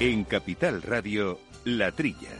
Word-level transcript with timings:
En 0.00 0.22
Capital 0.22 0.80
Radio, 0.82 1.40
La 1.64 1.90
Trilla. 1.90 2.30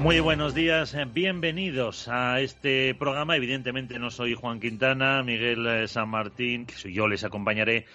Muy 0.00 0.20
buenos 0.20 0.54
días, 0.54 0.94
bienvenidos 1.14 2.06
a 2.08 2.38
este 2.40 2.94
programa. 2.96 3.36
Evidentemente 3.36 3.98
no 3.98 4.10
soy 4.10 4.34
Juan 4.34 4.60
Quintana, 4.60 5.22
Miguel 5.22 5.66
eh, 5.66 5.88
San 5.88 6.10
Martín, 6.10 6.66
soy 6.68 6.92
yo, 6.92 7.08
les 7.08 7.24
acompañaré 7.24 7.86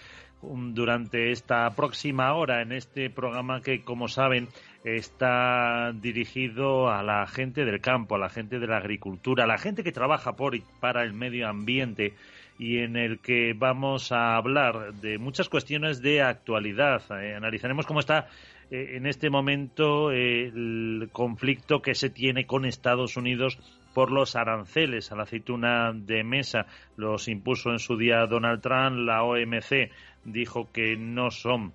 durante 0.42 1.32
esta 1.32 1.70
próxima 1.76 2.34
hora 2.34 2.64
en 2.64 2.72
este 2.72 3.12
programa 3.12 3.62
que, 3.62 3.84
como 3.84 4.08
saben, 4.08 4.50
está 4.84 5.94
dirigido 5.94 6.90
a 6.90 7.04
la 7.04 7.26
gente 7.28 7.66
del 7.66 7.80
campo, 7.80 8.16
a 8.16 8.20
la 8.20 8.30
gente 8.30 8.60
de 8.60 8.68
la 8.68 8.78
agricultura, 8.78 9.46
a 9.46 9.48
la 9.48 9.58
gente 9.58 9.84
que 9.84 9.92
trabaja 9.92 10.36
por 10.36 10.56
y 10.56 10.64
para 10.80 11.04
el 11.04 11.14
medio 11.14 11.48
ambiente 11.48 12.14
y 12.60 12.80
en 12.80 12.96
el 12.96 13.20
que 13.20 13.54
vamos 13.54 14.12
a 14.12 14.36
hablar 14.36 14.94
de 14.96 15.18
muchas 15.18 15.50
cuestiones 15.50 16.02
de 16.02 16.22
actualidad. 16.22 17.02
Eh, 17.22 17.34
analizaremos 17.36 17.86
cómo 17.86 18.00
está 18.00 18.28
eh, 18.70 18.96
en 18.96 19.06
este 19.06 19.30
momento 19.30 20.12
el 20.12 21.10
conflicto 21.12 21.82
que 21.82 21.96
se 21.96 22.10
tiene 22.10 22.46
con 22.46 22.66
Estados 22.66 23.18
Unidos 23.18 23.58
por 23.94 24.12
los 24.12 24.36
aranceles 24.36 25.12
a 25.12 25.16
la 25.16 25.24
aceituna 25.24 25.92
de 25.94 26.24
mesa. 26.24 26.66
Los 26.96 27.28
impuso 27.28 27.72
en 27.72 27.80
su 27.80 27.98
día 27.98 28.26
Donald 28.28 28.62
Trump. 28.62 28.98
La 28.98 29.24
OMC 29.24 29.92
dijo 30.26 30.72
que 30.72 30.96
no 30.98 31.32
son 31.32 31.74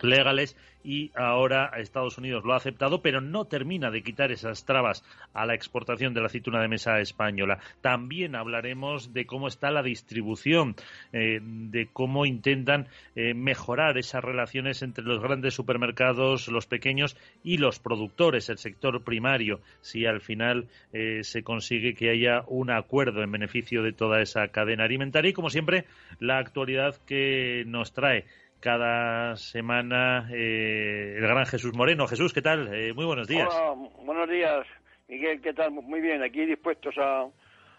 legales 0.00 0.56
y 0.82 1.10
ahora 1.14 1.70
Estados 1.76 2.18
Unidos 2.18 2.44
lo 2.44 2.52
ha 2.52 2.56
aceptado, 2.56 3.02
pero 3.02 3.20
no 3.20 3.44
termina 3.44 3.90
de 3.90 4.02
quitar 4.02 4.32
esas 4.32 4.64
trabas 4.64 5.04
a 5.32 5.46
la 5.46 5.54
exportación 5.54 6.14
de 6.14 6.20
la 6.20 6.26
aceituna 6.26 6.60
de 6.60 6.68
mesa 6.68 7.00
española. 7.00 7.58
También 7.80 8.34
hablaremos 8.34 9.12
de 9.12 9.26
cómo 9.26 9.48
está 9.48 9.70
la 9.70 9.82
distribución, 9.82 10.76
eh, 11.12 11.40
de 11.42 11.88
cómo 11.92 12.26
intentan 12.26 12.88
eh, 13.14 13.34
mejorar 13.34 13.98
esas 13.98 14.24
relaciones 14.24 14.82
entre 14.82 15.04
los 15.04 15.20
grandes 15.20 15.54
supermercados, 15.54 16.48
los 16.48 16.66
pequeños 16.66 17.16
y 17.42 17.58
los 17.58 17.78
productores, 17.78 18.48
el 18.48 18.58
sector 18.58 19.02
primario, 19.02 19.60
si 19.80 20.06
al 20.06 20.20
final 20.20 20.68
eh, 20.92 21.20
se 21.22 21.42
consigue 21.42 21.94
que 21.94 22.10
haya 22.10 22.44
un 22.46 22.70
acuerdo 22.70 23.22
en 23.22 23.32
beneficio 23.32 23.82
de 23.82 23.92
toda 23.92 24.20
esa 24.20 24.48
cadena 24.48 24.84
alimentaria 24.84 25.30
y, 25.30 25.34
como 25.34 25.50
siempre, 25.50 25.84
la 26.18 26.38
actualidad 26.38 26.96
que 27.06 27.64
nos 27.66 27.92
trae 27.92 28.24
cada 28.60 29.36
semana 29.36 30.28
eh, 30.32 31.14
el 31.16 31.22
gran 31.22 31.46
Jesús 31.46 31.74
Moreno. 31.74 32.06
Jesús, 32.06 32.32
¿qué 32.32 32.42
tal? 32.42 32.72
Eh, 32.72 32.92
muy 32.92 33.04
buenos 33.04 33.26
días. 33.26 33.48
Hola, 33.48 33.88
buenos 34.04 34.28
días, 34.28 34.66
Miguel, 35.08 35.40
¿qué 35.40 35.52
tal? 35.52 35.70
Muy 35.70 36.00
bien, 36.00 36.22
aquí 36.22 36.44
dispuestos 36.46 36.96
a, 36.98 37.26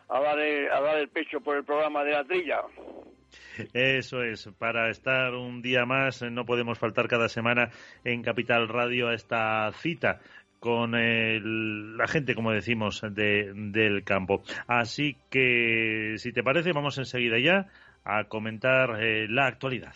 a, 0.10 0.20
dar, 0.20 0.40
el, 0.40 0.72
a 0.72 0.82
dar 0.82 0.98
el 0.98 1.10
pecho 1.10 1.40
por 1.42 1.58
el 1.58 1.64
programa 1.64 2.04
de 2.04 2.12
la 2.12 2.24
trilla. 2.24 2.62
Eso 3.74 4.24
es, 4.24 4.50
para 4.58 4.90
estar 4.90 5.34
un 5.36 5.62
día 5.62 5.86
más, 5.86 6.22
no 6.22 6.46
podemos 6.46 6.78
faltar 6.80 7.08
cada 7.08 7.30
semana 7.30 7.70
en 8.04 8.24
Capital 8.24 8.68
Radio 8.68 9.08
a 9.08 9.14
esta 9.14 9.72
cita 9.74 10.20
con 10.60 10.92
la 10.92 12.08
gente, 12.08 12.36
como 12.36 12.52
decimos, 12.52 13.02
de, 13.02 13.52
del 13.54 14.04
campo. 14.04 14.44
Así 14.68 15.18
que, 15.32 16.16
si 16.18 16.32
te 16.34 16.44
parece, 16.44 16.72
vamos 16.72 17.00
enseguida 17.00 17.40
ya 17.40 17.68
a 18.04 18.26
comentar 18.26 19.02
eh, 19.02 19.28
la 19.28 19.48
actualidad. 19.48 19.96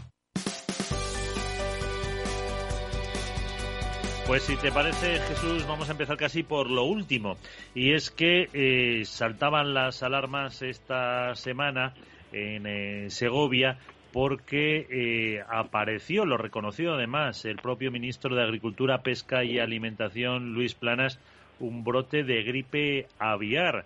Pues 4.31 4.43
si 4.43 4.55
te 4.55 4.71
parece, 4.71 5.19
Jesús, 5.19 5.67
vamos 5.67 5.89
a 5.89 5.91
empezar 5.91 6.15
casi 6.15 6.41
por 6.41 6.69
lo 6.69 6.85
último. 6.85 7.35
Y 7.75 7.91
es 7.91 8.11
que 8.11 8.47
eh, 8.53 9.03
saltaban 9.03 9.73
las 9.73 10.03
alarmas 10.03 10.61
esta 10.61 11.35
semana 11.35 11.93
en 12.31 12.65
eh, 12.65 13.09
Segovia 13.09 13.77
porque 14.13 14.87
eh, 14.89 15.43
apareció, 15.49 16.23
lo 16.23 16.37
reconoció 16.37 16.93
además 16.93 17.43
el 17.43 17.57
propio 17.57 17.91
ministro 17.91 18.33
de 18.33 18.43
Agricultura, 18.43 18.99
Pesca 18.99 19.43
y 19.43 19.59
Alimentación, 19.59 20.53
Luis 20.53 20.75
Planas, 20.75 21.19
un 21.59 21.83
brote 21.83 22.23
de 22.23 22.41
gripe 22.43 23.07
aviar. 23.19 23.83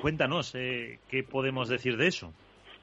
Cuéntanos, 0.00 0.52
¿qué 0.52 1.26
podemos 1.28 1.68
decir 1.68 1.96
de 1.96 2.06
eso? 2.06 2.32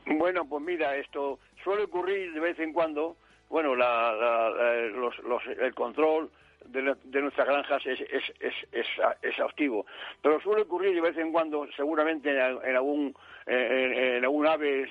Bueno, 0.08 0.44
pues 0.44 0.62
mira, 0.62 0.98
esto 0.98 1.40
suele 1.64 1.84
ocurrir 1.84 2.34
de 2.34 2.42
vez 2.42 2.60
en 2.60 2.74
cuando. 2.74 3.16
Bueno, 3.50 3.76
el 3.76 5.74
control 5.74 6.30
de, 6.66 7.22
nuestras 7.22 7.48
granjas 7.48 7.86
es, 7.86 8.00
es, 8.02 8.24
es, 8.72 8.86
exhaustivo. 9.22 9.86
Pero 10.22 10.40
suele 10.42 10.64
ocurrir 10.64 10.94
de 10.94 11.02
vez 11.02 11.18
en 11.18 11.32
cuando, 11.32 11.68
seguramente 11.76 12.32
en, 12.32 12.76
algún, 12.76 13.16
en, 13.46 14.24
algún 14.24 14.48
ave 14.48 14.88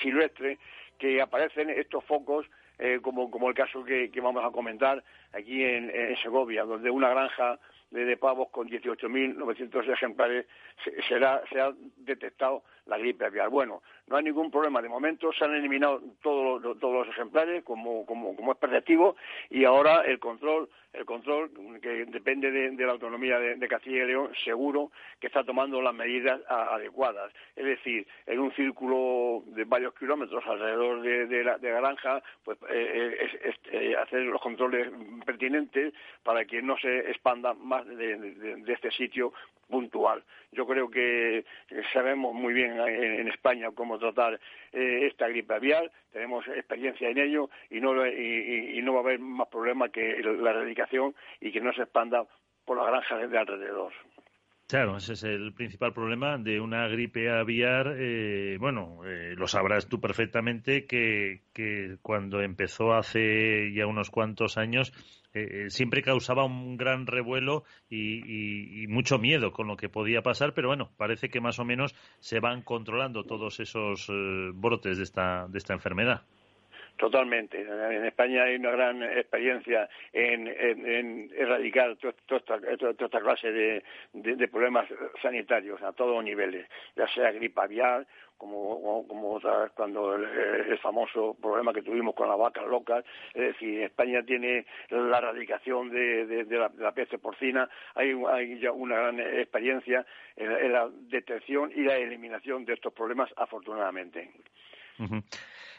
silvestre, 0.00 0.58
que 0.98 1.20
aparecen 1.20 1.70
estos 1.70 2.04
focos, 2.04 2.46
eh, 2.78 2.98
como, 3.02 3.30
como 3.30 3.48
el 3.48 3.54
caso 3.54 3.84
que, 3.84 4.10
vamos 4.22 4.44
a 4.44 4.50
comentar 4.50 5.02
aquí 5.32 5.62
en, 5.62 6.16
Segovia, 6.22 6.64
donde 6.64 6.90
una 6.90 7.10
granja 7.10 7.58
de, 7.90 8.16
pavos 8.16 8.48
con 8.50 8.68
18.900 8.68 9.92
ejemplares 9.92 10.46
se, 10.84 11.02
será, 11.02 11.42
se 11.50 11.60
ha 11.60 11.72
detectado 11.96 12.62
la 12.90 12.98
gripe 12.98 13.24
aviar. 13.24 13.48
Bueno, 13.48 13.82
no 14.08 14.16
hay 14.16 14.24
ningún 14.24 14.50
problema. 14.50 14.82
De 14.82 14.88
momento 14.88 15.32
se 15.32 15.44
han 15.44 15.54
eliminado 15.54 16.02
todos 16.22 16.60
los, 16.60 16.78
todos 16.78 17.06
los 17.06 17.08
ejemplares 17.14 17.62
como, 17.64 18.04
como, 18.04 18.34
como 18.36 18.52
es 18.52 18.58
predictivo 18.58 19.16
y 19.48 19.64
ahora 19.64 20.02
el 20.02 20.18
control, 20.18 20.68
el 20.92 21.04
control 21.04 21.50
que 21.80 22.04
depende 22.06 22.50
de, 22.50 22.84
la 22.84 22.92
autonomía 22.92 23.38
de, 23.38 23.68
Castilla 23.68 24.02
y 24.02 24.06
León, 24.08 24.32
seguro 24.44 24.90
que 25.20 25.28
está 25.28 25.44
tomando 25.44 25.80
las 25.80 25.94
medidas 25.94 26.40
adecuadas. 26.48 27.32
Es 27.54 27.64
decir, 27.64 28.06
en 28.26 28.40
un 28.40 28.52
círculo 28.52 29.44
de 29.46 29.64
varios 29.64 29.94
kilómetros 29.94 30.44
alrededor 30.44 31.02
de, 31.02 31.44
la, 31.44 31.58
granja, 31.58 32.20
pues 32.42 32.58
eh, 32.68 33.30
es, 33.44 33.54
eh, 33.72 33.94
hacer 33.96 34.22
los 34.22 34.42
controles 34.42 34.90
pertinentes 35.24 35.94
para 36.24 36.44
que 36.44 36.60
no 36.60 36.76
se 36.78 37.10
expanda 37.10 37.54
más 37.54 37.86
de 37.86 38.64
este 38.66 38.90
sitio 38.90 39.32
puntual. 39.70 40.22
Yo 40.52 40.66
creo 40.66 40.90
que 40.90 41.44
sabemos 41.92 42.34
muy 42.34 42.52
bien 42.52 42.78
en, 42.80 43.28
España 43.28 43.70
cómo 43.74 43.98
tratar 43.98 44.40
eh, 44.72 45.06
esta 45.06 45.28
gripe 45.28 45.54
aviar, 45.54 45.90
tenemos 46.12 46.46
experiencia 46.48 47.08
en 47.08 47.18
ello 47.18 47.48
y 47.70 47.80
no, 47.80 48.06
y, 48.06 48.80
no 48.82 48.94
va 48.94 49.00
a 49.00 49.02
haber 49.02 49.20
más 49.20 49.48
problema 49.48 49.88
que 49.88 50.20
la 50.22 50.50
erradicación 50.50 51.14
y 51.40 51.52
que 51.52 51.60
no 51.60 51.72
se 51.72 51.82
expanda 51.82 52.26
por 52.64 52.76
las 52.76 52.86
granjas 52.86 53.30
de 53.30 53.38
alrededor. 53.38 53.92
Claro, 54.70 54.98
ese 54.98 55.14
es 55.14 55.24
el 55.24 55.52
principal 55.52 55.92
problema 55.92 56.38
de 56.38 56.60
una 56.60 56.86
gripe 56.86 57.28
aviar. 57.28 57.96
Eh, 57.98 58.56
bueno, 58.60 59.00
eh, 59.04 59.34
lo 59.36 59.48
sabrás 59.48 59.88
tú 59.88 60.00
perfectamente 60.00 60.86
que, 60.86 61.42
que, 61.52 61.96
cuando 62.02 62.40
empezó 62.40 62.92
hace 62.92 63.72
ya 63.74 63.88
unos 63.88 64.10
cuantos 64.10 64.58
años 64.58 64.92
eh, 65.34 65.66
siempre 65.70 66.02
causaba 66.02 66.44
un 66.44 66.76
gran 66.76 67.06
revuelo 67.06 67.64
y, 67.88 68.86
mucho 68.88 69.18
miedo 69.18 69.52
con 69.52 69.66
lo 69.68 69.76
que 69.76 69.88
podía 69.88 70.22
pasar, 70.22 70.54
pero 70.54 70.68
bueno, 70.68 70.90
parece 70.96 71.28
que 71.28 71.40
más 71.40 71.58
o 71.58 71.64
menos 71.64 71.94
se 72.18 72.40
van 72.40 72.62
controlando 72.62 73.24
todos 73.24 73.60
esos 73.60 74.10
brotes 74.54 74.98
de 74.98 75.04
esta, 75.04 75.46
de 75.48 75.58
esta 75.58 75.74
enfermedad. 75.74 76.22
Totalmente. 77.00 77.62
En 77.62 78.04
España 78.04 78.42
hay 78.42 78.56
una 78.56 78.72
gran 78.72 79.02
experiencia 79.02 79.88
en, 80.12 81.30
erradicar 81.34 81.96
toda 81.96 82.42
esta, 82.68 83.20
clase 83.20 83.50
de, 84.12 84.48
problemas 84.48 84.86
sanitarios 85.22 85.80
a 85.80 85.92
todos 85.92 86.22
niveles, 86.22 86.68
ya 86.94 87.08
sea 87.08 87.32
gripe 87.32 87.58
aviar, 87.58 88.06
como, 88.36 89.06
como 89.08 89.40
cuando 89.74 90.14
el, 90.14 90.78
famoso 90.80 91.34
problema 91.40 91.72
que 91.72 91.80
tuvimos 91.80 92.14
con 92.14 92.28
las 92.28 92.36
vacas 92.36 92.66
locas. 92.66 93.02
Es 93.32 93.54
decir, 93.54 93.80
España 93.80 94.22
tiene 94.22 94.66
la 94.90 95.16
erradicación 95.16 95.88
de, 95.88 96.46
la, 96.76 96.92
peste 96.92 97.16
porcina, 97.16 97.66
hay, 97.94 98.58
ya 98.60 98.72
una 98.72 98.96
gran 98.96 99.20
experiencia 99.20 100.04
en, 100.36 100.70
la 100.70 100.90
detección 101.08 101.72
y 101.74 101.80
la 101.80 101.96
eliminación 101.96 102.66
de 102.66 102.74
estos 102.74 102.92
problemas, 102.92 103.30
afortunadamente. 103.38 104.30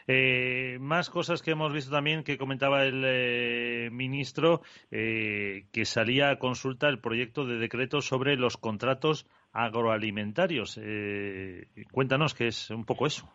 Eh, 0.06 0.78
más 0.80 1.10
cosas 1.10 1.42
que 1.42 1.52
hemos 1.52 1.72
visto 1.72 1.90
también 1.90 2.24
que 2.24 2.38
comentaba 2.38 2.84
el 2.84 3.02
eh, 3.04 3.88
ministro, 3.90 4.62
eh, 4.90 5.64
que 5.72 5.84
salía 5.84 6.30
a 6.30 6.38
consulta 6.38 6.88
el 6.88 7.00
proyecto 7.00 7.44
de 7.44 7.58
decreto 7.58 8.00
sobre 8.00 8.36
los 8.36 8.56
contratos 8.56 9.26
agroalimentarios. 9.52 10.80
cuéntanos 11.90 12.34
qué 12.34 12.46
es 12.46 12.70
un 12.70 12.84
poco 12.84 13.06
eso. 13.06 13.30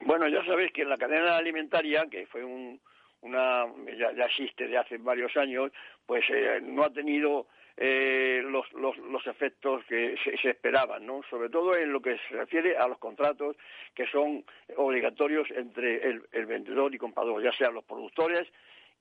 Bueno, 0.00 0.28
ya 0.28 0.44
sabéis 0.44 0.72
que 0.72 0.82
en 0.82 0.88
la 0.88 0.96
cadena 0.96 1.36
alimentaria, 1.36 2.06
que 2.10 2.26
fue 2.26 2.44
un, 2.44 2.80
una 3.22 3.66
ya, 3.98 4.24
existe 4.24 4.68
de 4.68 4.78
hace 4.78 4.98
varios 4.98 5.36
años, 5.36 5.72
pues 6.06 6.24
no 6.62 6.84
ha 6.84 6.90
tenido 6.90 7.46
eh, 7.76 8.42
los, 8.44 8.70
los, 8.74 8.96
los, 8.98 9.26
efectos 9.26 9.84
que 9.86 10.16
se, 10.22 10.50
esperaban, 10.50 11.06
¿no? 11.06 11.22
Sobre 11.30 11.48
todo 11.48 11.76
en 11.76 11.92
lo 11.92 12.00
que 12.02 12.18
se 12.28 12.36
refiere 12.36 12.76
a 12.76 12.86
los 12.86 12.98
contratos 12.98 13.56
que 13.94 14.06
son 14.06 14.44
obligatorios 14.76 15.48
entre 15.50 16.02
el, 16.06 16.46
vendedor 16.46 16.94
y 16.94 16.98
comprador, 16.98 17.42
ya 17.42 17.52
sean 17.52 17.74
los 17.74 17.84
productores 17.84 18.46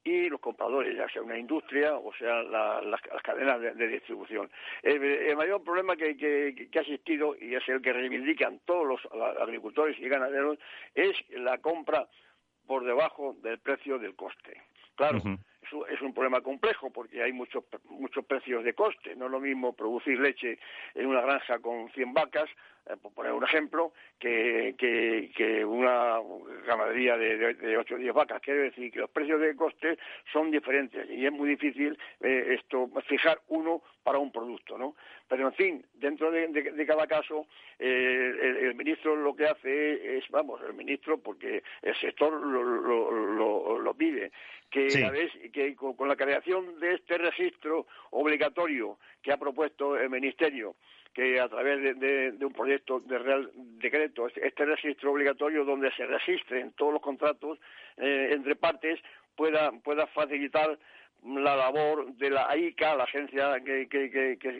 y 0.03 0.29
los 0.29 0.39
compradores, 0.39 0.97
ya 0.97 1.07
sea 1.09 1.21
una 1.21 1.38
industria 1.38 1.95
o 1.95 2.12
sea 2.13 2.41
las, 2.41 3.01
cadenas 3.23 3.59
de, 3.62 3.88
distribución. 3.88 4.50
El, 4.81 5.35
mayor 5.35 5.63
problema 5.63 5.95
que, 5.95 6.15
que, 6.15 6.69
que, 6.71 6.79
ha 6.79 6.81
existido, 6.81 7.35
y 7.39 7.56
es 7.56 7.68
el 7.68 7.81
que 7.81 7.94
reivindican 7.94 8.62
todos 8.65 8.88
los 8.88 9.01
agricultores 9.39 10.00
y 10.00 10.07
ganaderos, 10.07 10.57
es 10.95 11.15
la 11.31 11.57
compra 11.59 12.07
por 12.65 12.85
debajo 12.85 13.35
del 13.44 13.59
precio 13.59 14.00
del 14.00 14.15
coste. 14.15 14.62
Claro, 14.95 15.19
es 15.89 16.01
un 16.01 16.13
problema 16.13 16.41
complejo 16.41 16.89
porque 16.89 17.21
hay 17.21 17.31
muchos 17.31 17.63
muchos 17.89 18.25
precios 18.25 18.63
de 18.63 18.73
coste. 18.73 19.15
No 19.15 19.25
es 19.25 19.31
lo 19.31 19.39
mismo 19.39 19.73
producir 19.73 20.19
leche 20.19 20.59
en 20.95 21.07
una 21.07 21.21
granja 21.21 21.59
con 21.59 21.89
100 21.91 22.13
vacas, 22.13 22.50
eh, 22.88 22.95
por 23.01 23.13
poner 23.13 23.31
un 23.31 23.44
ejemplo, 23.44 23.94
que, 24.19 24.75
que, 24.77 25.63
una 25.65 26.19
ganadería 26.65 27.18
de, 27.18 27.53
de, 27.53 27.77
8 27.77 27.95
o 27.95 27.97
10 27.97 28.13
vacas. 28.13 28.41
Quiere 28.41 28.62
decir 28.63 28.91
que 28.91 29.00
los 29.00 29.09
precios 29.09 29.39
de 29.39 29.56
coste 29.56 29.97
son 30.31 30.51
diferentes 30.51 31.09
y 31.09 31.25
es 31.25 31.31
muy 31.31 31.50
difícil 31.50 31.97
eh, 32.21 32.57
esto 32.59 32.89
fijar 33.07 33.39
uno 33.50 33.81
para 34.03 34.18
un 34.18 34.31
producto, 34.31 34.77
¿no? 34.77 34.95
Pero 35.27 35.47
en 35.47 35.53
fin, 35.53 35.85
dentro 35.94 36.31
de, 36.31 36.85
cada 36.85 37.07
caso, 37.07 37.47
eh, 37.79 38.57
el, 38.62 38.75
ministro 38.75 39.15
lo 39.15 39.35
que 39.35 39.45
hace 39.45 40.18
es, 40.18 40.27
vamos, 40.29 40.59
el 40.68 40.73
ministro, 40.73 41.19
porque 41.19 41.63
el 41.81 41.95
sector 41.95 42.33
lo, 42.33 42.63
lo, 42.63 43.79
lo, 43.79 43.94
pide, 43.94 44.31
que, 44.69 44.88
que 45.53 45.60
con, 45.75 46.07
la 46.07 46.15
creación 46.15 46.79
de 46.79 46.95
este 46.95 47.17
registro 47.17 47.87
obligatorio 48.11 48.97
que 49.21 49.31
ha 49.31 49.37
propuesto 49.37 49.97
el 49.97 50.09
ministerio, 50.09 50.75
que 51.13 51.39
a 51.39 51.49
través 51.49 51.99
de, 51.99 52.45
un 52.45 52.53
proyecto 52.53 52.99
de 53.01 53.19
real 53.19 53.51
decreto, 53.55 54.27
este, 54.27 54.65
registro 54.65 55.11
obligatorio 55.11 55.65
donde 55.65 55.91
se 55.93 56.05
registren 56.05 56.71
todos 56.73 56.93
los 56.93 57.01
contratos 57.01 57.59
eh, 57.97 58.29
entre 58.31 58.55
partes, 58.55 58.99
pueda, 59.35 59.71
pueda 59.83 60.07
facilitar 60.07 60.77
la 61.23 61.55
labor 61.55 62.13
de 62.15 62.29
la 62.29 62.49
AICA, 62.49 62.95
la 62.95 63.03
agencia 63.03 63.59
que, 63.63 63.87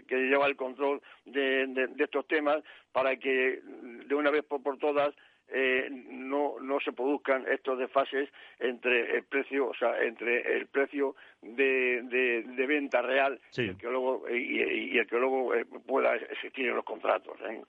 lleva 0.10 0.46
el 0.46 0.56
control 0.56 1.02
de, 1.26 1.90
estos 1.98 2.28
temas, 2.28 2.64
para 2.92 3.16
que 3.16 3.62
de 3.64 4.16
una 4.16 4.30
vez 4.30 4.44
por, 4.44 4.78
todas 4.78 5.14
eh, 5.54 5.90
no, 5.92 6.60
no 6.62 6.80
se 6.80 6.92
produzcan 6.92 7.46
estos 7.48 7.78
desfases 7.78 8.30
entre 8.60 9.18
el 9.18 9.24
precio, 9.26 9.70
o 9.70 9.74
sea, 9.74 10.02
entre 10.02 10.58
el 10.58 10.68
precio 10.68 11.16
de, 11.42 12.02
de, 12.04 12.66
venta 12.68 13.02
real 13.02 13.40
y, 13.58 13.62
el 13.62 13.78
que 13.78 13.88
luego, 13.88 14.30
y, 14.30 14.98
el 14.98 15.08
que 15.08 15.18
luego 15.18 15.54
eh, 15.56 15.66
pueda 15.86 16.16
existir 16.16 16.68
en 16.68 16.76
los 16.76 16.86
contratos. 16.86 17.38
¿eh? 17.50 17.62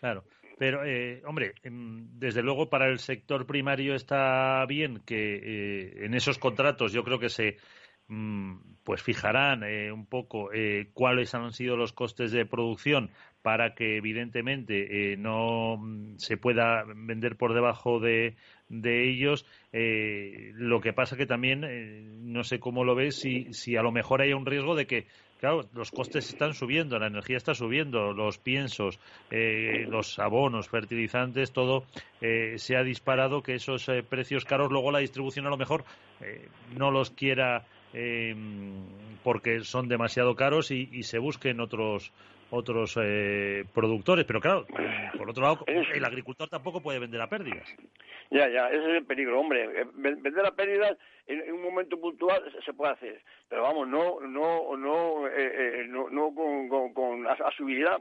Claro. 0.00 0.24
Pero, 0.58 0.80
hombre, 1.26 1.54
em, 1.62 2.06
desde 2.18 2.42
luego 2.42 2.68
para 2.68 2.86
el 2.88 2.98
sector 2.98 3.46
primario 3.46 3.94
está 3.94 4.64
bien 4.66 5.00
que 5.04 6.04
en 6.04 6.14
esos 6.14 6.38
contratos 6.38 6.92
yo 6.92 7.02
creo 7.02 7.18
que 7.18 7.30
se 7.30 7.56
Mm, 8.14 8.58
pues 8.84 9.02
fijarán 9.02 9.62
eh, 9.62 9.90
un 9.90 10.04
poco 10.06 10.52
eh, 10.52 10.90
cuáles 10.92 11.34
han 11.34 11.52
sido 11.52 11.76
los 11.76 11.94
costes 11.94 12.30
de 12.30 12.44
producción 12.44 13.10
para 13.42 13.74
que 13.74 13.96
evidentemente 13.96 15.12
eh, 15.12 15.16
no 15.16 15.76
mm, 15.76 16.16
se 16.18 16.36
pueda 16.36 16.84
vender 16.84 17.36
por 17.36 17.54
debajo 17.54 18.00
de, 18.00 18.36
de 18.68 19.10
ellos. 19.10 19.44
lo 19.72 20.80
que 20.80 20.92
pasa 20.92 21.16
que 21.16 21.26
también 21.26 22.32
no 22.32 22.44
sé 22.44 22.58
cómo 22.58 22.84
lo 22.84 22.94
ves 22.94 23.16
si, 23.16 23.52
si 23.52 23.76
a 23.76 23.82
lo 23.82 23.92
mejor 23.92 24.22
hay 24.22 24.32
un 24.32 24.46
riesgo 24.46 24.74
de 24.74 24.86
que 24.86 25.06
claro, 25.40 25.68
los 25.74 25.90
costes 25.90 26.28
están 26.28 26.54
subiendo, 26.54 26.98
la 26.98 27.08
energía 27.08 27.36
está 27.36 27.52
subiendo, 27.54 28.12
los 28.12 28.38
piensos, 28.38 29.00
los 29.88 30.18
abonos, 30.20 30.68
fertilizantes, 30.68 31.52
todo 31.52 31.84
se 32.20 32.76
ha 32.76 32.84
disparado, 32.84 33.42
que 33.42 33.54
esos 33.54 33.90
precios 34.08 34.44
caros 34.44 34.70
luego 34.70 34.92
la 34.92 35.00
distribución 35.00 35.46
a 35.46 35.50
lo 35.50 35.56
mejor 35.56 35.84
no 36.76 36.92
los 36.92 37.10
quiera 37.10 37.64
eh, 37.92 38.34
porque 39.22 39.60
son 39.60 39.88
demasiado 39.88 40.34
caros 40.34 40.70
y, 40.70 41.02
se 41.02 41.18
busquen 41.18 41.60
otros 41.60 42.12
otros 42.50 42.98
eh, 43.02 43.64
productores. 43.74 44.26
Pero 44.26 44.40
claro, 44.40 44.66
por 45.16 45.30
otro 45.30 45.42
lado, 45.42 45.64
el 45.66 46.04
agricultor 46.04 46.48
tampoco 46.48 46.80
puede 46.80 46.98
vender 46.98 47.20
a 47.20 47.28
pérdidas. 47.28 47.66
Ya, 48.30 48.48
ya, 48.48 48.68
ese 48.68 48.90
es 48.90 48.96
el 48.96 49.04
peligro, 49.04 49.40
hombre. 49.40 49.64
Eh, 49.64 49.86
vender 49.94 50.46
a 50.46 50.52
pérdidas 50.52 50.96
en, 51.26 51.52
un 51.52 51.62
momento 51.62 51.98
puntual 52.00 52.42
se 52.64 52.72
puede 52.72 52.92
hacer, 52.92 53.22
pero 53.48 53.62
vamos, 53.62 53.88
no 53.88 54.20
no 54.20 54.76
no 54.76 55.28
eh, 55.28 55.84
no, 55.88 56.08
no 56.10 56.34
con, 56.34 56.68
con, 56.68 56.92
con 56.92 57.26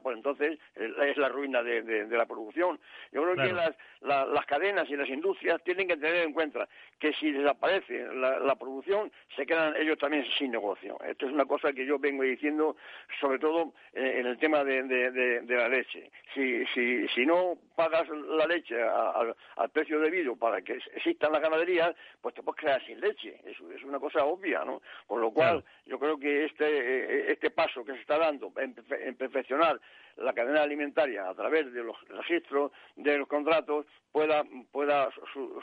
pues 0.02 0.18
entonces 0.18 0.58
es 0.76 1.18
la 1.18 1.30
ruina 1.30 1.62
de, 1.62 1.82
de, 1.82 2.18
la 2.18 2.26
producción. 2.26 2.80
Yo 3.12 3.24
creo 3.24 3.36
que 3.36 3.54
las, 3.54 3.76
las 4.02 4.46
cadenas 4.46 4.90
y 4.90 4.96
las 4.96 5.10
industrias 5.10 5.62
tienen 5.64 5.88
que 5.88 5.98
tener 5.98 6.26
en 6.26 6.34
cuenta 6.34 6.68
que 7.00 7.14
si 7.14 7.32
desaparece 7.32 8.08
la, 8.14 8.40
la 8.40 8.56
producción, 8.56 9.12
se 9.36 9.46
quedan 9.46 9.76
ellos 9.82 9.98
también 9.98 10.26
sin 10.38 10.52
negocio. 10.52 10.98
Esto 11.04 11.26
es 11.26 11.34
una 11.34 11.46
cosa 11.46 11.74
que 11.74 11.86
yo 11.86 12.00
vengo 12.00 12.24
diciendo, 12.24 12.76
sobre 13.20 13.40
todo 13.40 13.74
en 13.94 14.26
el 14.26 14.38
tema 14.38 14.64
de, 14.64 14.84
de, 14.84 15.56
la 15.56 15.68
leche. 15.68 16.12
Si, 16.34 16.66
si, 16.68 17.08
si 17.10 17.26
no 17.26 17.58
pagas 17.76 18.08
la 18.10 18.46
leche 18.46 18.82
al 18.82 19.70
precio 19.72 20.00
debido 20.00 20.36
para 20.36 20.62
que 20.62 20.80
existan 20.96 21.32
las 21.32 21.42
ganaderías, 21.42 21.96
pues 22.22 22.36
te 22.36 22.44
puedes 22.44 22.62
quedar 22.62 22.86
sin 22.86 23.00
leche. 23.00 23.40
Eso 23.46 23.72
es 23.72 23.84
una 23.84 24.00
cosa 24.00 24.24
obvia, 24.26 24.64
¿no? 24.64 24.82
Con 25.08 25.22
lo 25.22 25.32
cual, 25.32 25.64
yo 25.86 26.00
creo 26.00 26.18
que 26.18 26.46
este, 26.46 27.32
este 27.32 27.52
paso 27.52 27.84
que 27.84 27.94
se 27.94 28.02
está 28.02 28.18
dando 28.18 28.52
en, 28.58 28.74
perfeccionar 29.16 29.80
la 30.18 30.34
cadena 30.34 30.62
alimentaria 30.62 31.30
a 31.30 31.34
través 31.34 31.72
de 31.74 31.84
los 31.84 31.96
registros 32.10 32.72
de 32.96 33.18
los 33.18 33.28
contratos 33.28 33.86
pueda, 34.12 34.44
pueda 34.72 35.10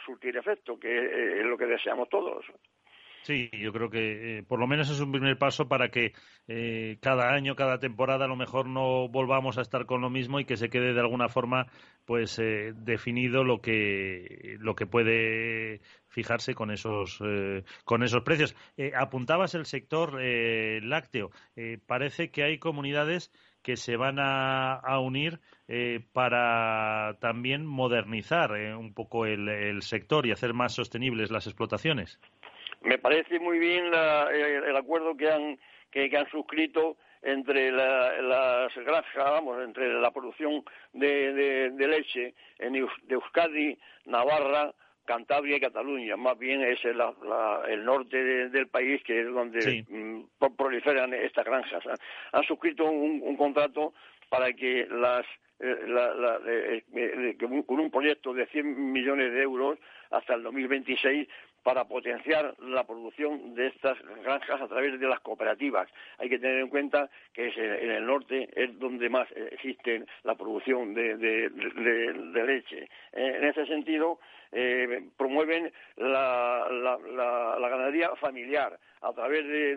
surtir 0.04 0.36
efecto, 0.36 0.78
que 0.78 1.40
es 1.40 1.46
lo 1.46 1.56
que 1.56 1.66
deseamos 1.66 2.08
todos. 2.08 2.44
Sí, 3.28 3.50
yo 3.52 3.74
creo 3.74 3.90
que 3.90 4.38
eh, 4.38 4.42
por 4.42 4.58
lo 4.58 4.66
menos 4.66 4.88
es 4.88 5.00
un 5.00 5.12
primer 5.12 5.36
paso 5.36 5.68
para 5.68 5.90
que 5.90 6.14
eh, 6.46 6.96
cada 7.02 7.34
año, 7.34 7.56
cada 7.56 7.78
temporada, 7.78 8.24
a 8.24 8.28
lo 8.28 8.36
mejor 8.36 8.66
no 8.66 9.06
volvamos 9.10 9.58
a 9.58 9.60
estar 9.60 9.84
con 9.84 10.00
lo 10.00 10.08
mismo 10.08 10.40
y 10.40 10.46
que 10.46 10.56
se 10.56 10.70
quede 10.70 10.94
de 10.94 11.00
alguna 11.00 11.28
forma, 11.28 11.66
pues 12.06 12.38
eh, 12.38 12.72
definido 12.74 13.44
lo 13.44 13.60
que 13.60 14.56
lo 14.60 14.74
que 14.74 14.86
puede 14.86 15.82
fijarse 16.06 16.54
con 16.54 16.70
esos 16.70 17.22
con 17.84 18.02
esos 18.02 18.22
precios. 18.22 18.56
apuntabas 18.96 19.54
el 19.54 19.66
sector 19.66 20.18
lácteo. 20.82 21.30
parece 21.86 22.30
que 22.30 22.44
hay 22.44 22.58
comunidades 22.58 23.30
que 23.62 23.76
se 23.76 23.96
van 23.96 24.16
a, 24.18 24.98
unir 25.00 25.40
para 26.14 27.18
también 27.20 27.66
modernizar 27.66 28.52
un 28.52 28.94
poco 28.94 29.26
el 29.26 29.82
sector 29.82 30.26
y 30.26 30.32
hacer 30.32 30.54
más 30.54 30.72
sostenibles 30.72 31.30
las 31.30 31.46
explotaciones. 31.46 32.18
Me 32.82 32.98
parece 32.98 33.38
muy 33.40 33.58
bien 33.58 33.86
el, 33.86 34.76
acuerdo 34.76 35.16
que 35.16 35.30
han, 35.30 35.58
que, 35.90 36.10
han 36.16 36.28
suscrito 36.30 36.96
entre 37.22 37.72
las 37.72 38.74
granjas, 38.76 39.24
vamos, 39.24 39.62
entre 39.62 39.92
la 40.00 40.10
producción 40.10 40.64
de, 40.92 41.72
leche 41.76 42.34
en 42.58 42.74
de 42.74 42.86
Euskadi, 43.08 43.76
Navarra, 44.06 44.72
Cantabria 45.08 45.56
y 45.56 45.60
Cataluña. 45.60 46.16
Más 46.16 46.38
bien 46.38 46.62
es 46.62 46.84
el, 46.84 46.98
norte 47.84 48.50
del 48.50 48.68
país 48.68 49.02
que 49.02 49.22
es 49.22 49.26
donde 49.26 49.84
mm, 49.88 50.46
proliferan 50.56 51.14
estas 51.14 51.46
granjas. 51.46 51.82
Han 52.32 52.44
suscrito 52.44 52.84
un, 52.84 53.36
contrato 53.36 53.94
para 54.28 54.52
que 54.52 54.86
las 54.90 55.24
eh, 55.60 55.76
eh, 56.46 56.84
eh, 56.94 57.36
con 57.66 57.80
un 57.80 57.90
proyecto 57.90 58.32
de 58.32 58.46
100 58.46 58.92
millones 58.92 59.32
de 59.32 59.42
euros 59.42 59.78
hasta 60.10 60.34
el 60.34 60.42
2026 60.42 61.26
para 61.68 61.84
potenciar 61.84 62.54
la 62.60 62.84
producción 62.84 63.54
de 63.54 63.66
estas 63.66 63.98
granjas 64.24 64.58
a 64.58 64.68
través 64.68 64.98
de 64.98 65.06
las 65.06 65.20
cooperativas. 65.20 65.86
Hay 66.16 66.30
que 66.30 66.38
tener 66.38 66.60
en 66.60 66.68
cuenta 66.68 67.10
que 67.34 67.48
en 67.48 67.90
el 67.90 68.06
norte 68.06 68.48
es 68.56 68.78
donde 68.78 69.10
más 69.10 69.28
existe 69.52 70.06
la 70.24 70.34
producción 70.34 70.94
de, 70.94 71.50
leche. 72.46 72.88
En 73.12 73.44
ese 73.44 73.66
sentido, 73.66 74.18
eh, 74.52 75.08
promueven 75.16 75.72
la, 75.96 76.66
la, 76.70 77.68
ganadería 77.68 78.14
familiar 78.16 78.78
a 79.02 79.12
través 79.12 79.46
de, 79.46 79.76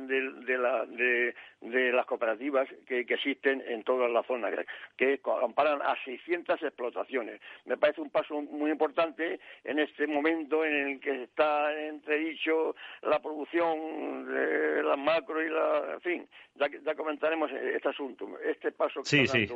de, 1.61 1.91
las 1.91 2.05
cooperativas 2.05 2.67
que, 2.87 3.01
existen 3.01 3.63
en 3.67 3.83
toda 3.83 4.07
la 4.07 4.23
zona, 4.23 4.49
que 4.97 5.19
amparan 5.43 5.81
a 5.81 5.95
600 6.03 6.63
explotaciones. 6.63 7.41
Me 7.65 7.77
parece 7.77 8.01
un 8.01 8.09
paso 8.09 8.41
muy 8.41 8.71
importante 8.71 9.39
en 9.63 9.79
este 9.79 10.07
momento 10.07 10.65
en 10.65 10.73
el 10.73 10.99
que 10.99 11.23
está 11.23 11.73
entredicho 11.87 12.75
la 13.01 13.19
producción 13.19 14.25
de 14.25 14.83
la 14.83 14.95
macro 14.95 15.43
y 15.43 15.49
la... 15.49 15.93
En 15.93 16.01
fin, 16.01 16.27
ya, 16.55 16.95
comentaremos 16.95 17.51
este 17.51 17.89
asunto, 17.89 18.27
este 18.43 18.71
paso 18.71 19.01
que 19.03 19.09
sí, 19.09 19.27
sí. 19.27 19.47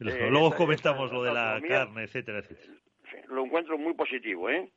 Eh, 0.00 0.28
Luego 0.30 0.54
comentamos 0.54 1.12
lo 1.12 1.22
de 1.22 1.32
la 1.32 1.60
carne, 1.66 2.02
etcétera, 2.02 2.38
etcétera. 2.40 2.74
Lo 3.28 3.44
encuentro 3.44 3.78
muy 3.78 3.94
positivo, 3.94 4.50
¿eh? 4.50 4.70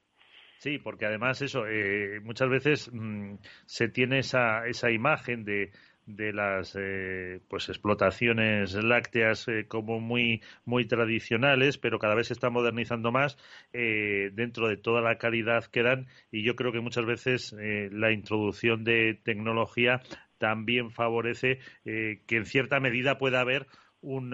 Sí, 0.60 0.80
porque 0.80 1.06
además 1.06 1.42
eso, 1.42 1.68
eh, 1.68 2.20
muchas 2.24 2.50
veces 2.50 2.90
mm, 2.92 3.36
se 3.66 3.90
tiene 3.90 4.20
esa, 4.20 4.66
esa 4.68 4.90
imagen 4.90 5.46
de, 5.46 5.72
de 6.08 6.34
las 6.34 6.76
eh, 6.80 7.42
pues 7.48 7.70
explotaciones 7.70 8.74
lácteas 8.74 9.48
eh, 9.50 9.66
como 9.68 10.00
muy 10.00 10.42
muy 10.66 10.86
tradicionales 10.88 11.78
pero 11.78 12.00
cada 12.00 12.16
vez 12.16 12.28
se 12.28 12.34
está 12.34 12.50
modernizando 12.50 13.12
más 13.12 13.38
dentro 13.72 14.68
de 14.70 14.78
toda 14.78 15.02
la 15.02 15.18
calidad 15.18 15.66
que 15.66 15.84
dan 15.84 16.08
y 16.32 16.44
yo 16.44 16.56
creo 16.56 16.72
que 16.72 16.80
muchas 16.80 17.06
veces 17.06 17.54
la 17.54 18.12
introducción 18.12 18.84
de 18.86 19.20
tecnología 19.24 20.02
también 20.38 20.92
favorece 20.92 21.60
que 21.84 22.24
en 22.30 22.46
cierta 22.46 22.80
medida 22.80 23.18
pueda 23.18 23.42
haber 23.42 23.68
un 24.02 24.32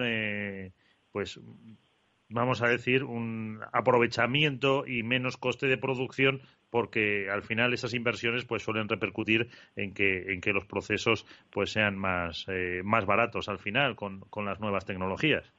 pues 1.10 1.40
vamos 2.34 2.62
a 2.62 2.68
decir, 2.68 3.04
un 3.04 3.60
aprovechamiento 3.72 4.86
y 4.86 5.02
menos 5.02 5.36
coste 5.36 5.66
de 5.66 5.78
producción 5.78 6.42
porque 6.68 7.30
al 7.30 7.42
final 7.42 7.72
esas 7.72 7.94
inversiones 7.94 8.44
pues 8.44 8.64
suelen 8.64 8.88
repercutir 8.88 9.48
en 9.76 9.94
que, 9.94 10.32
en 10.32 10.40
que 10.40 10.52
los 10.52 10.66
procesos 10.66 11.24
pues 11.50 11.70
sean 11.70 11.96
más, 11.96 12.46
eh, 12.48 12.82
más 12.84 13.06
baratos 13.06 13.48
al 13.48 13.60
final 13.60 13.94
con, 13.94 14.20
con 14.28 14.44
las 14.44 14.58
nuevas 14.58 14.84
tecnologías. 14.84 15.52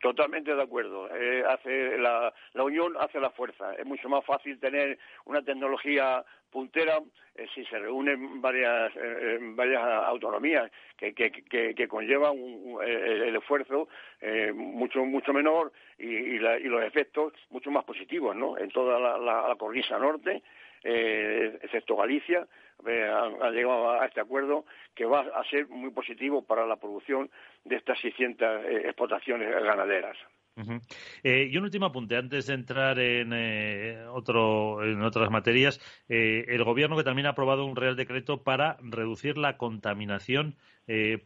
Totalmente 0.00 0.54
de 0.54 0.62
acuerdo. 0.62 1.08
Eh, 1.14 1.42
hace 1.48 1.98
la, 1.98 2.32
la, 2.52 2.62
unión 2.62 2.94
hace 3.00 3.18
la 3.18 3.30
fuerza. 3.30 3.74
Es 3.74 3.84
mucho 3.84 4.08
más 4.08 4.24
fácil 4.24 4.60
tener 4.60 4.96
una 5.24 5.42
tecnología 5.42 6.24
puntera 6.50 7.00
eh, 7.34 7.46
si 7.52 7.64
se 7.64 7.78
reúnen 7.78 8.40
varias, 8.40 8.92
eh, 8.94 9.38
varias 9.40 9.82
autonomías 9.82 10.70
que, 10.96 11.12
que, 11.12 11.30
que, 11.74 11.88
conllevan 11.88 12.36
el, 12.82 13.36
esfuerzo 13.36 13.88
mucho 14.54 15.04
mucho 15.04 15.32
menor 15.32 15.72
y, 15.98 16.06
y, 16.06 16.38
los 16.38 16.82
efectos 16.82 17.34
mucho 17.50 17.70
más 17.70 17.84
positivos 17.84 18.34
¿no? 18.34 18.56
en 18.56 18.70
toda 18.70 18.98
la, 18.98 19.18
la, 19.18 19.48
la 19.48 19.56
cornisa 19.56 19.98
norte 19.98 20.42
eh, 20.84 21.58
excepto 21.62 21.96
Galicia, 21.96 22.46
eh, 22.86 23.08
han, 23.08 23.52
llegado 23.52 23.90
a 23.90 24.06
este 24.06 24.20
acuerdo 24.20 24.64
que 24.94 25.04
va 25.04 25.20
a 25.20 25.44
ser 25.50 25.68
muy 25.68 25.90
positivo 25.90 26.42
para 26.42 26.66
la 26.66 26.76
producción 26.76 27.30
de 27.64 27.76
estas 27.76 27.98
600 28.00 28.64
eh, 28.64 28.82
explotaciones 28.84 29.50
ganaderas. 29.50 30.16
y 31.22 31.56
un 31.56 31.64
último 31.64 31.86
apunte 31.86 32.16
antes 32.16 32.46
de 32.46 32.54
entrar 32.54 32.98
en 32.98 33.32
otro 34.08 34.84
en 34.84 35.02
otras 35.02 35.30
materias. 35.30 35.80
el 36.08 36.64
gobierno 36.64 36.96
que 36.96 37.04
también 37.04 37.26
ha 37.26 37.30
aprobado 37.30 37.64
un 37.64 37.76
real 37.76 37.96
decreto 37.96 38.42
para 38.42 38.76
reducir 38.80 39.38
la 39.38 39.56
contaminación 39.56 40.56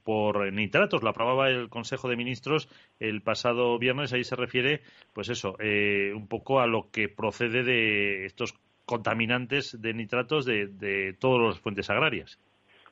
por 0.04 0.52
nitratos. 0.52 1.02
Lo 1.02 1.10
aprobaba 1.10 1.48
el 1.48 1.70
Consejo 1.70 2.08
de 2.08 2.16
Ministros 2.16 2.68
el 2.98 3.22
pasado 3.22 3.78
viernes. 3.78 4.12
Ahí 4.12 4.24
se 4.24 4.36
refiere, 4.36 4.82
pues 5.14 5.30
eso, 5.30 5.56
un 5.58 6.28
poco 6.28 6.60
a 6.60 6.66
lo 6.66 6.90
que 6.90 7.08
procede 7.08 7.62
de 7.62 8.26
estos 8.26 8.54
contaminantes 8.84 9.80
de 9.80 9.94
nitratos 9.94 10.44
de, 10.44 10.66
de 10.66 11.14
todas 11.14 11.46
las 11.46 11.60
fuentes 11.60 11.88
agrarias. 11.90 12.38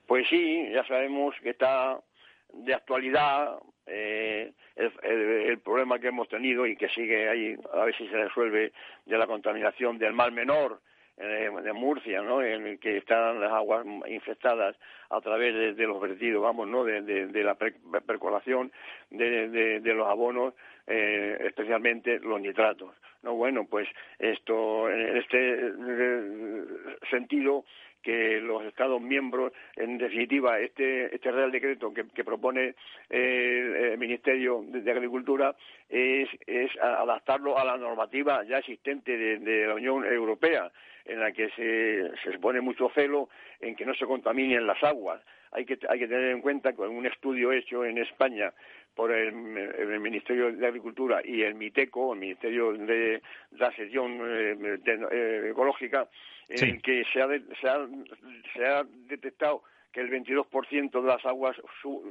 Pues 0.07 0.29
sí, 0.29 0.69
ya 0.73 0.85
sabemos 0.87 1.35
que 1.43 1.51
está 1.51 2.01
de 2.53 2.75
actualidad 2.75 3.59
eh, 3.87 4.53
el, 4.77 5.59
problema 5.59 5.99
que 5.99 6.09
hemos 6.09 6.29
tenido 6.29 6.67
y 6.67 6.77
que 6.77 6.89
sigue 6.89 7.29
ahí, 7.29 7.57
a 7.73 7.85
ver 7.85 7.97
si 7.97 8.07
se 8.09 8.17
resuelve, 8.17 8.73
de 9.05 9.19
la 9.19 9.27
contaminación 9.27 9.99
del 9.99 10.13
mal 10.13 10.33
menor 10.33 10.81
eh, 11.17 11.51
de 11.63 11.73
Murcia, 11.73 12.23
¿no? 12.23 12.43
En 12.43 12.67
el 12.67 12.79
que 12.79 12.99
están 12.99 13.41
las 13.41 13.53
aguas 13.53 13.85
infectadas 14.09 14.77
a 15.11 15.21
través 15.21 15.77
de, 15.77 15.87
los 15.87 16.01
vertidos, 16.01 16.43
vamos, 16.43 16.69
¿no? 16.69 16.85
De, 16.85 17.03
de 17.03 17.45
la 17.45 17.57
percolación 17.57 18.73
de, 19.11 19.81
los 19.85 20.09
abonos, 20.09 20.55
eh, 20.87 21.37
especialmente 21.47 22.21
los 22.21 22.41
nitratos. 22.41 22.95
No, 23.23 23.35
bueno, 23.35 23.67
pues 23.69 23.87
esto, 24.19 24.91
en 24.91 25.17
este 25.19 25.37
eh, 25.37 26.65
sentido, 27.11 27.65
que 28.03 28.41
los 28.41 28.65
Estados 28.65 29.01
miembros, 29.01 29.53
en 29.77 29.99
definitiva, 29.99 30.59
este, 30.59 31.15
este 31.15 31.31
Real 31.31 31.53
Decreto 31.53 31.93
que, 31.93 32.25
propone 32.25 32.75
el 33.09 33.99
Ministerio 33.99 34.65
de, 34.67 34.91
Agricultura 34.91 35.55
es, 35.89 36.29
es, 36.47 36.71
adaptarlo 36.81 37.59
a 37.59 37.65
la 37.65 37.77
normativa 37.77 38.43
ya 38.45 38.59
existente 38.59 39.17
de, 39.17 39.67
la 39.67 39.75
Unión 39.75 40.05
Europea, 40.05 40.71
en 41.05 41.21
la 41.21 41.33
que 41.33 41.51
se, 41.51 42.11
se 42.23 42.39
pone 42.39 42.61
mucho 42.61 42.91
celo 42.95 43.29
en 43.61 43.75
que 43.75 43.85
no 43.85 43.95
se 43.95 44.07
contaminen 44.07 44.67
las 44.67 44.83
aguas. 44.83 45.21
Hay 45.53 45.65
que, 45.65 45.79
hay 45.89 45.99
que 45.99 46.07
tener 46.07 46.31
en 46.31 46.41
cuenta 46.41 46.73
que 46.73 46.83
un 46.83 47.07
estudio 47.07 47.53
hecho 47.53 47.85
en 47.85 47.99
España 47.99 48.53
por 49.01 49.13
el, 49.13 49.33
Ministerio 49.33 50.53
de 50.53 50.67
Agricultura 50.67 51.23
y 51.25 51.41
el 51.41 51.55
MITECO, 51.55 52.13
el 52.13 52.19
Ministerio 52.21 52.75
de 52.75 53.23
la 53.53 53.73
Sección 53.73 54.21
eh, 54.23 54.79
eh, 54.85 55.49
Ecológica, 55.53 56.07
en 56.51 56.69
el 56.69 56.83
que 56.83 57.03
se 57.11 57.23
ha, 57.23 57.29
se 57.29 57.67
ha, 57.67 57.89
se 58.53 58.67
ha 58.67 58.85
detectado 59.09 59.63
que 59.91 60.03
el 60.03 60.11
22% 60.11 61.01
de 61.01 61.09
las 61.09 61.25
aguas 61.25 61.57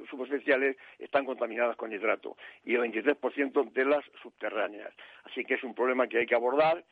superficiales 0.09 0.77
están 0.97 1.25
contaminadas 1.25 1.75
con 1.75 1.91
nitrato 1.91 2.35
y 2.65 2.73
el 2.73 2.81
23% 2.81 3.71
de 3.71 3.85
las 3.85 4.03
subterráneas. 4.23 4.91
Así 5.25 5.45
que 5.45 5.53
es 5.53 5.63
un 5.63 5.75
problema 5.75 6.07
que 6.07 6.17
hay 6.17 6.25
que 6.25 6.33
abordar 6.33 6.83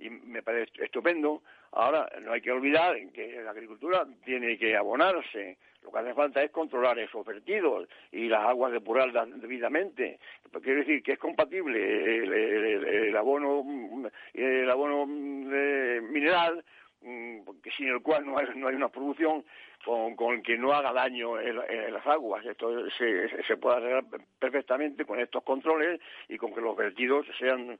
y 0.00 0.10
me 0.10 0.42
parece 0.42 0.84
estupendo. 0.84 1.42
Ahora, 1.72 2.10
no 2.22 2.32
hay 2.32 2.40
que 2.40 2.50
olvidar 2.50 2.96
que 3.12 3.42
la 3.42 3.50
agricultura 3.50 4.06
tiene 4.24 4.58
que 4.58 4.76
abonarse. 4.76 5.58
Lo 5.82 5.90
que 5.90 5.98
hace 5.98 6.14
falta 6.14 6.42
es 6.42 6.50
controlar 6.50 6.98
esos 6.98 7.24
vertidos 7.24 7.88
y 8.12 8.28
las 8.28 8.44
aguas 8.44 8.72
depurarlas 8.72 9.28
debidamente. 9.40 10.18
Quiero 10.62 10.80
decir 10.80 11.02
que 11.02 11.12
es 11.12 11.18
compatible 11.18 13.08
el, 13.08 13.16
abono, 13.16 14.10
el 14.34 14.70
abono 14.70 15.06
eh, 15.08 16.00
mineral 16.02 16.64
sin 17.00 17.88
el 17.88 18.02
cual 18.02 18.26
no 18.26 18.38
hay, 18.38 18.46
no 18.56 18.68
hay 18.68 18.74
una 18.74 18.88
producción 18.88 19.44
con, 19.84 20.14
con 20.16 20.42
que 20.42 20.58
no 20.58 20.72
haga 20.72 20.92
daño 20.92 21.40
en, 21.40 21.56
las 21.92 22.06
aguas. 22.06 22.44
Esto 22.44 22.88
se, 22.90 23.44
se, 23.44 23.56
puede 23.56 23.76
arreglar 23.76 24.04
perfectamente 24.38 25.04
con 25.04 25.18
estos 25.20 25.42
controles 25.42 26.00
y 26.28 26.36
con 26.36 26.54
que 26.54 26.60
los 26.60 26.76
vertidos 26.76 27.26
sean, 27.38 27.78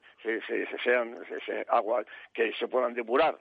sean 0.83 1.17
aguas 1.69 2.05
que 2.33 2.51
se 2.53 2.67
puedan 2.67 2.93
depurar. 2.93 3.37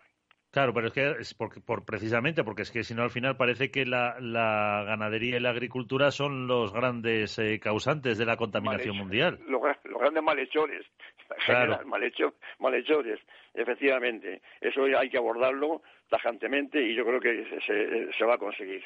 Claro, 0.50 0.74
pero 0.74 0.88
es 0.88 0.92
que 0.92 1.10
es 1.20 1.34
porque, 1.34 1.60
por, 1.60 1.84
precisamente 1.84 2.42
porque 2.42 2.62
es 2.62 2.72
que 2.72 2.82
si 2.82 2.92
no 2.92 3.02
al 3.02 3.10
final 3.10 3.36
parece 3.36 3.70
que 3.70 3.86
la, 3.86 4.16
la, 4.18 4.82
ganadería 4.84 5.36
y 5.36 5.40
la 5.40 5.50
agricultura 5.50 6.10
son 6.10 6.48
los 6.48 6.72
grandes 6.72 7.38
eh, 7.38 7.60
causantes 7.60 8.18
de 8.18 8.26
la 8.26 8.36
contaminación 8.36 8.96
mundial. 8.96 9.38
Los, 9.46 9.62
grandes 10.00 10.22
malhechores, 10.24 10.84
claro. 11.46 11.78
malhechores, 12.58 13.20
efectivamente. 13.54 14.42
Eso 14.60 14.82
hay 14.96 15.08
que 15.08 15.18
abordarlo 15.18 15.82
tajantemente 16.08 16.82
y 16.82 16.96
yo 16.96 17.04
creo 17.04 17.20
que 17.20 17.60
se, 17.64 18.12
se 18.12 18.24
va 18.24 18.34
a 18.34 18.38
conseguir. 18.38 18.82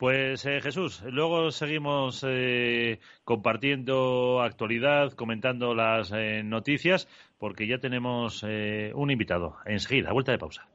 Pues 0.00 0.46
eh, 0.46 0.62
Jesús, 0.62 1.02
luego 1.02 1.50
seguimos 1.50 2.24
eh, 2.26 3.00
compartiendo 3.22 4.40
actualidad, 4.40 5.12
comentando 5.12 5.74
las 5.74 6.10
eh, 6.10 6.42
noticias, 6.42 7.06
porque 7.40 7.66
ya 7.66 7.78
tenemos 7.78 8.44
un 8.44 9.10
invitado. 9.10 9.56
Enseguida, 9.64 10.12
vuelta 10.12 10.30
de 10.30 10.38
pausa. 10.38 10.68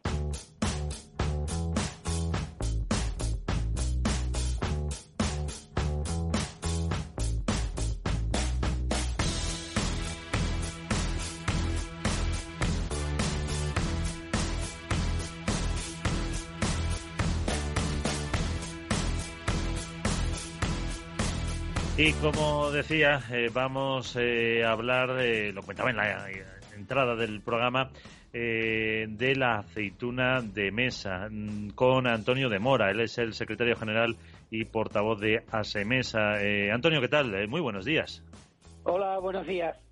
Como 22.32 22.72
decía, 22.72 23.20
eh, 23.32 23.52
vamos 23.54 24.16
eh, 24.20 24.64
a 24.66 24.72
hablar, 24.72 25.10
lo 25.54 25.62
comentaba 25.62 25.92
en 25.92 25.98
la 25.98 26.28
entrada 26.76 27.16
del 27.16 27.40
programa, 27.42 27.92
eh, 28.34 29.06
de 29.08 29.36
la 29.36 29.60
aceituna 29.60 30.42
de 30.42 30.72
mesa 30.72 31.28
mm, 31.30 31.70
con 31.76 32.08
Antonio 32.08 32.50
de 32.50 32.58
Mora. 32.58 32.90
Él 32.90 33.02
es 33.02 33.20
el 33.20 33.36
secretario 33.36 33.76
general 33.76 34.16
y 34.50 34.66
portavoz 34.66 35.20
de 35.20 35.44
ASEMESA. 35.52 36.40
Antonio, 36.74 37.00
¿qué 37.00 37.10
tal? 37.10 37.48
muy 37.48 37.62
buenos 37.62 37.86
días. 37.86 38.24
Hola, 38.86 39.20
buenos 39.20 39.46
días. 39.46 39.85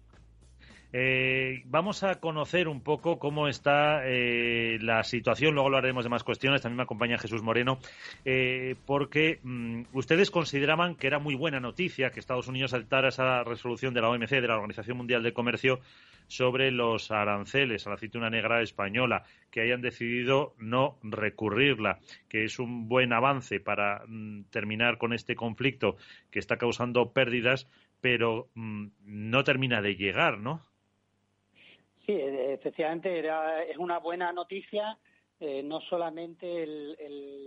Eh, 0.96 1.64
vamos 1.66 2.04
a 2.04 2.20
conocer 2.20 2.68
un 2.68 2.82
poco 2.82 3.18
cómo 3.18 3.48
está 3.48 4.04
eh, 4.06 4.78
la 4.80 5.04
situación, 5.04 5.56
luego 5.56 5.66
hablaremos 5.66 6.04
de 6.04 6.12
más 6.12 6.24
cuestiones, 6.24 6.62
también 6.62 6.78
me 6.78 6.84
acompaña 6.84 7.18
Jesús 7.18 7.42
Moreno, 7.42 7.80
eh, 8.26 8.76
porque 8.86 9.40
mm, 9.42 9.86
ustedes 9.94 10.30
consideraban 10.30 10.94
que 10.94 11.08
era 11.08 11.18
muy 11.18 11.34
buena 11.34 11.60
noticia 11.60 12.12
que 12.12 12.20
Estados 12.20 12.48
Unidos 12.48 12.72
saltara 12.72 13.10
esa 13.10 13.44
resolución 13.44 13.96
de 13.96 14.02
la 14.02 14.10
OMC, 14.10 14.30
de 14.30 14.48
la 14.48 14.54
Organización 14.54 14.98
Mundial 14.98 15.24
de 15.24 15.34
Comercio, 15.34 15.80
sobre 16.28 16.70
los 16.70 17.10
aranceles 17.10 17.88
a 17.88 17.90
la 17.90 17.96
aceituna 17.96 18.30
negra 18.30 18.62
española, 18.62 19.24
que 19.50 19.62
hayan 19.62 19.82
decidido 19.82 20.54
no 20.60 21.00
recurrirla, 21.02 22.00
que 22.30 22.44
es 22.44 22.60
un 22.60 22.88
buen 22.88 23.14
avance 23.14 23.60
para 23.60 24.04
mm, 24.08 24.44
terminar 24.52 25.00
con 25.00 25.12
este 25.12 25.36
conflicto 25.36 25.98
que 26.30 26.38
está 26.38 26.58
causando 26.58 27.14
pérdidas, 27.14 27.68
pero 28.00 28.50
mm, 28.54 28.90
no 29.06 29.44
termina 29.44 29.82
de 29.82 29.96
llegar, 29.96 30.38
¿no? 30.38 30.62
Sí, 32.06 32.12
e, 32.12 32.54
efectivamente 32.54 33.18
era, 33.18 33.64
es 33.64 33.78
una 33.78 34.00
buena 34.00 34.32
noticia, 34.34 34.98
eh, 35.40 35.64
no 35.64 35.82
solamente 35.82 36.66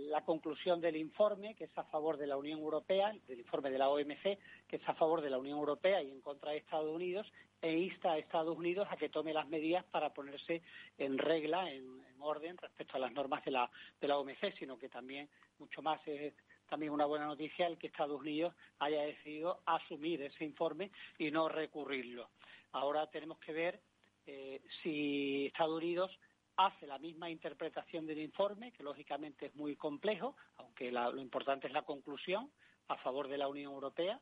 la 0.09 0.23
conclusión 0.25 0.81
del 0.81 0.95
informe, 0.95 1.55
que 1.55 1.65
es 1.65 1.77
a 1.77 1.83
favor 1.85 2.17
de 2.17 2.27
la 2.27 2.37
Unión 2.37 2.59
Europea, 2.59 3.13
del 3.27 3.39
informe 3.39 3.69
de 3.69 3.77
la 3.77 3.89
OMC, 3.89 4.37
que 4.67 4.75
es 4.77 4.89
a 4.89 4.93
favor 4.95 5.21
de 5.21 5.29
la 5.29 5.37
Unión 5.37 5.59
Europea 5.59 6.01
y 6.01 6.11
en 6.11 6.21
contra 6.21 6.51
de 6.51 6.57
Estados 6.57 6.93
Unidos, 6.93 7.31
e 7.61 7.71
insta 7.71 8.11
a 8.11 8.17
Estados 8.17 8.55
Unidos 8.55 8.87
a 8.91 8.97
que 8.97 9.09
tome 9.09 9.33
las 9.33 9.47
medidas 9.47 9.83
para 9.85 10.13
ponerse 10.13 10.61
en 10.97 11.17
regla, 11.17 11.71
en, 11.71 12.05
orden 12.19 12.57
respecto 12.57 12.97
a 12.97 12.99
las 12.99 13.13
normas 13.13 13.45
de 13.45 13.51
la, 13.51 13.69
de 14.01 14.07
la 14.07 14.17
OMC, 14.17 14.57
sino 14.57 14.75
que 14.77 14.89
también, 14.89 15.29
mucho 15.59 15.83
más, 15.83 16.01
es 16.07 16.33
también 16.67 16.91
una 16.91 17.05
buena 17.05 17.27
noticia 17.27 17.67
el 17.67 17.77
que 17.77 17.87
Estados 17.87 18.19
Unidos 18.19 18.55
haya 18.79 19.03
decidido 19.03 19.59
asumir 19.67 20.23
ese 20.23 20.43
informe 20.43 20.89
y 21.19 21.29
no 21.29 21.47
recurrirlo. 21.47 22.29
Ahora 22.71 23.07
tenemos 23.07 23.37
que 23.37 23.53
ver 23.53 23.79
eh, 24.27 24.61
si 24.83 25.47
Estados 25.47 25.77
Unidos 25.77 26.11
hace 26.57 26.85
la 26.85 26.97
misma 26.97 27.29
interpretación 27.29 28.05
del 28.05 28.19
informe, 28.19 28.73
que 28.73 28.83
lógicamente 28.83 29.45
es 29.47 29.55
muy 29.55 29.75
complejo, 29.75 30.35
aunque 30.57 30.91
lo 30.91 31.21
importante 31.21 31.67
es 31.67 31.73
la 31.73 31.83
conclusión 31.83 32.51
a 32.89 32.97
favor 32.97 33.27
de 33.27 33.37
la 33.37 33.47
Unión 33.47 33.71
Europea, 33.71 34.19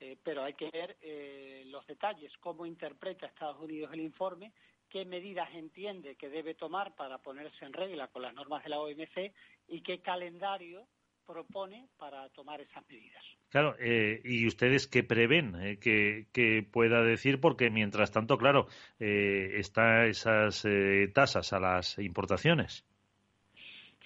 eh, 0.00 0.18
pero 0.22 0.44
hay 0.44 0.54
que 0.54 0.70
ver 0.70 0.98
eh, 1.00 1.64
los 1.66 1.86
detalles, 1.86 2.32
cómo 2.38 2.66
interpreta 2.66 3.26
Estados 3.26 3.60
Unidos 3.60 3.90
el 3.92 4.00
informe, 4.00 4.52
qué 4.88 5.04
medidas 5.04 5.48
entiende 5.54 6.16
que 6.16 6.28
debe 6.28 6.54
tomar 6.54 6.94
para 6.94 7.18
ponerse 7.18 7.64
en 7.64 7.72
regla 7.72 8.08
con 8.08 8.22
las 8.22 8.34
normas 8.34 8.62
de 8.62 8.70
la 8.70 8.80
OMC 8.80 9.32
y 9.68 9.80
qué 9.82 10.00
calendario 10.00 10.86
propone 11.26 11.88
para 11.96 12.28
tomar 12.30 12.60
esas 12.60 12.86
medidas. 12.88 13.24
Claro, 13.50 13.76
eh, 13.78 14.20
¿y 14.24 14.46
ustedes 14.46 14.86
qué 14.86 15.02
prevén 15.02 15.54
eh, 15.56 15.78
que, 15.78 16.66
pueda 16.70 17.02
decir? 17.02 17.40
Porque 17.40 17.70
mientras 17.70 18.12
tanto, 18.12 18.36
claro, 18.36 18.66
eh, 19.00 19.52
están 19.54 20.06
esas 20.08 20.66
eh, 20.66 21.10
tasas 21.14 21.54
a 21.54 21.58
las 21.58 21.98
importaciones. 21.98 22.84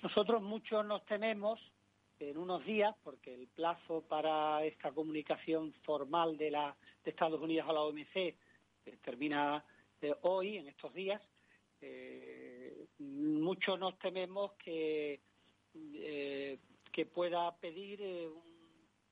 Nosotros 0.00 0.42
muchos 0.42 0.86
nos 0.86 1.04
tememos 1.06 1.58
en 2.20 2.38
unos 2.38 2.64
días, 2.64 2.94
porque 3.02 3.34
el 3.34 3.48
plazo 3.48 4.04
para 4.08 4.64
esta 4.64 4.92
comunicación 4.92 5.72
formal 5.82 6.36
de, 6.36 6.52
la, 6.52 6.76
de 7.04 7.10
Estados 7.10 7.40
Unidos 7.40 7.68
a 7.68 7.72
la 7.72 7.80
OMC 7.80 8.36
termina 9.02 9.64
hoy, 10.22 10.58
en 10.58 10.68
estos 10.68 10.92
días, 10.94 11.20
muchos 12.98 13.78
nos 13.78 13.98
tememos 13.98 14.52
que, 14.52 15.20
que 16.92 17.06
pueda 17.06 17.56
pedir 17.56 18.00
un 18.02 18.51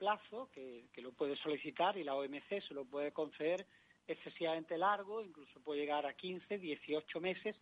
plazo 0.01 0.49
que, 0.53 0.89
lo 0.97 1.13
puede 1.13 1.37
solicitar 1.37 1.97
y 1.99 2.05
la 2.05 2.15
OMC 2.15 2.63
se 2.67 2.75
lo 2.75 2.87
puede 2.87 3.13
conceder 3.13 3.67
excesivamente 4.09 4.79
largo, 4.79 5.23
incluso 5.23 5.61
puede 5.61 5.81
llegar 5.81 6.07
a 6.07 6.15
15, 6.15 6.59
18 6.59 7.21
meses 7.21 7.55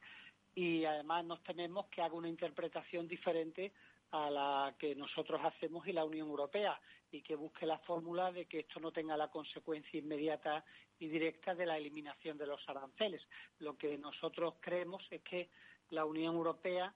y 0.55 0.85
además 0.85 1.25
nos 1.25 1.43
tememos 1.43 1.87
que 1.89 2.01
haga 2.01 2.15
una 2.15 2.29
interpretación 2.29 3.09
diferente 3.09 3.73
a 4.13 4.31
la 4.31 4.75
que 4.79 4.95
nosotros 4.95 5.41
hacemos 5.45 5.87
y 5.87 5.93
la 5.93 6.05
Unión 6.05 6.29
Europea 6.29 6.81
y 7.11 7.23
que 7.23 7.35
busque 7.35 7.67
la 7.67 7.79
fórmula 7.79 8.31
de 8.31 8.47
que 8.47 8.61
esto 8.61 8.79
no 8.79 8.93
tenga 8.93 9.17
la 9.17 9.29
consecuencia 9.29 9.99
inmediata 9.99 10.65
y 11.01 11.09
directa 11.09 11.55
de 11.55 11.67
la 11.67 11.77
eliminación 11.77 12.39
de 12.39 12.47
los 12.47 12.61
aranceles. 12.69 13.21
Lo 13.59 13.77
que 13.77 13.99
nosotros 13.99 14.55
creemos 14.61 15.03
es 15.11 15.23
que 15.23 15.51
la 15.91 16.05
Unión 16.05 16.37
Europea 16.37 16.95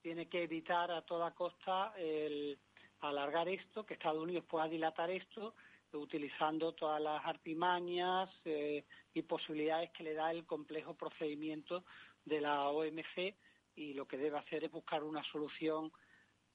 tiene 0.00 0.28
que 0.28 0.44
evitar 0.44 0.90
a 0.92 1.02
toda 1.02 1.34
costa 1.34 1.94
el, 1.96 2.58
alargar 3.00 3.48
esto, 3.48 3.84
que 3.84 3.94
Estados 3.94 4.22
Unidos 4.22 4.44
pueda 4.48 4.68
dilatar 4.68 5.10
esto, 5.10 5.54
utilizando 5.92 6.72
todas 6.72 7.00
las 7.00 7.24
artimañas 7.24 8.28
eh, 8.44 8.84
y 9.12 9.22
posibilidades 9.22 9.90
que 9.92 10.02
le 10.02 10.14
da 10.14 10.30
el 10.30 10.44
complejo 10.44 10.94
procedimiento 10.94 11.84
de 12.24 12.40
la 12.40 12.68
OMC 12.68 13.34
y 13.76 13.94
lo 13.94 14.06
que 14.06 14.18
debe 14.18 14.38
hacer 14.38 14.64
es 14.64 14.70
buscar 14.70 15.02
una 15.02 15.22
solución, 15.24 15.92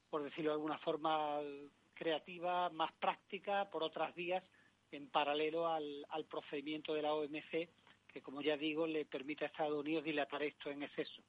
por 0.10 0.24
decirlo 0.24 0.52
de 0.52 0.56
alguna 0.56 0.78
forma, 0.80 1.40
creativa, 1.94 2.70
más 2.70 2.92
práctica, 2.94 3.70
por 3.70 3.84
otras 3.84 4.16
vías, 4.16 4.44
en 4.92 5.10
paralelo 5.10 5.68
al, 5.68 6.06
procedimiento 6.30 6.94
de 6.94 7.02
la 7.02 7.14
OMC, 7.14 7.70
que 8.08 8.22
como 8.22 8.42
ya 8.42 8.58
digo, 8.58 8.88
le 8.88 9.06
permite 9.06 9.44
a 9.44 9.48
Estados 9.48 9.78
Unidos 9.78 10.04
dilatar 10.04 10.42
esto 10.44 10.72
en 10.72 10.84
exceso. 10.84 11.22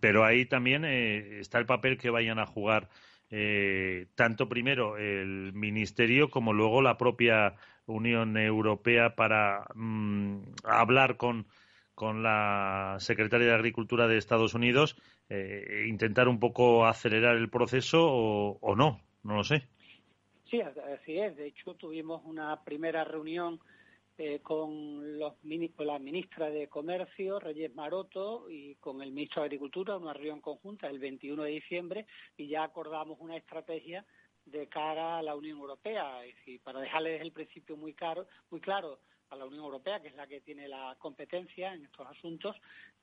Pero 0.00 0.24
ahí 0.24 0.46
también 0.46 0.84
eh, 0.84 1.38
está 1.40 1.58
el 1.58 1.66
papel 1.66 1.98
que 1.98 2.08
vayan 2.08 2.38
a 2.38 2.46
jugar 2.46 2.88
eh, 3.30 4.06
tanto 4.14 4.48
primero 4.48 4.96
el 4.96 5.52
Ministerio 5.52 6.30
como 6.30 6.52
luego 6.52 6.82
la 6.82 6.98
propia 6.98 7.54
Unión 7.86 8.36
Europea 8.36 9.14
para 9.14 9.66
mm, 9.74 10.42
hablar 10.64 11.16
con, 11.16 11.46
con 11.94 12.22
la 12.22 12.96
secretaria 12.98 13.48
de 13.48 13.54
Agricultura 13.54 14.08
de 14.08 14.18
Estados 14.18 14.54
Unidos, 14.54 14.96
eh, 15.28 15.86
intentar 15.88 16.28
un 16.28 16.40
poco 16.40 16.86
acelerar 16.86 17.36
el 17.36 17.50
proceso 17.50 18.04
o, 18.04 18.58
o 18.60 18.76
no, 18.76 19.00
no 19.22 19.36
lo 19.36 19.44
sé. 19.44 19.68
Sí, 20.50 20.60
así 20.60 21.18
es. 21.18 21.36
De 21.36 21.46
hecho, 21.46 21.74
tuvimos 21.74 22.22
una 22.24 22.64
primera 22.64 23.04
reunión 23.04 23.60
eh, 24.22 24.40
con, 24.42 25.18
los, 25.18 25.32
la 25.78 25.98
ministra 25.98 26.50
de 26.50 26.68
Comercio, 26.68 27.40
Reyes 27.40 27.74
Maroto, 27.74 28.50
y 28.50 28.74
con 28.74 29.00
el 29.00 29.12
ministro 29.12 29.40
de 29.40 29.46
Agricultura, 29.46 29.96
una 29.96 30.12
reunión 30.12 30.42
conjunta 30.42 30.88
el 30.88 30.98
21 30.98 31.42
de 31.42 31.50
diciembre, 31.52 32.06
y 32.36 32.46
ya 32.46 32.64
acordamos 32.64 33.16
una 33.18 33.38
estrategia 33.38 34.04
de 34.44 34.66
cara 34.66 35.16
a 35.16 35.22
la 35.22 35.34
Unión 35.34 35.56
Europea, 35.56 36.20
y 36.44 36.58
para 36.58 36.80
dejarle 36.80 37.12
desde 37.12 37.24
el 37.24 37.32
principio 37.32 37.78
muy, 37.78 37.94
claro, 37.94 38.26
muy 38.50 38.60
claro 38.60 38.98
a 39.30 39.36
la 39.36 39.46
Unión 39.46 39.64
Europea, 39.64 40.02
que 40.02 40.08
es 40.08 40.14
la 40.16 40.26
que 40.26 40.42
tiene 40.42 40.68
la 40.68 40.94
competencia 40.98 41.72
en 41.72 41.86
estos 41.86 42.06
asuntos, 42.06 42.54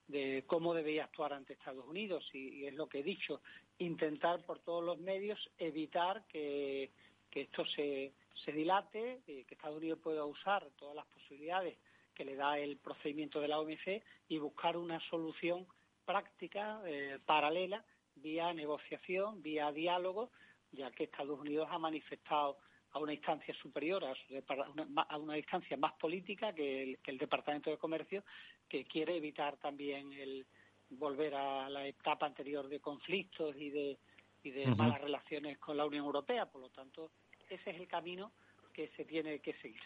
de 0.08 0.44
cómo 0.46 0.76
debía 0.76 1.06
actuar 1.06 1.34
ante 1.34 1.54
Estados 1.54 1.88
Unidos. 1.88 2.30
Y, 2.32 2.66
es 2.66 2.76
lo 2.76 2.88
que 2.88 3.00
he 3.00 3.04
dicho, 3.04 3.42
intentar 3.80 4.46
por 4.46 4.60
todos 4.60 4.84
los 4.84 5.00
medios 5.00 5.40
evitar 5.58 6.28
que 6.28 6.92
esto 7.34 7.66
se, 7.66 8.14
se 8.44 8.52
dilate, 8.52 9.22
eh, 9.28 9.46
que 9.46 9.56
Estados 9.56 9.78
Unidos 9.78 10.00
pueda 10.02 10.26
usar 10.26 10.70
todas 10.78 10.96
las 10.96 11.06
posibilidades 11.08 11.78
que 12.14 12.26
le 12.26 12.36
da 12.36 12.58
el 12.58 12.78
procedimiento 12.78 13.40
de 13.40 13.48
la 13.48 13.60
OMC 13.60 14.04
y 14.28 14.38
buscar 14.40 14.76
una 14.76 15.00
solución 15.10 15.68
práctica, 16.06 16.82
eh, 16.86 17.20
paralela, 17.26 17.84
vía 18.16 18.54
negociación, 18.54 19.42
vía 19.42 19.72
diálogo, 19.72 20.32
ya 20.72 20.90
que 20.92 21.04
Estados 21.04 21.40
Unidos 21.40 21.68
ha 21.70 21.78
manifestado 21.78 22.58
a 22.92 23.00
una 23.00 23.14
instancia 23.14 23.54
superior, 23.62 24.04
a, 24.04 25.18
una, 25.18 25.38
instancia 25.38 25.78
más 25.78 25.94
política 25.94 26.54
que 26.54 26.98
el, 27.04 27.18
Departamento 27.18 27.70
de 27.70 27.78
Comercio, 27.78 28.24
que 28.68 28.86
quiere 28.86 29.18
evitar 29.18 29.58
también 29.58 30.12
el 30.14 30.46
volver 30.90 31.36
a 31.36 31.70
la 31.70 31.86
etapa 31.86 32.26
anterior 32.26 32.68
de 32.68 32.80
conflictos 32.80 33.56
y 33.58 33.70
de, 33.70 34.00
y 34.42 34.52
de 34.52 34.68
malas 34.68 35.02
relaciones 35.02 35.58
con 35.60 35.78
la 35.78 35.86
Unión 35.86 36.06
Europea. 36.06 36.46
Por 36.46 36.62
lo 36.62 36.70
tanto, 36.70 37.12
ese 37.56 37.72
es 37.72 37.80
el 37.80 37.88
camino 37.88 38.32
que 38.74 38.90
se 38.96 39.06
tiene 39.06 39.40
que 39.40 39.54
seguir. 39.62 39.82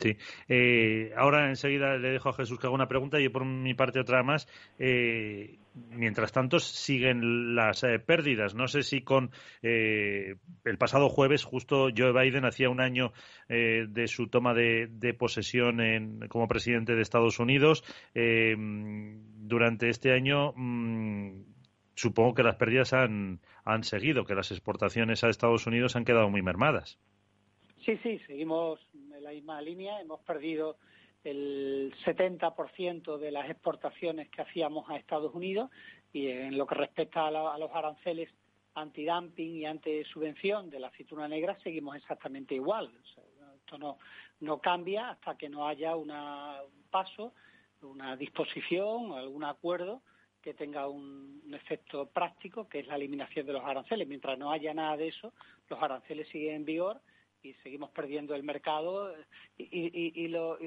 Sí. 0.00 0.16
Eh, 0.48 1.12
ahora 1.16 1.48
enseguida 1.48 1.96
le 1.96 2.10
dejo 2.10 2.28
a 2.28 2.32
Jesús 2.32 2.58
que 2.58 2.66
haga 2.66 2.74
una 2.74 2.88
pregunta 2.88 3.20
y 3.20 3.24
yo 3.24 3.32
por 3.32 3.44
mi 3.44 3.74
parte 3.74 4.00
otra 4.00 4.22
más. 4.22 4.48
Eh, 4.78 5.58
mientras 5.90 6.32
tanto 6.32 6.58
siguen 6.58 7.54
las 7.54 7.84
eh, 7.84 7.98
pérdidas. 8.00 8.54
No 8.54 8.66
sé 8.66 8.82
si 8.82 9.02
con 9.02 9.30
el 9.62 10.78
pasado 10.78 11.08
jueves 11.08 11.44
justo 11.44 11.88
Joe 11.96 12.12
Biden 12.12 12.44
hacía 12.44 12.70
un 12.70 12.80
año 12.80 13.12
de 13.48 14.06
su 14.06 14.28
toma 14.28 14.54
de, 14.54 15.16
posesión 15.18 15.80
en, 15.80 16.28
como 16.28 16.48
presidente 16.48 16.94
de 16.94 17.02
Estados 17.02 17.38
Unidos. 17.38 17.84
durante 18.14 19.88
este 19.88 20.12
año 20.12 20.52
mm, 20.56 21.53
supongo 21.94 22.34
que 22.34 22.42
las 22.42 22.56
pérdidas 22.56 22.92
han, 22.92 23.40
han 23.64 23.84
seguido, 23.84 24.24
que 24.24 24.34
las 24.34 24.50
exportaciones 24.50 25.24
a 25.24 25.28
Estados 25.28 25.66
Unidos 25.66 25.96
han 25.96 26.04
quedado 26.04 26.28
muy 26.28 26.42
mermadas. 26.42 26.98
Sí, 27.84 27.98
sí, 28.02 28.18
seguimos 28.26 28.80
en 28.94 29.22
la 29.22 29.30
misma 29.30 29.60
línea. 29.60 30.00
Hemos 30.00 30.20
perdido 30.20 30.78
el 31.22 31.94
70% 32.04 33.18
de 33.18 33.30
las 33.30 33.48
exportaciones 33.48 34.28
que 34.30 34.42
hacíamos 34.42 34.88
a 34.88 34.96
Estados 34.96 35.34
Unidos 35.34 35.70
y 36.12 36.28
en 36.28 36.56
lo 36.56 36.66
que 36.66 36.74
respecta 36.74 37.26
a, 37.26 37.58
los 37.58 37.70
aranceles 37.72 38.30
antidumping 38.74 39.56
y 39.56 39.66
anti-subvención 39.66 40.68
de 40.70 40.80
la 40.80 40.88
aceituna 40.88 41.28
negra 41.28 41.56
seguimos 41.62 41.96
exactamente 41.96 42.54
igual. 42.54 42.90
esto 43.56 43.78
no, 43.78 43.98
no 44.40 44.58
cambia 44.58 45.10
hasta 45.10 45.36
que 45.36 45.48
no 45.48 45.66
haya 45.66 45.94
una, 45.96 46.62
un 46.62 46.84
paso 46.90 47.32
una 47.84 48.16
disposición 48.16 49.10
o 49.10 49.16
algún 49.16 49.44
acuerdo 49.44 50.02
que 50.44 50.52
tenga 50.52 50.86
un, 50.86 51.42
efecto 51.54 52.06
práctico, 52.06 52.68
que 52.68 52.80
es 52.80 52.86
la 52.86 52.96
eliminación 52.96 53.46
de 53.46 53.54
los 53.54 53.64
aranceles. 53.64 54.06
Mientras 54.06 54.36
no 54.38 54.52
haya 54.52 54.74
nada 54.74 54.96
de 54.96 55.08
eso, 55.08 55.32
los 55.70 55.82
aranceles 55.82 56.28
siguen 56.28 56.56
en 56.56 56.64
vigor 56.66 57.00
y 57.42 57.54
seguimos 57.62 57.90
perdiendo 57.90 58.34
el 58.34 58.42
mercado. 58.42 59.14
Y, 59.56 60.28
lo, 60.28 60.58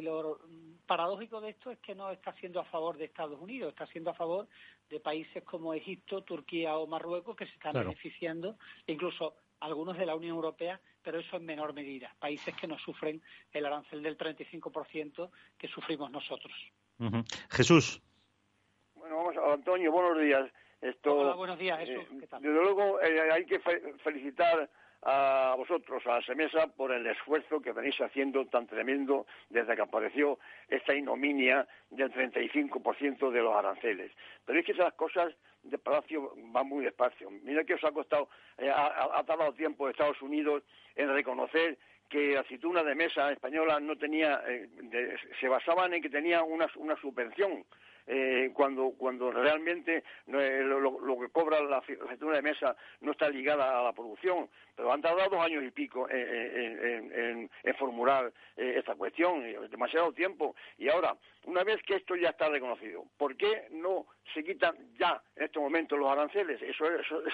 paradójico 0.88 1.42
de 1.42 1.50
esto 1.50 1.70
es 1.70 1.78
que 1.80 1.94
no 1.94 2.10
está 2.10 2.34
siendo 2.34 2.60
a 2.60 2.66
favor 2.66 2.98
de 2.98 3.06
Estados 3.06 3.40
Unidos, 3.40 3.70
está 3.70 3.86
siendo 3.88 4.10
a 4.10 4.16
favor 4.16 4.48
de 4.90 5.00
países 5.00 5.44
como 5.44 5.76
Egipto, 5.76 6.24
Turquía 6.24 6.76
o 6.78 6.88
Marruecos 6.88 7.36
que 7.36 7.46
se 7.46 7.54
están 7.54 7.74
beneficiando, 7.74 8.58
incluso 8.88 9.36
algunos 9.60 9.96
de 9.98 10.08
la 10.08 10.16
Unión 10.16 10.36
Europea, 10.38 10.80
pero 11.04 11.20
eso 11.20 11.36
en 11.36 11.46
menor 11.46 11.74
medida. 11.74 12.16
Países 12.20 12.56
que 12.56 12.68
no 12.68 12.80
sufren 12.80 13.22
el 13.52 13.66
arancel 13.66 14.02
del 14.02 14.18
35% 14.18 15.30
que 15.56 15.68
sufrimos 15.68 16.10
nosotros. 16.10 16.56
Jesús. 17.52 18.02
Bueno, 19.08 19.24
vamos, 19.24 19.54
Antonio, 19.54 19.89
buenos 19.89 20.22
días. 20.22 20.52
Esto, 20.82 21.15
Hola, 21.15 21.36
buenos 21.36 21.58
días, 21.58 21.80
Jesús. 21.80 22.04
Eh, 22.12 22.17
¿Qué 22.20 22.28
tal? 22.28 22.41
Desde 22.41 22.62
luego 22.62 23.00
eh, 23.00 23.32
hay 23.32 23.46
que 23.46 23.60
felicitar 24.04 24.70
a 25.04 25.56
vosotros, 25.58 26.06
a 26.08 26.15
la 26.15 26.22
Semesa, 26.24 26.67
por 26.67 26.91
el 26.91 27.08
esfuerzo 27.08 27.62
que 27.62 27.72
venís 27.72 27.96
haciendo 28.02 28.46
tan 28.48 28.67
tremendo 28.67 29.26
desde 29.50 29.78
que 29.78 29.82
apareció 29.82 30.39
esta 30.67 30.93
ignominia 30.93 31.65
del 31.89 32.12
35% 32.12 33.32
de 33.32 33.41
los 33.41 33.56
aranceles. 33.56 34.12
Pero 34.43 34.60
es 34.60 34.65
que 34.65 34.74
esas 34.74 34.93
cosas 34.96 35.34
de 35.63 35.78
Palacio 35.78 36.34
van 36.36 36.67
muy 36.67 36.84
despacio. 36.84 37.32
Mira 37.32 37.63
que 37.63 37.76
os 37.76 37.84
ha 37.86 37.91
costado, 37.93 38.28
eh, 38.58 38.70
ha, 38.70 39.24
tardado 39.24 39.54
tiempo 39.54 39.88
Estados 39.88 40.22
Unidos 40.22 40.63
en 40.98 41.13
reconocer 41.13 41.78
que 42.10 42.34
la 42.34 42.41
aceituna 42.41 42.84
de 42.84 42.93
mesa 42.93 43.32
española 43.32 43.80
no 43.80 43.96
tenía, 43.96 44.43
se 45.39 45.48
basaban 45.48 45.93
en 45.93 46.02
que 46.02 46.10
tenía 46.10 46.43
una, 46.43 46.67
una 46.76 47.00
subvención 47.00 47.63
eh, 48.08 48.52
cuando, 48.54 48.93
cuando 48.98 49.32
realmente 49.32 50.04
eh, 50.28 50.62
lo, 50.63 51.20
que 51.20 51.30
cobra 51.30 51.62
la 51.62 51.80
aceituna 51.80 52.36
de 52.36 52.41
mesa 52.41 52.76
no 53.02 53.12
está 53.12 53.30
ligada 53.30 53.80
a 53.80 53.84
la 53.84 53.93
producción. 53.93 54.50
Pero 54.76 54.93
han 54.93 55.02
tardado 55.02 55.32
dos 55.32 55.46
años 55.46 55.63
y 55.63 55.72
pico 55.72 56.08
en, 56.10 57.50
formular 57.78 58.32
eh, 58.56 58.76
esta 58.78 58.96
cuestión, 58.96 59.43
demasiado 59.70 60.13
tiempo. 60.13 60.56
Y 60.78 60.88
ahora, 60.89 61.15
una 61.46 61.63
vez 61.63 61.82
que 61.84 61.96
esto 61.96 62.15
ya 62.15 62.30
está 62.30 62.48
reconocido, 62.50 63.04
¿por 63.17 63.36
qué 63.36 63.67
no 63.72 64.06
se 64.34 64.44
quitan 64.44 64.76
ya 64.98 65.22
en 65.36 65.44
este 65.44 65.60
momento 65.60 65.98
los 65.98 66.10
aranceles? 66.10 66.62
Eso, 66.62 66.86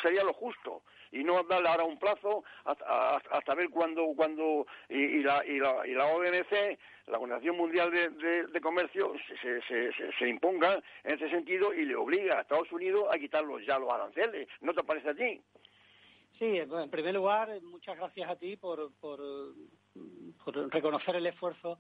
sería 0.01 0.23
lo 0.23 0.34
justo. 0.34 0.84
Y 1.12 1.23
no 1.23 1.43
darle 1.43 1.69
ahora 1.69 1.84
un 1.84 1.99
plazo 1.99 2.43
hasta, 2.65 3.56
ver 3.56 3.69
cuándo 3.69 4.08
cuando, 4.15 4.65
y, 4.89 5.21
la, 5.21 5.45
y, 5.45 5.60
la, 5.60 5.86
y 5.88 5.93
la 5.93 6.06
OMC 6.08 6.77
la 7.08 7.19
Organización 7.19 7.58
Mundial 7.58 7.91
de, 7.91 8.62
Comercio 8.62 9.13
se, 9.41 10.29
imponga 10.29 10.82
en 11.03 11.15
ese 11.15 11.29
sentido 11.29 11.73
y 11.73 11.86
le 11.86 11.95
obliga 11.95 12.38
a 12.38 12.41
Estados 12.41 12.71
Unidos 12.71 13.08
a 13.12 13.19
quitarlos 13.19 13.65
ya 13.65 13.77
los 13.77 13.91
aranceles. 13.91 14.47
¿No 14.62 14.73
te 14.73 14.84
parece 14.84 15.10
a 15.10 15.15
ti? 15.15 15.41
Sí, 16.39 16.58
en 16.58 16.89
primer 16.89 17.13
lugar, 17.13 17.62
muchas 17.62 17.97
gracias 17.97 18.29
a 18.29 18.36
ti 18.38 18.56
por, 18.56 18.91
por, 18.93 19.19
reconocer 20.71 21.15
el 21.17 21.27
esfuerzo 21.27 21.79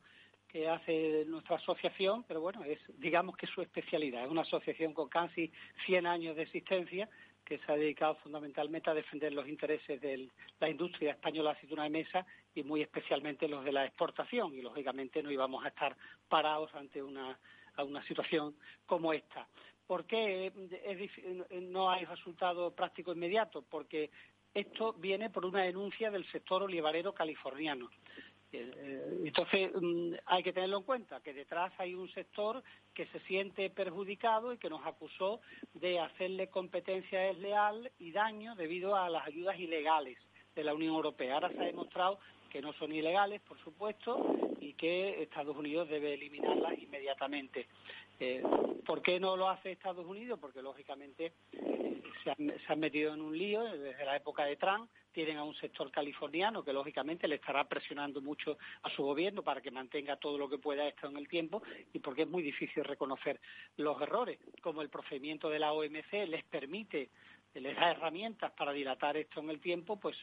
que 0.53 0.69
hace 0.69 1.25
nuestra 1.25 1.55
asociación, 1.55 2.23
pero 2.27 2.39
bueno, 2.39 2.63
es 2.63 2.77
digamos 2.99 3.35
que 3.35 3.47
es 3.47 3.51
su 3.51 3.63
especialidad. 3.63 4.23
Es 4.23 4.29
una 4.29 4.43
asociación 4.43 4.93
con 4.93 5.09
casi 5.09 5.51
100 5.87 6.05
años 6.05 6.35
de 6.35 6.43
existencia 6.43 7.09
que 7.43 7.57
se 7.57 7.71
ha 7.71 7.75
dedicado 7.75 8.15
fundamentalmente 8.17 8.87
a 8.87 8.93
defender 8.93 9.33
los 9.33 9.47
intereses 9.47 9.99
de 9.99 10.29
la 10.59 10.69
industria 10.69 11.13
española 11.13 11.51
aceituna 11.51 11.83
de 11.83 11.89
mesa 11.89 12.25
y 12.53 12.61
muy 12.61 12.83
especialmente 12.83 13.47
los 13.47 13.65
de 13.65 13.71
la 13.71 13.83
exportación 13.83 14.53
y 14.53 14.61
lógicamente 14.61 15.23
no 15.23 15.31
íbamos 15.31 15.65
a 15.65 15.69
estar 15.69 15.97
parados 16.29 16.73
ante 16.75 17.01
una, 17.01 17.35
situación 18.07 18.55
como 18.85 19.11
esta. 19.11 19.47
¿Por 19.87 20.05
qué 20.05 20.53
no 21.63 21.89
hay 21.89 22.05
resultado 22.05 22.71
práctico 22.75 23.11
inmediato? 23.11 23.63
Porque 23.63 24.11
esto 24.53 24.93
viene 24.93 25.31
por 25.31 25.45
una 25.45 25.63
denuncia 25.63 26.11
del 26.11 26.29
sector 26.31 26.61
olivarero 26.61 27.11
californiano. 27.11 27.89
Eh, 28.53 29.21
entonces 29.25 29.71
mm, 29.73 30.13
hay 30.25 30.43
que 30.43 30.53
tenerlo 30.53 30.77
en 30.77 30.83
cuenta, 30.83 31.21
que 31.21 31.33
detrás 31.33 31.73
hay 31.79 31.95
un 31.95 32.07
sector 32.09 32.63
que 32.93 33.07
se 33.07 33.19
siente 33.21 33.69
perjudicado 33.71 34.53
y 34.53 34.57
que 34.57 34.69
nos 34.69 34.85
acusó 34.85 35.41
de 35.73 35.99
hacerle 35.99 36.49
competencia 36.49 37.19
desleal 37.19 37.91
y 37.99 38.11
daño 38.11 38.55
debido 38.55 38.95
a 38.95 39.09
las 39.09 39.25
ayudas 39.25 39.59
ilegales 39.59 40.17
de 40.55 40.63
la 40.63 40.73
Unión 40.73 40.93
Europea. 40.93 41.33
Ahora 41.33 41.49
se 41.49 41.59
ha 41.59 41.65
demostrado 41.65 42.19
que 42.51 42.61
no 42.61 42.71
son 42.73 42.93
ilegales, 42.93 43.41
por 43.41 43.57
supuesto, 43.63 44.37
y 44.59 44.73
que 44.73 45.23
Estados 45.23 45.57
Unidos 45.57 45.89
debe 45.89 46.13
eliminarlas 46.13 46.77
inmediatamente. 46.77 47.67
Eh, 48.19 48.43
¿Por 48.85 49.01
qué 49.01 49.19
no 49.19 49.35
lo 49.35 49.49
hace 49.49 49.71
Estados 49.71 50.05
Unidos? 50.05 50.37
Porque 50.39 50.61
lógicamente 50.61 51.33
eh, 51.51 52.01
se, 52.23 52.29
han, 52.29 52.79
metido 52.79 53.13
en 53.15 53.21
un 53.21 53.35
lío 53.35 53.63
desde 53.63 54.05
la 54.05 54.15
época 54.15 54.45
de 54.45 54.55
Trump, 54.55 54.87
tienen 55.13 55.37
a 55.37 55.43
un 55.43 55.55
sector 55.55 55.89
californiano 55.91 56.63
que 56.63 56.73
lógicamente 56.73 57.27
le 57.27 57.35
estará 57.35 57.63
presionando 57.65 58.21
mucho 58.21 58.57
a 58.81 58.89
su 58.89 59.03
gobierno 59.03 59.43
para 59.43 59.61
que 59.61 59.71
mantenga 59.71 60.17
todo 60.17 60.37
lo 60.37 60.49
que 60.49 60.57
pueda 60.57 60.87
esto 60.87 61.07
en 61.07 61.17
el 61.17 61.27
tiempo 61.27 61.61
y 61.93 61.99
porque 61.99 62.23
es 62.23 62.27
muy 62.27 62.43
difícil 62.43 62.83
reconocer 62.83 63.39
los 63.77 64.01
errores, 64.01 64.39
como 64.61 64.81
el 64.81 64.89
procedimiento 64.89 65.49
de 65.49 65.59
la 65.59 65.71
OMC 65.71 66.27
les 66.27 66.43
permite, 66.45 67.09
les 67.53 67.75
da 67.75 67.91
herramientas 67.91 68.51
para 68.51 68.73
dilatar 68.73 69.15
esto 69.15 69.39
en 69.39 69.49
el 69.49 69.61
tiempo, 69.61 69.97
pues 69.97 70.17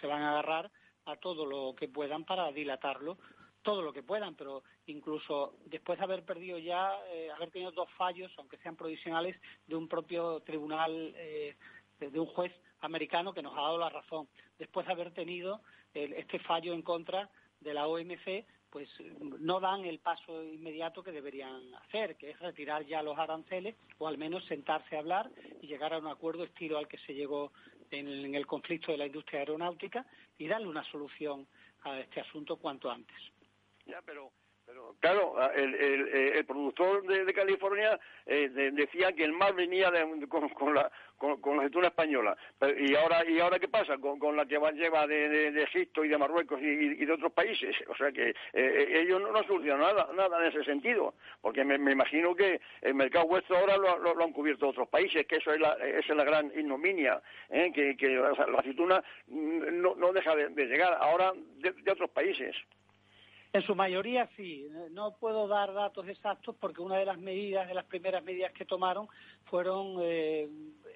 se 0.00 0.06
van 0.06 0.22
a 0.22 0.30
agarrar 0.30 0.70
a 1.06 1.16
todo 1.16 1.44
lo 1.44 1.74
que 1.74 1.88
puedan 1.88 2.24
para 2.24 2.52
dilatarlo, 2.52 3.18
todo 3.62 3.82
lo 3.82 3.92
que 3.92 4.02
puedan, 4.02 4.34
pero 4.34 4.62
incluso 4.86 5.54
después 5.66 5.98
de 5.98 6.04
haber 6.04 6.24
perdido 6.24 6.58
ya, 6.58 6.92
eh, 7.12 7.30
haber 7.34 7.50
tenido 7.50 7.72
dos 7.72 7.90
fallos, 7.96 8.30
aunque 8.38 8.58
sean 8.58 8.76
provisionales, 8.76 9.36
de 9.66 9.74
un 9.74 9.88
propio 9.88 10.40
tribunal, 10.40 11.12
eh, 11.16 11.56
de 11.98 12.20
un 12.20 12.26
juez 12.26 12.52
americano 12.80 13.32
que 13.32 13.42
nos 13.42 13.56
ha 13.56 13.62
dado 13.62 13.78
la 13.78 13.90
razón, 13.90 14.28
después 14.58 14.86
de 14.86 14.92
haber 14.92 15.12
tenido 15.12 15.60
este 15.94 16.38
fallo 16.40 16.74
en 16.74 16.82
contra 16.82 17.28
de 17.60 17.74
la 17.74 17.86
OMC, 17.86 18.44
pues 18.70 18.88
no 19.40 19.60
dan 19.60 19.84
el 19.84 19.98
paso 19.98 20.42
inmediato 20.42 21.02
que 21.02 21.12
deberían 21.12 21.74
hacer, 21.74 22.16
que 22.16 22.30
es 22.30 22.38
retirar 22.38 22.84
ya 22.84 23.02
los 23.02 23.18
aranceles 23.18 23.76
o 23.98 24.06
al 24.06 24.18
menos 24.18 24.44
sentarse 24.44 24.96
a 24.96 25.00
hablar 25.00 25.30
y 25.62 25.66
llegar 25.66 25.94
a 25.94 25.98
un 25.98 26.06
acuerdo 26.06 26.44
estilo 26.44 26.78
al 26.78 26.86
que 26.86 26.98
se 26.98 27.14
llegó 27.14 27.52
en, 27.90 28.34
el 28.34 28.46
conflicto 28.46 28.92
de 28.92 28.98
la 28.98 29.06
industria 29.06 29.40
aeronáutica 29.40 30.04
y 30.36 30.46
darle 30.46 30.68
una 30.68 30.84
solución 30.90 31.46
a 31.82 31.98
este 31.98 32.20
asunto 32.20 32.56
cuanto 32.56 32.90
antes. 32.90 33.16
Pero 34.68 34.94
claro, 35.00 35.50
el, 35.54 35.74
el, 35.74 36.44
productor 36.44 37.02
de, 37.06 37.32
California 37.32 37.98
eh, 38.26 38.50
decía 38.74 39.14
que 39.14 39.24
el 39.24 39.32
mar 39.32 39.54
venía 39.54 39.90
con, 40.28 40.74
la 40.74 40.92
con, 41.16 41.56
la 41.56 41.62
aceituna 41.62 41.86
española. 41.86 42.36
y 42.76 42.94
ahora 42.94 43.24
y 43.26 43.40
ahora 43.40 43.58
qué 43.58 43.68
pasa 43.68 43.96
con, 43.96 44.36
la 44.36 44.44
que 44.44 44.58
lleva 44.74 45.06
de, 45.06 45.62
Egipto 45.62 46.04
y 46.04 46.08
de 46.08 46.18
Marruecos 46.18 46.60
y, 46.60 47.02
de 47.02 47.12
otros 47.12 47.32
países. 47.32 47.74
O 47.88 47.96
sea 47.96 48.12
que 48.12 48.28
eh, 48.28 48.34
eh, 48.52 49.00
ellos 49.00 49.22
no, 49.22 49.32
no 49.32 49.42
solucionan 49.44 49.80
nada 49.80 50.10
nada 50.14 50.38
en 50.38 50.52
ese 50.52 50.62
sentido, 50.64 51.14
porque 51.40 51.64
me, 51.64 51.76
imagino 51.90 52.34
que 52.34 52.60
el 52.82 52.94
mercado 52.94 53.26
vuestro 53.26 53.56
ahora 53.56 53.78
lo, 53.78 54.22
han 54.22 54.32
cubierto 54.32 54.68
otros 54.68 54.88
países, 54.88 55.26
que 55.26 55.36
eso 55.36 55.50
es 55.54 55.60
la, 55.60 55.72
esa 55.76 56.12
es 56.12 56.16
la 56.16 56.24
gran 56.24 56.52
ignominia, 56.54 57.22
que, 57.48 57.96
la, 57.98 58.58
aceituna 58.58 59.02
no, 59.28 59.94
no 59.94 60.12
deja 60.12 60.36
de, 60.36 60.66
llegar 60.66 60.92
ahora 61.00 61.32
de 61.56 61.90
otros 61.90 62.10
países. 62.10 62.54
En 63.58 63.64
su 63.64 63.74
mayoría 63.74 64.28
sí. 64.36 64.68
No 64.92 65.16
puedo 65.16 65.48
dar 65.48 65.74
datos 65.74 66.06
exactos 66.06 66.54
porque 66.60 66.80
una 66.80 66.96
de 66.96 67.04
las 67.04 67.18
medidas, 67.18 67.66
de 67.66 67.74
las 67.74 67.86
primeras 67.86 68.22
medidas 68.22 68.52
que 68.52 68.64
tomaron, 68.64 69.08
fueron 69.46 69.96
eh, 70.00 70.48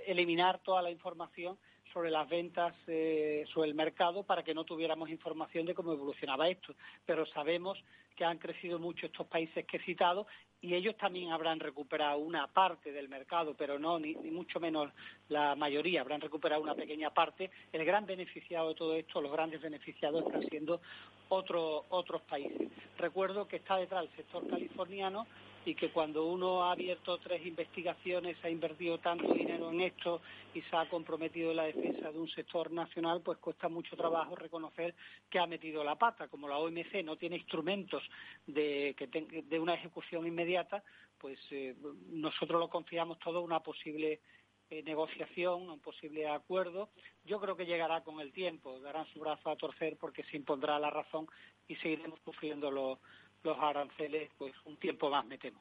eliminar 0.06 0.60
toda 0.60 0.80
la 0.80 0.92
información 0.92 1.58
sobre 1.92 2.10
las 2.10 2.28
ventas 2.28 2.74
eh, 2.86 3.44
sobre 3.52 3.68
el 3.68 3.74
mercado 3.74 4.22
para 4.22 4.42
que 4.42 4.54
no 4.54 4.64
tuviéramos 4.64 5.10
información 5.10 5.66
de 5.66 5.74
cómo 5.74 5.92
evolucionaba 5.92 6.48
esto. 6.48 6.74
Pero 7.06 7.26
sabemos 7.26 7.78
que 8.16 8.24
han 8.24 8.38
crecido 8.38 8.78
mucho 8.78 9.06
estos 9.06 9.26
países 9.26 9.66
que 9.66 9.78
he 9.78 9.84
citado 9.84 10.26
y 10.60 10.74
ellos 10.74 10.96
también 10.96 11.32
habrán 11.32 11.58
recuperado 11.58 12.18
una 12.18 12.46
parte 12.46 12.92
del 12.92 13.08
mercado, 13.08 13.54
pero 13.56 13.78
no 13.78 13.98
ni, 13.98 14.14
mucho 14.14 14.60
menos 14.60 14.92
la 15.28 15.56
mayoría, 15.56 16.02
habrán 16.02 16.20
recuperado 16.20 16.62
una 16.62 16.74
pequeña 16.74 17.10
parte. 17.10 17.50
El 17.72 17.84
gran 17.84 18.06
beneficiado 18.06 18.68
de 18.68 18.74
todo 18.74 18.94
esto, 18.94 19.20
los 19.20 19.32
grandes 19.32 19.60
beneficiados 19.60 20.24
están 20.24 20.48
siendo 20.48 20.80
otros 21.28 22.22
países. 22.28 22.70
Recuerdo 22.96 23.48
que 23.48 23.56
está 23.56 23.76
detrás 23.76 24.04
el 24.04 24.16
sector 24.16 24.46
californiano 24.48 25.26
y 25.64 25.74
que 25.74 25.90
cuando 25.90 26.26
uno 26.26 26.64
ha 26.64 26.72
abierto 26.72 27.18
tres 27.18 27.46
investigaciones, 27.46 28.36
ha 28.44 28.50
invertido 28.50 28.98
tanto 28.98 29.32
dinero 29.32 29.70
en 29.70 29.80
esto 29.80 30.20
y 30.54 30.62
se 30.62 30.76
ha 30.76 30.88
comprometido 30.88 31.50
en 31.50 31.56
la 31.56 31.64
defensa 31.64 32.10
de 32.10 32.18
un 32.18 32.28
sector 32.28 32.70
nacional, 32.72 33.20
pues 33.22 33.38
cuesta 33.38 33.68
mucho 33.68 33.96
trabajo 33.96 34.34
reconocer 34.34 34.94
que 35.30 35.38
ha 35.38 35.46
metido 35.46 35.84
la 35.84 35.96
pata. 35.96 36.28
Como 36.28 36.48
la 36.48 36.58
OMC 36.58 37.04
no 37.04 37.16
tiene 37.16 37.36
instrumentos 37.36 38.02
de, 38.46 38.96
de 39.48 39.60
una 39.60 39.74
ejecución 39.74 40.26
inmediata, 40.26 40.82
pues 41.18 41.38
eh, 41.52 41.76
nosotros 42.10 42.58
lo 42.58 42.68
confiamos 42.68 43.18
todo 43.20 43.38
a 43.38 43.42
una 43.42 43.60
posible 43.60 44.20
eh, 44.68 44.82
negociación, 44.82 45.68
un 45.68 45.80
posible 45.80 46.26
acuerdo. 46.28 46.88
Yo 47.24 47.38
creo 47.40 47.56
que 47.56 47.66
llegará 47.66 48.02
con 48.02 48.20
el 48.20 48.32
tiempo, 48.32 48.80
darán 48.80 49.06
su 49.12 49.20
brazo 49.20 49.50
a 49.50 49.56
torcer 49.56 49.96
porque 49.98 50.24
se 50.24 50.36
impondrá 50.36 50.78
la 50.78 50.90
razón 50.90 51.28
y 51.68 51.76
seguiremos 51.76 52.18
sufriendo 52.24 52.70
los, 52.70 52.98
los 53.44 53.58
aranceles 53.58 54.30
pues 54.38 54.52
un 54.64 54.76
tiempo 54.76 55.10
más, 55.10 55.24
me 55.26 55.38
temo. 55.38 55.60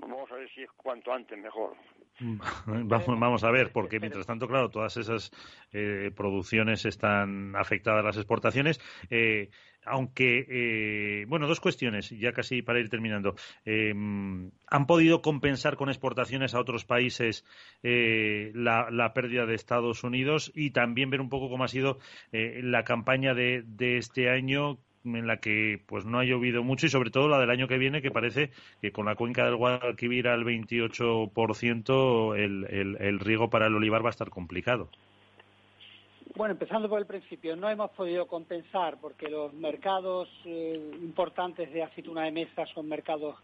Vamos 0.00 0.30
a 0.30 0.36
ver 0.36 0.50
si 0.54 0.62
es 0.62 0.70
cuanto 0.76 1.12
antes 1.12 1.38
mejor. 1.38 1.76
Vamos, 2.66 3.18
vamos 3.18 3.44
a 3.44 3.50
ver, 3.50 3.72
porque 3.72 3.98
mientras 3.98 4.26
tanto, 4.26 4.46
claro, 4.46 4.68
todas 4.68 4.96
esas 4.98 5.32
eh, 5.72 6.10
producciones 6.14 6.84
están 6.84 7.56
afectadas 7.56 8.00
a 8.00 8.06
las 8.06 8.16
exportaciones. 8.16 8.78
Eh, 9.08 9.48
aunque, 9.86 10.44
eh, 10.50 11.24
bueno, 11.28 11.46
dos 11.46 11.60
cuestiones, 11.60 12.10
ya 12.10 12.32
casi 12.32 12.60
para 12.60 12.80
ir 12.80 12.90
terminando. 12.90 13.34
¿Han 13.64 14.86
podido 14.86 15.22
compensar 15.22 15.76
con 15.76 15.88
exportaciones 15.88 16.54
a 16.54 16.60
otros 16.60 16.84
países 16.84 17.46
la, 17.82 19.12
pérdida 19.14 19.46
de 19.46 19.54
Estados 19.54 20.04
Unidos? 20.04 20.52
Y 20.54 20.72
también 20.72 21.08
ver 21.08 21.22
un 21.22 21.30
poco 21.30 21.48
cómo 21.48 21.64
ha 21.64 21.68
sido 21.68 21.98
la 22.32 22.84
campaña 22.84 23.32
de, 23.32 23.62
de 23.64 23.96
este 23.96 24.28
año 24.28 24.78
en 25.04 25.26
la 25.26 25.38
que 25.38 25.80
pues 25.86 26.04
no 26.04 26.18
ha 26.18 26.24
llovido 26.24 26.62
mucho 26.62 26.86
y 26.86 26.90
sobre 26.90 27.10
todo 27.10 27.28
la 27.28 27.38
del 27.38 27.50
año 27.50 27.68
que 27.68 27.78
viene 27.78 28.02
que 28.02 28.10
parece 28.10 28.50
que 28.80 28.92
con 28.92 29.06
la 29.06 29.14
cuenca 29.14 29.44
del 29.44 29.56
Guadalquivir 29.56 30.28
al 30.28 30.44
28% 30.44 32.36
el, 32.36 32.66
el, 32.70 32.96
el 33.00 33.18
riego 33.18 33.48
para 33.50 33.66
el 33.66 33.74
olivar 33.74 34.04
va 34.04 34.08
a 34.08 34.10
estar 34.10 34.30
complicado. 34.30 34.88
Bueno, 36.36 36.52
empezando 36.52 36.88
por 36.88 37.00
el 37.00 37.06
principio, 37.06 37.56
no 37.56 37.68
hemos 37.68 37.90
podido 37.90 38.26
compensar 38.26 38.98
porque 39.00 39.28
los 39.28 39.52
mercados 39.52 40.28
eh, 40.44 40.92
importantes 41.02 41.72
de 41.72 41.82
aceituna 41.82 42.22
de 42.24 42.30
mesa 42.30 42.66
son 42.66 42.88
mercados 42.88 43.36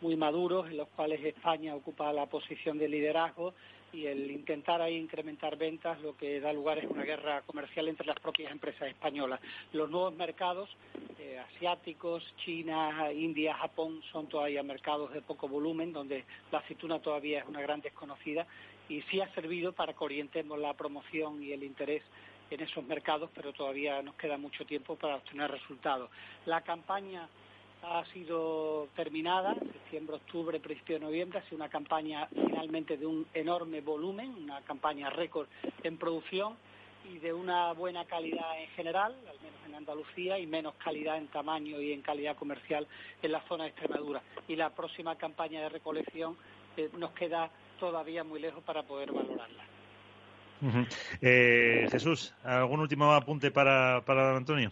muy 0.00 0.16
maduros 0.16 0.68
en 0.68 0.76
los 0.76 0.88
cuales 0.88 1.24
España 1.24 1.74
ocupa 1.74 2.12
la 2.12 2.26
posición 2.26 2.78
de 2.78 2.88
liderazgo 2.88 3.54
y 3.92 4.06
el 4.06 4.30
intentar 4.30 4.80
ahí 4.80 4.96
incrementar 4.96 5.56
ventas 5.56 6.00
lo 6.00 6.16
que 6.16 6.40
da 6.40 6.52
lugar 6.52 6.78
es 6.78 6.90
una 6.90 7.04
guerra 7.04 7.42
comercial 7.42 7.88
entre 7.88 8.06
las 8.06 8.18
propias 8.18 8.50
empresas 8.50 8.88
españolas. 8.88 9.40
Los 9.72 9.90
nuevos 9.90 10.14
mercados 10.14 10.70
eh, 11.18 11.38
asiáticos, 11.38 12.24
China, 12.44 13.12
India, 13.12 13.54
Japón 13.54 14.00
son 14.10 14.28
todavía 14.28 14.62
mercados 14.62 15.12
de 15.12 15.20
poco 15.20 15.48
volumen 15.48 15.92
donde 15.92 16.24
la 16.50 16.58
aceituna 16.58 17.00
todavía 17.00 17.40
es 17.40 17.46
una 17.46 17.60
gran 17.60 17.80
desconocida 17.80 18.46
y 18.88 19.02
sí 19.02 19.20
ha 19.20 19.32
servido 19.34 19.72
para 19.72 19.92
que 19.92 20.04
orientemos 20.04 20.58
la 20.58 20.74
promoción 20.74 21.42
y 21.42 21.52
el 21.52 21.62
interés 21.62 22.02
en 22.50 22.60
esos 22.60 22.84
mercados, 22.84 23.30
pero 23.34 23.52
todavía 23.52 24.02
nos 24.02 24.14
queda 24.16 24.36
mucho 24.36 24.64
tiempo 24.64 24.96
para 24.96 25.16
obtener 25.16 25.50
resultados. 25.50 26.10
La 26.44 26.60
campaña 26.60 27.28
ha 27.82 28.04
sido 28.12 28.88
terminada, 28.94 29.54
septiembre, 29.54 30.16
octubre, 30.16 30.60
principio 30.60 30.98
de 30.98 31.04
noviembre, 31.04 31.38
ha 31.38 31.42
sido 31.42 31.56
una 31.56 31.68
campaña 31.68 32.28
finalmente 32.28 32.96
de 32.96 33.06
un 33.06 33.26
enorme 33.34 33.80
volumen, 33.80 34.34
una 34.44 34.60
campaña 34.62 35.10
récord 35.10 35.48
en 35.82 35.98
producción 35.98 36.54
y 37.12 37.18
de 37.18 37.32
una 37.32 37.72
buena 37.72 38.04
calidad 38.04 38.60
en 38.60 38.68
general, 38.70 39.14
al 39.28 39.40
menos 39.40 39.60
en 39.66 39.74
Andalucía, 39.74 40.38
y 40.38 40.46
menos 40.46 40.74
calidad 40.74 41.18
en 41.18 41.26
tamaño 41.28 41.80
y 41.80 41.92
en 41.92 42.02
calidad 42.02 42.36
comercial 42.36 42.86
en 43.22 43.32
la 43.32 43.40
zona 43.42 43.64
de 43.64 43.70
Extremadura. 43.70 44.22
Y 44.46 44.56
la 44.56 44.70
próxima 44.70 45.16
campaña 45.16 45.60
de 45.62 45.68
recolección 45.68 46.36
eh, 46.76 46.88
nos 46.96 47.10
queda 47.12 47.50
todavía 47.80 48.22
muy 48.22 48.40
lejos 48.40 48.62
para 48.62 48.84
poder 48.84 49.10
valorarla. 49.12 49.64
Eh, 51.20 51.88
Jesús, 51.90 52.32
¿algún 52.44 52.78
último 52.78 53.12
apunte 53.12 53.50
para, 53.50 54.00
para 54.06 54.36
Antonio? 54.36 54.70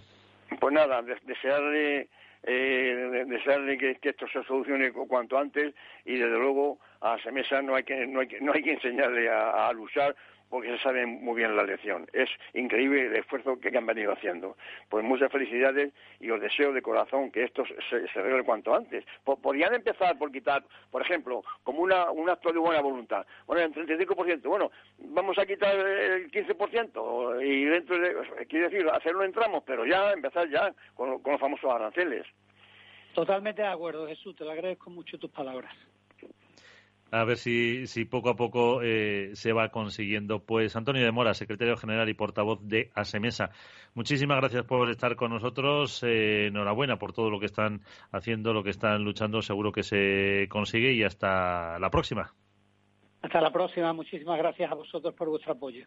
Pues 0.60 0.72
nada, 0.72 1.02
desearle 1.02 2.08
eh, 2.42 3.24
desearle 3.26 3.76
que, 3.76 3.98
esto 4.02 4.26
se 4.28 4.42
solucione 4.44 4.92
cuanto 4.92 5.38
antes 5.38 5.74
y 6.04 6.16
desde 6.16 6.38
luego 6.38 6.78
a 7.00 7.18
Semesa 7.18 7.60
no 7.62 7.74
hay 7.74 7.84
que 7.84 8.06
no 8.06 8.20
hay 8.20 8.28
que, 8.28 8.40
no 8.40 8.52
hay 8.52 8.62
que 8.62 8.72
enseñarle 8.72 9.28
a, 9.28 9.70
luchar 9.72 10.14
porque 10.50 10.76
se 10.76 10.82
sabe 10.82 11.06
muy 11.06 11.36
bien 11.36 11.56
la 11.56 11.62
lección. 11.62 12.06
Es 12.12 12.28
increíble 12.52 13.06
el 13.06 13.16
esfuerzo 13.16 13.58
que 13.58 13.76
han 13.76 13.86
venido 13.86 14.12
haciendo. 14.12 14.56
Pues 14.88 15.04
muchas 15.04 15.30
felicidades 15.30 15.92
y 16.18 16.30
os 16.30 16.40
deseo 16.40 16.72
de 16.72 16.82
corazón 16.82 17.30
que 17.30 17.44
esto 17.44 17.64
se, 17.88 18.08
se 18.08 18.42
cuanto 18.44 18.74
antes. 18.74 19.04
Podrían 19.24 19.74
empezar 19.74 20.18
por 20.18 20.32
quitar, 20.32 20.64
por 20.90 21.02
ejemplo, 21.02 21.42
como 21.62 21.80
una, 21.80 22.10
un 22.10 22.28
acto 22.28 22.52
de 22.52 22.58
buena 22.58 22.80
voluntad. 22.80 23.24
Bueno, 23.46 23.62
el 23.62 23.72
35%, 23.72 24.42
bueno, 24.42 24.72
vamos 24.98 25.38
a 25.38 25.46
quitar 25.46 25.74
el 25.76 26.30
15% 26.30 27.44
y 27.44 27.64
dentro 27.64 27.98
de, 27.98 28.46
quiere 28.46 28.68
decir, 28.68 28.88
hacerlo 28.88 29.22
en 29.22 29.32
tramos, 29.32 29.62
pero 29.64 29.86
ya 29.86 30.12
empezar 30.12 30.48
ya 30.48 30.74
con 30.94 31.10
los 31.10 31.40
famosos 31.40 31.70
aranceles. 31.70 32.26
Totalmente 33.14 33.62
de 33.62 33.68
acuerdo, 33.68 34.06
Jesús. 34.06 34.34
Te 34.36 34.44
lo 34.44 34.50
agradezco 34.50 34.90
mucho 34.90 35.18
tus 35.18 35.30
palabras 35.30 35.72
a 37.10 37.24
ver 37.24 37.36
si, 37.36 37.86
poco 38.04 38.30
a 38.30 38.36
poco 38.36 38.82
eh, 38.82 39.30
se 39.34 39.52
va 39.52 39.70
consiguiendo. 39.70 40.40
Pues 40.40 40.76
Antonio 40.76 41.04
de 41.04 41.10
Mora, 41.10 41.34
secretario 41.34 41.76
general 41.76 42.08
y 42.08 42.14
portavoz 42.14 42.60
de 42.62 42.90
Asemesa, 42.94 43.50
muchísimas 43.94 44.38
gracias 44.38 44.64
por 44.64 44.90
estar 44.90 45.16
con 45.16 45.30
nosotros. 45.30 46.02
Eh, 46.02 46.46
enhorabuena 46.46 46.96
por 46.96 47.12
todo 47.12 47.30
lo 47.30 47.40
que 47.40 47.46
están 47.46 47.80
haciendo, 48.12 48.52
lo 48.52 48.62
que 48.62 48.70
están 48.70 49.04
luchando. 49.04 49.42
Seguro 49.42 49.72
que 49.72 49.82
se 49.82 50.46
consigue 50.48 50.92
y 50.92 51.02
hasta 51.02 51.78
la 51.78 51.90
próxima. 51.90 52.32
Hasta 53.22 53.40
la 53.40 53.52
próxima. 53.52 53.92
Muchísimas 53.92 54.38
gracias 54.38 54.70
a 54.70 54.74
vosotros 54.74 55.14
por 55.14 55.28
vuestro 55.28 55.52
apoyo. 55.52 55.86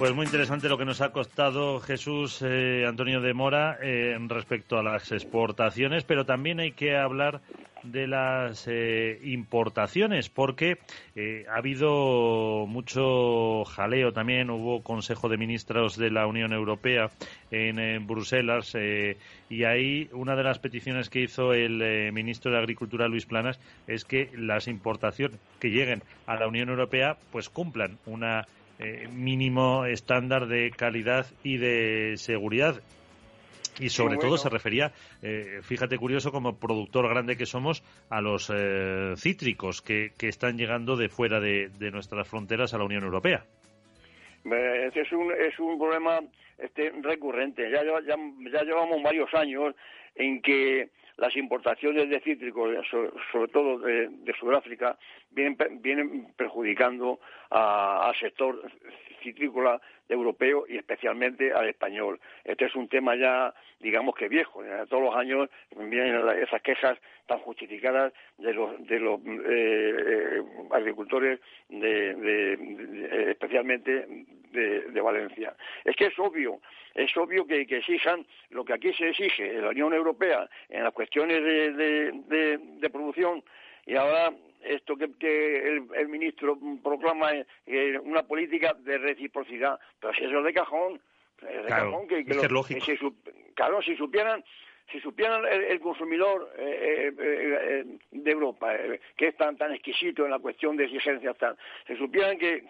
Pues 0.00 0.14
muy 0.14 0.24
interesante 0.24 0.70
lo 0.70 0.78
que 0.78 0.86
nos 0.86 1.02
ha 1.02 1.12
costado 1.12 1.78
Jesús 1.78 2.40
eh, 2.40 2.86
Antonio 2.88 3.20
de 3.20 3.34
Mora 3.34 3.76
eh, 3.82 4.16
respecto 4.28 4.78
a 4.78 4.82
las 4.82 5.12
exportaciones, 5.12 6.04
pero 6.04 6.24
también 6.24 6.58
hay 6.58 6.72
que 6.72 6.96
hablar 6.96 7.42
de 7.82 8.06
las 8.06 8.66
eh, 8.66 9.20
importaciones, 9.24 10.30
porque 10.30 10.78
ha 11.50 11.54
habido 11.54 12.64
mucho 12.66 13.64
jaleo 13.66 14.12
también. 14.14 14.48
Hubo 14.48 14.82
Consejo 14.82 15.28
de 15.28 15.36
Ministros 15.36 15.98
de 15.98 16.10
la 16.10 16.26
Unión 16.26 16.54
Europea 16.54 17.10
en, 17.50 18.06
Bruselas 18.06 18.74
y 19.50 19.64
ahí 19.64 20.08
una 20.12 20.34
de 20.34 20.44
las 20.44 20.58
peticiones 20.58 21.10
que 21.10 21.20
hizo 21.20 21.52
el 21.52 22.12
ministro 22.12 22.50
de 22.50 22.58
Agricultura 22.58 23.08
Luis 23.08 23.26
Planas 23.26 23.60
es 23.86 24.04
que 24.06 24.30
las 24.34 24.66
importaciones 24.66 25.38
que 25.58 25.70
lleguen 25.70 26.02
a 26.26 26.36
la 26.36 26.48
Unión 26.48 26.70
Europea 26.70 27.18
pues 27.32 27.48
cumplan 27.48 27.98
una 28.06 28.46
eh, 28.82 29.08
mínimo 29.12 29.84
estándar 29.84 30.46
de 30.46 30.70
calidad 30.70 31.26
y 31.44 31.58
de 31.58 32.14
seguridad. 32.16 32.80
Y 33.78 33.90
sobre 33.90 34.16
todo 34.16 34.36
se 34.36 34.48
refería, 34.48 34.92
eh, 35.22 35.60
fíjate 35.62 35.98
curioso, 35.98 36.32
como 36.32 36.58
productor 36.58 37.08
grande 37.08 37.36
que 37.36 37.46
somos, 37.46 37.82
a 38.08 38.20
los 38.20 38.50
eh, 38.54 39.14
cítricos 39.16 39.82
que, 39.82 40.12
que, 40.18 40.28
están 40.28 40.56
llegando 40.56 40.96
de 40.96 41.08
fuera 41.08 41.40
de, 41.40 41.70
de, 41.78 41.90
nuestras 41.90 42.28
fronteras 42.28 42.74
a 42.74 42.78
la 42.78 42.84
Unión 42.84 43.04
Europea. 43.04 43.44
Es 44.44 45.12
un, 45.12 45.32
es 45.32 45.58
un 45.58 45.78
problema 45.78 46.20
este, 46.58 46.90
recurrente. 47.02 47.70
Ya, 47.70 47.82
ya, 47.84 48.16
ya 48.52 48.62
llevamos 48.62 49.02
varios 49.02 49.32
años 49.34 49.74
en 50.14 50.40
que 50.42 50.88
las 51.20 51.36
importaciones 51.36 52.08
de 52.08 52.18
cítricos, 52.20 52.74
sobre, 53.30 53.48
todo 53.48 53.78
de, 53.78 54.34
Sudáfrica, 54.38 54.96
vienen, 55.30 55.56
vienen 55.82 56.32
perjudicando 56.34 57.20
al 57.50 58.14
sector 58.16 58.58
citrícola 59.22 59.78
europeo 60.08 60.64
y 60.66 60.78
especialmente 60.78 61.52
al 61.52 61.68
español. 61.68 62.18
Este 62.42 62.64
es 62.64 62.74
un 62.74 62.88
tema 62.88 63.16
ya, 63.16 63.52
digamos 63.80 64.14
que 64.14 64.28
viejo. 64.28 64.62
Todos 64.88 65.02
los 65.02 65.14
años 65.14 65.50
vienen 65.76 66.26
esas 66.42 66.62
quejas 66.62 66.98
tan 67.26 67.38
justificadas 67.40 68.14
de 68.38 68.54
los, 68.54 68.86
de 68.86 68.98
los 68.98 69.20
eh, 69.20 69.94
eh, 70.06 70.42
agricultores, 70.70 71.38
de, 71.68 73.28
especialmente 73.30 74.06
de, 74.52 75.00
Valencia. 75.00 75.54
Es 75.84 75.96
que 75.96 76.06
es 76.06 76.18
obvio, 76.18 76.60
es 76.94 77.14
obvio 77.16 77.46
que, 77.46 77.62
exijan 77.62 78.26
lo 78.50 78.64
que 78.64 78.74
aquí 78.74 78.92
se 78.92 79.08
exige 79.08 79.56
en 79.56 79.62
la 79.62 79.70
Unión 79.70 79.94
Europea 79.94 80.48
en 80.68 80.84
las 80.84 80.92
cuestiones 80.92 81.42
de, 81.42 82.90
producción 82.92 83.42
y 83.86 83.96
ahora 83.96 84.32
esto 84.62 84.96
que, 84.96 85.82
el, 85.96 86.08
ministro 86.08 86.58
proclama 86.82 87.32
es 87.66 87.98
una 88.02 88.22
política 88.24 88.74
de 88.74 88.98
reciprocidad, 88.98 89.78
pero 90.00 90.12
si 90.14 90.24
eso 90.24 90.38
es 90.38 90.44
de 90.44 90.52
cajón, 90.52 91.00
de 91.40 91.68
cajón 91.68 92.06
que, 92.08 92.24
claro, 93.54 93.82
si 93.82 93.96
supieran 93.96 94.44
si 94.90 95.00
supieran 95.00 95.44
el, 95.44 95.80
consumidor 95.80 96.52
eh, 96.58 97.12
eh, 97.18 97.84
de 98.10 98.30
Europa, 98.30 98.72
que 99.16 99.28
es 99.28 99.36
tan, 99.36 99.56
tan 99.56 99.72
exquisito 99.72 100.24
en 100.24 100.30
la 100.30 100.38
cuestión 100.38 100.76
de 100.76 100.84
exigencias, 100.84 101.36
tal, 101.38 101.56
si 101.86 101.96
supieran 101.96 102.38
que, 102.38 102.64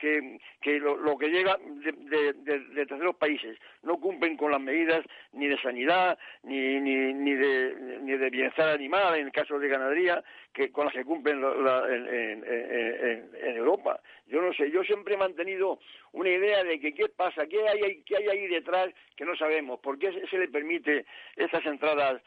que, 0.61 0.79
lo, 0.79 1.17
que 1.17 1.29
llega 1.29 1.57
de, 1.59 2.33
de, 2.33 2.87
terceros 2.87 3.17
países 3.17 3.59
no 3.83 3.99
cumplen 3.99 4.37
con 4.37 4.51
las 4.51 4.61
medidas 4.61 5.05
ni 5.33 5.47
de 5.47 5.59
sanidad, 5.61 6.19
ni, 6.43 6.81
ni, 6.81 7.13
ni, 7.15 7.35
de, 7.35 7.99
ni 8.03 8.17
de 8.17 8.31
bienestar 8.31 8.69
animal, 8.69 9.19
en 9.19 9.27
el 9.27 9.33
caso 9.33 9.59
de 9.59 9.69
ganadería, 9.69 10.23
que 10.53 10.71
con 10.73 10.87
las 10.87 10.95
que 10.95 11.05
cumplen 11.05 11.43
en, 11.43 12.45
en, 12.45 13.57
Europa. 13.57 14.01
Yo 14.27 14.41
no 14.43 14.53
sé, 14.53 14.71
yo 14.71 14.83
siempre 14.83 15.15
he 15.15 15.19
mantenido 15.19 15.79
una 16.13 16.31
idea 16.31 16.65
de 16.65 16.81
que 16.81 16.93
qué 16.93 17.09
pasa, 17.09 17.47
qué 17.47 17.69
hay, 17.69 18.03
qué 18.03 18.17
hay 18.17 18.29
ahí 18.29 18.47
detrás 18.49 18.93
que 19.17 19.25
no 19.25 19.37
sabemos, 19.37 19.81
por 19.81 19.99
qué 19.99 20.13
se 20.29 20.39
le 20.39 20.49
permite 20.49 21.05
estas 21.37 21.65
entradas 21.67 22.23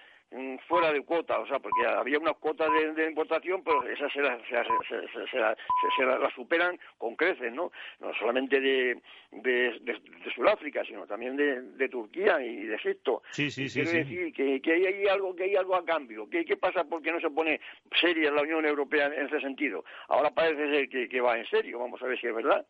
fuera 0.68 0.92
de 0.92 1.02
cuota, 1.02 1.40
o 1.40 1.48
sea, 1.48 1.60
porque 1.60 1.86
había 1.86 2.18
unas 2.18 2.36
cuotas 2.38 2.70
de, 2.96 3.08
importación, 3.08 3.64
pero 3.64 3.84
esas 3.84 4.12
se 4.12 4.22
las 4.22 4.42
se, 4.48 6.34
superan 6.36 6.80
con 6.98 7.16
creces, 7.16 7.54
¿no? 7.54 7.72
No 8.00 8.14
solamente 8.16 8.60
de, 8.60 9.02
de, 9.32 10.02
Sudáfrica, 10.36 10.84
sino 10.86 11.06
también 11.06 11.36
de, 11.36 11.90
Turquía 11.90 12.42
y 12.42 12.66
de 12.66 12.76
Egipto. 12.76 13.22
Sí, 13.32 13.52
sí, 13.52 13.70
sí. 13.70 13.82
Quiero 13.82 13.98
decir 13.98 14.34
que, 14.34 14.62
que 14.62 14.74
hay, 14.74 15.08
algo 15.08 15.36
que 15.36 15.44
hay 15.44 15.56
algo 15.56 15.76
a 15.76 15.86
cambio. 15.86 16.28
¿Qué, 16.30 16.44
¿Qué 16.46 16.58
pasa 16.58 16.84
porque 16.84 17.12
no 17.12 17.20
se 17.20 17.30
pone 17.30 17.60
seria 18.00 18.32
la 18.32 18.42
Unión 18.42 18.66
Europea 18.66 19.08
en 19.08 19.28
ese 19.28 19.40
sentido? 19.42 19.86
Ahora 20.08 20.32
parece 20.32 20.70
ser 20.70 20.90
que, 20.90 21.08
que 21.08 21.22
va 21.22 21.38
en 21.38 21.46
serio, 21.46 21.80
vamos 21.80 22.02
a 22.02 22.08
ver 22.08 22.20
si 22.20 22.28
es 22.28 22.36
verdad 22.36 22.66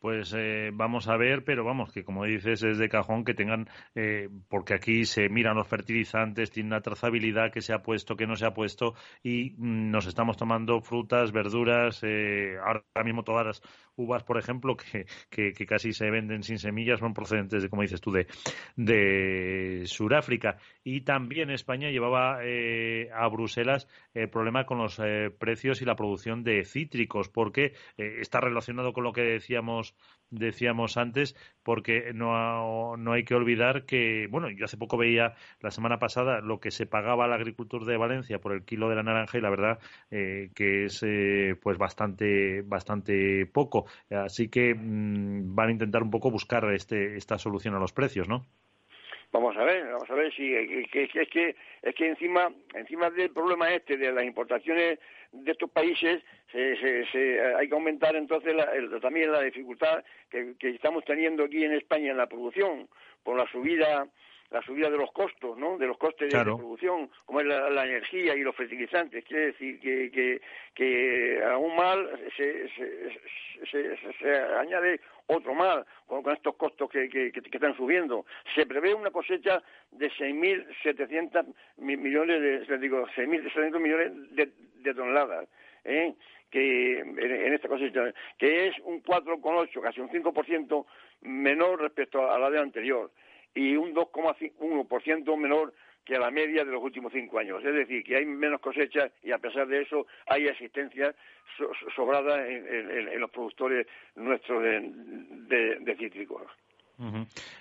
pues 0.00 0.32
eh, 0.36 0.70
vamos 0.72 1.08
a 1.08 1.16
ver, 1.16 1.44
pero 1.44 1.64
vamos, 1.64 1.92
que 1.92 2.04
como 2.04 2.24
dices, 2.24 2.62
es 2.62 2.78
de 2.78 2.88
cajón 2.88 3.24
que 3.24 3.34
tengan, 3.34 3.68
eh, 3.94 4.28
porque 4.48 4.74
aquí 4.74 5.04
se 5.04 5.28
miran 5.28 5.56
los 5.56 5.66
fertilizantes, 5.66 6.50
tiene 6.50 6.68
una 6.68 6.80
trazabilidad 6.80 7.52
que 7.52 7.62
se 7.62 7.72
ha 7.72 7.82
puesto, 7.82 8.16
que 8.16 8.26
no 8.26 8.36
se 8.36 8.46
ha 8.46 8.54
puesto, 8.54 8.94
y 9.22 9.54
mm, 9.58 9.90
nos 9.90 10.06
estamos 10.06 10.36
tomando 10.36 10.80
frutas, 10.80 11.32
verduras, 11.32 12.00
eh, 12.02 12.56
ahora 12.64 12.84
mismo 13.04 13.24
todas 13.24 13.46
las 13.46 13.62
uvas, 13.98 14.22
por 14.22 14.38
ejemplo, 14.38 14.76
que, 14.76 15.66
casi 15.66 15.92
se 15.92 16.10
venden 16.10 16.42
sin 16.42 16.58
semillas, 16.58 17.00
son 17.00 17.12
procedentes, 17.12 17.62
de, 17.62 17.68
como 17.68 17.82
dices 17.82 18.00
tú, 18.00 18.12
de, 18.12 18.26
de 18.76 19.82
Sudáfrica. 19.86 20.56
Y 20.84 21.02
también 21.02 21.50
España 21.50 21.90
llevaba 21.90 22.38
eh, 22.42 23.10
a 23.12 23.28
Bruselas 23.28 23.88
el 24.14 24.30
problema 24.30 24.64
con 24.64 24.78
los 24.78 24.98
eh, 24.98 25.30
precios 25.36 25.82
y 25.82 25.84
la 25.84 25.96
producción 25.96 26.44
de 26.44 26.64
cítricos, 26.64 27.28
porque 27.28 27.74
eh, 27.96 28.18
está 28.20 28.40
relacionado 28.40 28.92
con 28.92 29.04
lo 29.04 29.12
que 29.12 29.22
decíamos 29.22 29.94
decíamos 30.30 30.96
antes, 30.96 31.36
porque 31.62 32.12
no, 32.14 32.96
no 32.96 33.12
hay 33.12 33.24
que 33.24 33.34
olvidar 33.34 33.84
que, 33.84 34.26
bueno, 34.30 34.50
yo 34.50 34.64
hace 34.64 34.76
poco 34.76 34.96
veía 34.96 35.34
la 35.60 35.70
semana 35.70 35.98
pasada 35.98 36.40
lo 36.40 36.60
que 36.60 36.70
se 36.70 36.86
pagaba 36.86 37.24
al 37.24 37.32
agricultor 37.32 37.84
de 37.84 37.96
Valencia 37.96 38.38
por 38.38 38.52
el 38.52 38.64
kilo 38.64 38.88
de 38.88 38.96
la 38.96 39.02
naranja 39.02 39.38
y 39.38 39.40
la 39.40 39.50
verdad 39.50 39.78
eh, 40.10 40.50
que 40.54 40.84
es 40.84 41.02
eh, 41.02 41.56
pues 41.60 41.78
bastante 41.78 42.62
bastante 42.62 43.46
poco. 43.46 43.86
Así 44.10 44.48
que 44.48 44.74
mm, 44.74 45.54
van 45.54 45.68
a 45.68 45.72
intentar 45.72 46.02
un 46.02 46.10
poco 46.10 46.30
buscar 46.30 46.64
este, 46.72 47.16
esta 47.16 47.38
solución 47.38 47.74
a 47.74 47.78
los 47.78 47.92
precios, 47.92 48.28
¿no? 48.28 48.44
Vamos 49.30 49.56
a 49.58 49.64
ver, 49.64 49.84
vamos 49.84 50.08
a 50.08 50.14
ver 50.14 50.32
si 50.34 50.54
es 50.54 50.90
que, 50.90 51.02
es 51.02 51.28
que 51.28 51.54
es 51.82 51.94
que 51.94 52.08
encima 52.08 52.50
encima 52.74 53.10
del 53.10 53.30
problema 53.30 53.70
este 53.70 53.98
de 53.98 54.10
las 54.10 54.24
importaciones 54.24 54.98
de 55.32 55.52
estos 55.52 55.70
países 55.70 56.22
se, 56.50 56.76
se, 57.12 57.54
hay 57.56 57.68
que 57.68 57.74
aumentar 57.74 58.16
entonces 58.16 58.56
también 59.02 59.30
la 59.30 59.42
dificultad 59.42 60.02
que, 60.30 60.54
estamos 60.62 61.04
teniendo 61.04 61.44
aquí 61.44 61.62
en 61.62 61.74
España 61.74 62.10
en 62.10 62.16
la 62.16 62.26
producción 62.26 62.88
por 63.22 63.36
la 63.36 63.46
subida 63.50 64.08
la 64.50 64.62
subida 64.62 64.88
de 64.90 64.96
los 64.96 65.12
costos, 65.12 65.58
¿no? 65.58 65.76
De 65.76 65.86
los 65.86 65.98
costes 65.98 66.32
de, 66.32 66.42
producción, 66.42 67.10
como 67.26 67.40
es 67.40 67.46
la, 67.46 67.84
energía 67.84 68.34
y 68.34 68.40
los 68.40 68.56
fertilizantes. 68.56 69.24
Quiere 69.24 69.46
decir 69.46 69.78
que, 69.78 70.10
que, 70.10 70.40
que 70.74 71.42
aún 71.44 71.76
mal 71.76 72.08
se, 72.36 72.68
se, 72.70 73.96
se, 74.18 74.36
añade 74.58 75.00
otro 75.26 75.54
mal 75.54 75.84
con, 76.06 76.26
estos 76.32 76.56
costos 76.56 76.88
que, 76.90 77.08
que, 77.08 77.30
que, 77.30 77.40
están 77.50 77.76
subiendo. 77.76 78.24
Se 78.54 78.64
prevé 78.64 78.94
una 78.94 79.10
cosecha 79.10 79.62
de 79.90 80.10
6.700 80.10 81.46
millones 81.76 82.68
de, 82.68 82.78
digo, 82.78 83.06
6.700 83.08 83.78
millones 83.78 84.12
de, 84.34 84.50
de 84.76 84.94
toneladas. 84.94 85.46
¿eh? 85.84 86.14
que 86.50 87.00
en, 87.00 87.52
esta 87.52 87.68
cosecha, 87.68 88.12
que 88.38 88.68
es 88.68 88.74
un 88.84 89.02
4,8, 89.02 89.82
casi 89.82 90.00
un 90.00 90.08
5% 90.08 90.86
menor 91.20 91.82
respecto 91.82 92.30
a 92.30 92.38
la 92.38 92.48
de 92.48 92.58
anterior 92.58 93.10
y 93.58 93.76
un 93.76 93.92
2,1% 93.92 95.36
menor 95.36 95.74
que 96.04 96.16
la 96.16 96.30
media 96.30 96.64
de 96.64 96.70
los 96.70 96.82
últimos 96.82 97.12
cinco 97.12 97.40
años. 97.40 97.62
Es 97.64 97.74
decir, 97.74 98.04
que 98.04 98.16
hay 98.16 98.24
menos 98.24 98.60
cosechas 98.60 99.10
y 99.22 99.32
a 99.32 99.38
pesar 99.38 99.66
de 99.66 99.82
eso 99.82 100.06
hay 100.26 100.46
asistencia 100.46 101.12
sobrada 101.96 102.46
en, 102.46 103.20
los 103.20 103.30
productores 103.30 103.86
nuestros 104.14 104.62
de 104.62 105.96
cítricos. 105.98 106.42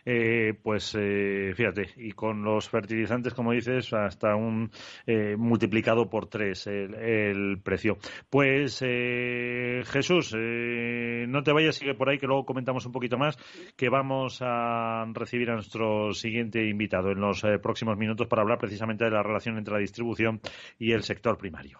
Eh, 0.06 0.54
pues 0.63 0.95
eh, 0.97 1.54
fíjate, 1.56 1.91
y 1.97 2.12
con 2.12 2.43
los 2.43 2.69
fertilizantes, 2.69 3.34
como 3.34 3.52
dices, 3.52 3.93
hasta 3.93 4.36
un 4.36 4.71
eh, 5.06 5.36
multiplicado 5.38 6.10
por 6.10 6.28
tres 6.28 6.65
el, 6.67 7.60
precio. 7.63 7.97
Pues 8.30 8.80
Jesús, 8.80 10.34
no 10.34 11.43
te 11.43 11.52
vayas, 11.52 11.76
sigue 11.76 11.93
por 11.93 12.10
ahí, 12.10 12.17
que 12.17 12.28
luego 12.28 12.45
comentamos 12.45 12.86
un 12.86 12.91
poquito 12.91 13.17
más, 13.17 13.38
que 13.76 13.89
vamos 13.89 14.39
a 14.41 15.06
recibir 15.13 15.50
a 15.52 15.56
nuestro 15.56 16.13
siguiente 16.13 16.67
invitado 16.67 17.12
en 17.12 17.19
los 17.19 17.43
próximos 17.62 17.97
minutos 17.97 18.28
para 18.28 18.41
hablar 18.41 18.58
precisamente 18.58 19.06
de 19.06 19.12
la 19.12 19.23
relación 19.23 19.58
entre 19.58 19.73
la 19.73 19.80
distribución 19.80 20.41
y 20.80 20.91
el 20.91 21.04
sector 21.04 21.38
primario. 21.38 21.80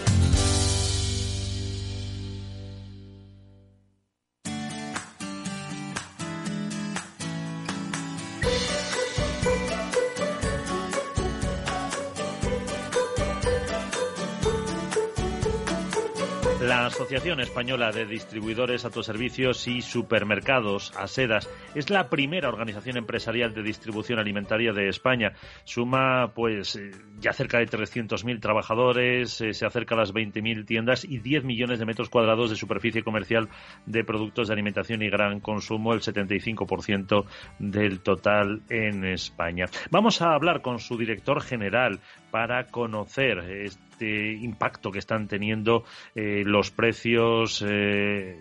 Asociación 16.91 17.39
Española 17.39 17.93
de 17.93 18.05
Distribuidores, 18.05 18.83
Autoservicios 18.83 19.65
y 19.69 19.81
Supermercados, 19.81 20.91
ASEDAS, 20.97 21.49
es 21.73 21.89
la 21.89 22.09
primera 22.09 22.49
organización 22.49 22.97
empresarial 22.97 23.53
de 23.53 23.63
distribución 23.63 24.19
alimentaria 24.19 24.73
de 24.73 24.89
España. 24.89 25.31
Suma, 25.63 26.33
pues, 26.35 26.75
eh, 26.75 26.91
ya 27.17 27.31
cerca 27.31 27.59
de 27.59 27.67
300.000 27.67 28.41
trabajadores, 28.41 29.39
eh, 29.39 29.53
se 29.53 29.65
acerca 29.65 29.95
a 29.95 29.99
las 29.99 30.13
20.000 30.13 30.65
tiendas 30.65 31.05
y 31.05 31.19
10 31.19 31.45
millones 31.45 31.79
de 31.79 31.85
metros 31.85 32.09
cuadrados 32.09 32.49
de 32.49 32.57
superficie 32.57 33.03
comercial 33.03 33.47
de 33.85 34.03
productos 34.03 34.49
de 34.49 34.53
alimentación 34.53 35.01
y 35.01 35.09
gran 35.09 35.39
consumo, 35.39 35.93
el 35.93 36.01
75% 36.01 37.23
del 37.57 38.01
total 38.01 38.63
en 38.69 39.05
España. 39.05 39.67
Vamos 39.91 40.21
a 40.21 40.33
hablar 40.33 40.61
con 40.61 40.79
su 40.79 40.97
director 40.97 41.41
general 41.41 42.01
para 42.31 42.67
conocer 42.67 43.39
este 43.39 44.31
impacto 44.31 44.91
que 44.91 44.99
están 44.99 45.27
teniendo 45.27 45.83
eh, 46.15 46.43
los 46.45 46.71
precios. 46.71 47.63
Eh, 47.67 48.39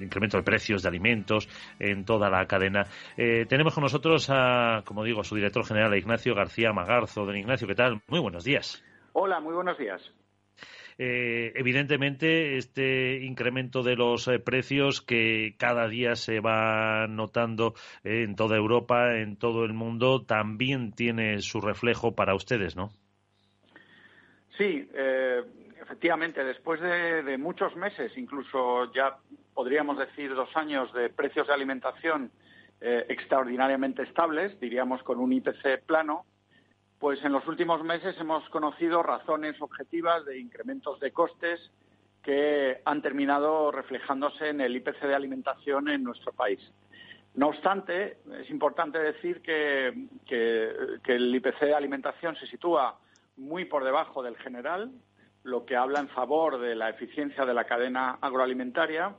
incremento 0.00 0.36
de 0.36 0.42
precios 0.42 0.82
de 0.82 0.88
alimentos 0.88 1.48
en 1.78 2.04
toda 2.04 2.28
la 2.28 2.44
cadena. 2.46 2.84
Eh, 3.16 3.46
tenemos 3.48 3.74
con 3.74 3.84
nosotros 3.84 4.28
a, 4.28 4.82
como 4.84 5.04
digo, 5.04 5.20
a 5.20 5.24
su 5.24 5.36
director 5.36 5.64
general, 5.64 5.96
Ignacio 5.96 6.34
García 6.34 6.72
Magarzo. 6.72 7.24
Don 7.24 7.36
Ignacio, 7.36 7.68
¿qué 7.68 7.76
tal? 7.76 8.02
Muy 8.08 8.18
buenos 8.18 8.42
días. 8.44 8.84
Hola, 9.12 9.38
muy 9.40 9.54
buenos 9.54 9.78
días. 9.78 10.02
evidentemente, 10.98 12.56
este 12.56 13.24
incremento 13.24 13.84
de 13.84 13.94
los 13.94 14.28
precios 14.44 15.00
que 15.00 15.54
cada 15.58 15.86
día 15.88 16.16
se 16.16 16.40
va 16.40 17.06
notando 17.06 17.74
en 18.02 18.34
toda 18.34 18.56
Europa, 18.56 19.16
en 19.16 19.36
todo 19.36 19.64
el 19.64 19.74
mundo, 19.74 20.22
también 20.22 20.92
tiene 20.92 21.40
su 21.40 21.60
reflejo 21.60 22.16
para 22.16 22.34
ustedes, 22.34 22.74
¿no? 22.76 22.90
Sí, 24.56 24.88
eh, 24.94 25.42
efectivamente, 25.80 26.44
después 26.44 26.80
de, 26.80 27.36
muchos 27.38 27.74
meses, 27.76 28.12
incluso 28.16 28.92
ya 28.92 29.16
podríamos 29.52 29.98
decir 29.98 30.34
dos 30.34 30.54
años 30.56 30.92
de 30.92 31.10
precios 31.10 31.46
de 31.46 31.54
alimentación 31.54 32.30
eh, 32.80 33.06
extraordinariamente 33.08 34.02
estables, 34.02 34.58
diríamos 34.60 35.02
con 35.02 35.18
un 35.18 35.32
IPC 35.32 35.84
plano, 35.86 36.24
pues 36.98 37.22
en 37.24 37.32
los 37.32 37.46
últimos 37.46 37.82
meses 37.82 38.16
hemos 38.20 38.48
conocido 38.50 39.02
razones 39.02 39.60
objetivas 39.60 40.24
de 40.24 40.38
incrementos 40.38 41.00
de 41.00 41.12
costes 41.12 41.70
que 42.22 42.80
han 42.84 43.02
terminado 43.02 43.70
reflejándose 43.70 44.48
en 44.48 44.60
el 44.60 44.76
IPC 44.76 45.02
de 45.02 45.14
alimentación 45.14 45.88
en 45.88 46.02
nuestro 46.02 46.32
país. 46.32 46.60
No 47.34 47.48
obstante, 47.48 48.18
es 48.40 48.48
importante 48.48 48.98
decir 48.98 49.42
que, 49.42 49.88
el 51.06 51.34
IPC 51.34 51.60
de 51.60 51.74
alimentación 51.74 52.36
se 52.36 52.46
sitúa 52.46 52.98
muy 53.36 53.64
por 53.64 53.84
debajo 53.84 54.22
del 54.22 54.36
general, 54.36 54.92
lo 55.42 55.66
que 55.66 55.76
habla 55.76 56.00
en 56.00 56.08
favor 56.08 56.58
de 56.58 56.74
la 56.74 56.90
eficiencia 56.90 57.44
de 57.44 57.54
la 57.54 57.64
cadena 57.64 58.18
agroalimentaria 58.20 59.14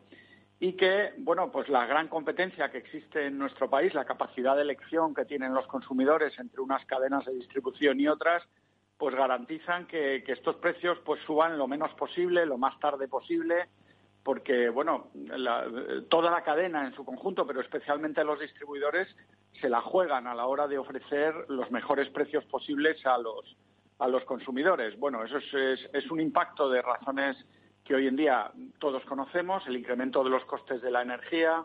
y 0.60 0.74
que, 0.74 1.14
bueno, 1.18 1.52
pues 1.52 1.70
la 1.70 1.86
gran 1.86 2.08
competencia 2.08 2.72
que 2.72 2.78
existe 2.78 3.28
en 3.28 3.38
nuestro 3.38 3.70
país, 3.70 3.94
la 3.94 4.06
capacidad 4.06 4.56
de 4.56 4.62
elección 4.62 5.14
que 5.14 5.26
tienen 5.26 5.54
los 5.54 5.68
consumidores 5.68 6.38
entre 6.40 6.62
unas 6.62 6.86
cadenas 6.86 7.26
de 7.26 7.34
distribución 7.34 8.00
y 8.00 8.08
otras, 8.08 8.44
pues 8.98 9.14
garantizan 9.14 9.86
que, 9.86 10.24
estos 10.26 10.56
precios 10.56 10.98
pues 11.06 11.22
suban 11.26 11.58
lo 11.58 11.68
menos 11.68 11.94
posible, 11.94 12.46
lo 12.46 12.58
más 12.58 12.80
tarde 12.80 13.08
posible, 13.08 13.68
porque 14.24 14.70
bueno, 14.70 15.10
toda 16.10 16.32
la 16.32 16.44
cadena 16.44 16.88
en 16.88 16.96
su 16.96 17.04
conjunto, 17.04 17.46
pero 17.46 17.62
especialmente 17.62 18.24
los 18.24 18.40
distribuidores, 18.40 19.14
se 19.60 19.70
la 19.70 19.82
juegan 19.82 20.26
a 20.26 20.34
la 20.34 20.48
hora 20.48 20.68
de 20.68 20.78
ofrecer 20.78 21.34
los 21.50 21.70
mejores 21.70 22.10
precios 22.10 22.44
posibles 22.46 23.06
a 23.06 23.18
los 23.18 23.56
a 24.00 24.08
los 24.08 24.24
consumidores. 24.26 24.98
Bueno, 25.00 25.24
eso 25.24 25.38
es, 25.38 26.12
un 26.12 26.20
impacto 26.20 26.70
de 26.70 26.82
razones 26.82 27.38
que 27.84 27.96
hoy 27.96 28.08
en 28.08 28.16
día 28.16 28.52
todos 28.80 29.04
conocemos, 29.06 29.66
el 29.68 29.78
incremento 29.78 30.24
de 30.24 30.30
los 30.30 30.44
costes 30.46 30.82
de 30.82 30.92
la 30.92 31.02
energía, 31.02 31.64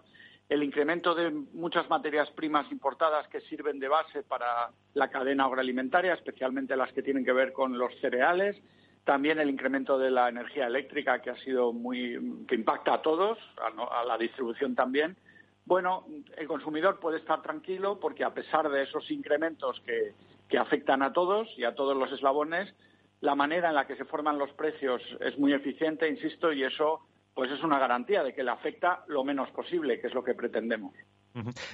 el 0.49 0.63
incremento 0.63 1.15
de 1.15 1.31
muchas 1.31 1.89
materias 1.89 2.31
primas 2.31 2.71
importadas 2.71 3.27
que 3.29 3.41
sirven 3.43 3.79
de 3.79 3.89
base 3.89 4.23
para 4.23 4.71
la 4.95 5.09
cadena 5.09 5.45
agroalimentaria, 5.45 6.15
especialmente 6.15 6.77
las 6.77 6.93
que 6.93 7.03
tienen 7.03 7.25
que 7.25 7.33
ver 7.33 7.53
con 7.53 7.79
los 7.79 7.95
cereales, 8.01 8.57
también 9.05 9.39
el 9.39 9.49
incremento 9.49 9.99
de 9.99 10.11
la 10.11 10.29
energía 10.29 10.67
eléctrica 10.67 11.23
que 11.23 11.31
ha 11.31 11.37
sido 11.37 11.73
muy 11.73 12.45
que 12.47 12.55
impacta 12.55 12.95
a 12.95 13.03
todos, 13.03 13.39
a, 13.59 14.05
la 14.05 14.19
distribución 14.19 14.75
también. 14.75 15.17
Bueno, 15.65 16.05
el 16.37 16.47
consumidor 16.47 16.99
puede 17.01 17.19
estar 17.19 17.43
tranquilo 17.43 17.99
porque 17.99 18.25
a 18.25 18.35
pesar 18.35 18.69
de 18.69 18.83
esos 18.83 19.11
incrementos 19.11 19.81
que, 19.87 20.15
que 20.51 20.59
afectan 20.59 21.03
a 21.03 21.13
todos 21.13 21.49
y 21.57 21.65
a 21.65 21.75
todos 21.75 21.97
los 21.97 22.13
eslabones, 22.13 22.75
la 23.21 23.35
manera 23.35 23.69
en 23.69 23.77
la 23.77 23.87
que 23.87 23.97
se 23.97 24.05
forman 24.05 24.39
los 24.39 24.53
precios 24.53 25.01
es 25.21 25.39
muy 25.39 25.53
eficiente, 25.53 26.09
insisto, 26.09 26.53
y 26.53 26.65
eso 26.65 27.01
pues 27.35 27.51
es 27.53 27.63
una 27.63 27.79
garantía 27.79 28.23
de 28.23 28.35
que 28.35 28.43
le 28.43 28.51
afecta 28.51 29.05
lo 29.07 29.25
menos 29.25 29.49
posible, 29.51 30.01
que 30.01 30.09
es 30.09 30.15
lo 30.15 30.25
que 30.25 30.35
pretendemos. 30.35 30.93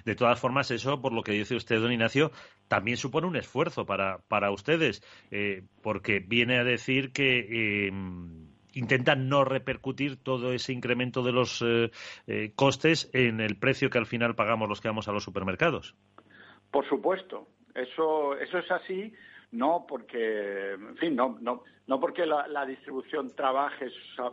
De 0.04 0.14
todas 0.14 0.38
formas, 0.38 0.70
eso, 0.70 1.00
por 1.00 1.12
lo 1.12 1.22
que 1.22 1.32
dice 1.32 1.56
usted, 1.56 1.80
don 1.80 1.90
Ignacio, 1.90 2.30
también 2.68 2.98
supone 2.98 3.26
un 3.26 3.36
esfuerzo 3.36 3.86
para, 3.86 4.18
para 4.28 4.50
ustedes, 4.50 5.02
eh, 5.30 5.62
porque 5.82 6.20
viene 6.20 6.58
a 6.58 6.64
decir 6.64 7.10
que 7.12 7.86
eh, 7.88 7.92
intentan 8.74 9.30
no 9.30 9.44
repercutir 9.44 10.22
todo 10.22 10.52
ese 10.52 10.74
incremento 10.74 11.22
de 11.22 11.32
los 11.32 11.64
eh, 11.66 12.52
costes 12.54 13.08
en 13.14 13.40
el 13.40 13.56
precio 13.56 13.88
que 13.88 13.98
al 13.98 14.06
final 14.06 14.34
pagamos 14.34 14.68
los 14.68 14.82
que 14.82 14.88
vamos 14.88 15.08
a 15.08 15.12
los 15.12 15.24
supermercados. 15.24 15.94
Por 16.70 16.86
supuesto, 16.86 17.48
eso, 17.76 18.36
eso 18.38 18.58
es 18.58 18.70
así 18.70 19.12
no 19.52 19.86
porque, 19.88 20.72
en 20.72 20.96
fin, 20.96 21.16
no, 21.16 21.38
no, 21.40 21.62
no 21.86 22.00
porque 22.00 22.26
la, 22.26 22.66
distribución 22.66 23.34
trabaje 23.34 23.88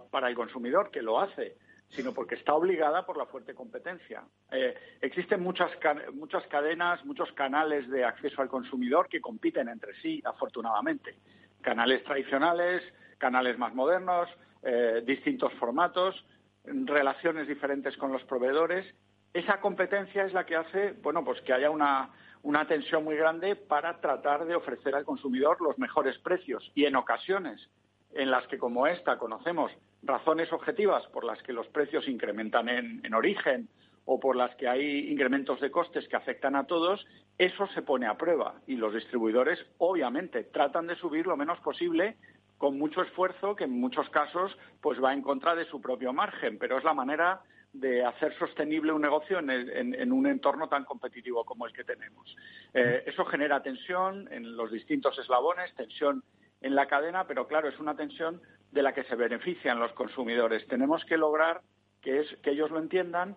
para 0.09 0.27
el 0.27 0.35
consumidor, 0.35 0.91
que 0.91 1.01
lo 1.01 1.19
hace, 1.19 1.55
sino 1.89 2.13
porque 2.13 2.35
está 2.35 2.53
obligada 2.53 3.05
por 3.05 3.17
la 3.17 3.25
fuerte 3.25 3.53
competencia. 3.53 4.23
Eh, 4.51 4.75
existen 5.01 5.41
muchas, 5.41 5.71
muchas 6.13 6.45
cadenas, 6.47 7.03
muchos 7.05 7.31
canales 7.33 7.89
de 7.89 8.03
acceso 8.03 8.41
al 8.41 8.49
consumidor 8.49 9.07
que 9.07 9.21
compiten 9.21 9.69
entre 9.69 9.93
sí, 10.01 10.21
afortunadamente. 10.25 11.15
Canales 11.61 12.03
tradicionales, 12.03 12.83
canales 13.17 13.57
más 13.57 13.73
modernos, 13.73 14.27
eh, 14.63 15.03
distintos 15.05 15.53
formatos, 15.53 16.25
relaciones 16.65 17.47
diferentes 17.47 17.95
con 17.97 18.11
los 18.11 18.23
proveedores. 18.23 18.85
Esa 19.33 19.59
competencia 19.59 20.25
es 20.25 20.33
la 20.33 20.45
que 20.45 20.55
hace, 20.55 20.93
bueno, 21.01 21.23
pues 21.23 21.41
que 21.41 21.53
haya 21.53 21.69
una, 21.69 22.09
una 22.43 22.67
tensión 22.67 23.03
muy 23.03 23.15
grande 23.15 23.55
para 23.55 23.99
tratar 23.99 24.45
de 24.45 24.55
ofrecer 24.55 24.93
al 24.95 25.05
consumidor 25.05 25.61
los 25.61 25.77
mejores 25.79 26.17
precios. 26.19 26.71
Y 26.75 26.85
en 26.85 26.95
ocasiones 26.95 27.69
en 28.13 28.29
las 28.29 28.45
que 28.47 28.59
como 28.59 28.85
esta 28.85 29.17
conocemos 29.17 29.71
razones 30.03 30.51
objetivas 30.51 31.05
por 31.07 31.23
las 31.23 31.41
que 31.41 31.53
los 31.53 31.67
precios 31.67 32.07
incrementan 32.07 32.69
en, 32.69 33.13
origen 33.13 33.69
o 34.05 34.19
por 34.19 34.35
las 34.35 34.53
que 34.55 34.67
hay 34.67 35.09
incrementos 35.09 35.61
de 35.61 35.71
costes 35.71 36.07
que 36.09 36.17
afectan 36.17 36.57
a 36.57 36.65
todos, 36.65 37.05
eso 37.37 37.65
se 37.67 37.81
pone 37.81 38.05
a 38.05 38.17
prueba. 38.17 38.55
Y 38.67 38.75
los 38.75 38.93
distribuidores 38.93 39.59
obviamente 39.77 40.43
tratan 40.43 40.87
de 40.87 40.97
subir 40.97 41.25
lo 41.25 41.37
menos 41.37 41.59
posible 41.61 42.17
con 42.57 42.77
mucho 42.77 43.01
esfuerzo 43.01 43.55
que 43.55 43.63
en 43.63 43.79
muchos 43.79 44.09
casos 44.09 44.55
pues 44.81 45.01
va 45.01 45.13
en 45.13 45.21
contra 45.21 45.55
de 45.55 45.65
su 45.65 45.81
propio 45.81 46.11
margen, 46.11 46.57
pero 46.59 46.77
es 46.77 46.83
la 46.83 46.93
manera 46.93 47.41
de 47.73 48.05
hacer 48.05 48.37
sostenible 48.37 48.93
un 48.93 49.01
negocio 49.01 49.39
en, 49.39 50.11
un 50.11 50.27
entorno 50.27 50.69
tan 50.69 50.85
competitivo 50.85 51.43
como 51.43 51.65
el 51.65 51.73
que 51.73 51.83
tenemos. 51.83 52.35
Eh, 52.73 53.03
eso 53.07 53.25
genera 53.25 53.63
tensión 53.63 54.31
en 54.31 54.55
los 54.55 54.71
distintos 54.71 55.17
eslabones, 55.17 55.73
tensión 55.75 56.23
en 56.61 56.75
la 56.75 56.87
cadena, 56.87 57.25
pero 57.27 57.47
claro, 57.47 57.67
es 57.67 57.79
una 57.79 57.95
tensión 57.95 58.41
de 58.71 58.83
la 58.83 58.93
que 58.93 59.03
se 59.05 59.15
benefician 59.15 59.79
los 59.79 59.91
consumidores. 59.93 60.67
Tenemos 60.67 61.03
que 61.05 61.17
lograr 61.17 61.61
que, 62.01 62.19
es, 62.21 62.27
que 62.43 62.51
ellos 62.51 62.69
lo 62.69 62.79
entiendan 62.79 63.35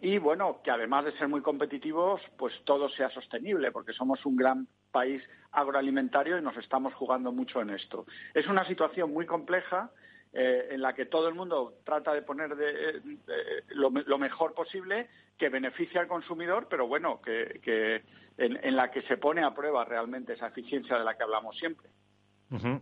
y, 0.00 0.18
bueno, 0.18 0.60
que 0.62 0.70
además 0.70 1.06
de 1.06 1.12
ser 1.18 1.28
muy 1.28 1.40
competitivos, 1.40 2.20
pues 2.36 2.54
todo 2.64 2.88
sea 2.90 3.10
sostenible, 3.10 3.72
porque 3.72 3.92
somos 3.92 4.24
un 4.24 4.36
gran 4.36 4.68
país 4.90 5.22
agroalimentario 5.52 6.38
y 6.38 6.42
nos 6.42 6.56
estamos 6.56 6.94
jugando 6.94 7.32
mucho 7.32 7.60
en 7.60 7.70
esto. 7.70 8.06
Es 8.34 8.46
una 8.46 8.66
situación 8.66 9.12
muy 9.12 9.26
compleja 9.26 9.90
eh, 10.32 10.68
en 10.70 10.80
la 10.80 10.94
que 10.94 11.06
todo 11.06 11.28
el 11.28 11.34
mundo 11.34 11.74
trata 11.84 12.14
de 12.14 12.22
poner 12.22 12.54
de, 12.54 13.02
lo, 13.70 13.90
mejor 13.90 14.54
posible 14.54 15.08
que 15.36 15.48
beneficia 15.48 16.00
al 16.00 16.06
consumidor, 16.06 16.68
pero 16.70 16.86
bueno, 16.86 17.20
que, 17.20 18.02
en, 18.38 18.76
la 18.76 18.90
que 18.90 19.02
se 19.02 19.16
pone 19.16 19.42
a 19.42 19.52
prueba 19.52 19.84
realmente 19.84 20.34
esa 20.34 20.46
eficiencia 20.46 20.96
de 20.96 21.04
la 21.04 21.16
que 21.16 21.24
hablamos 21.24 21.56
siempre. 21.58 21.88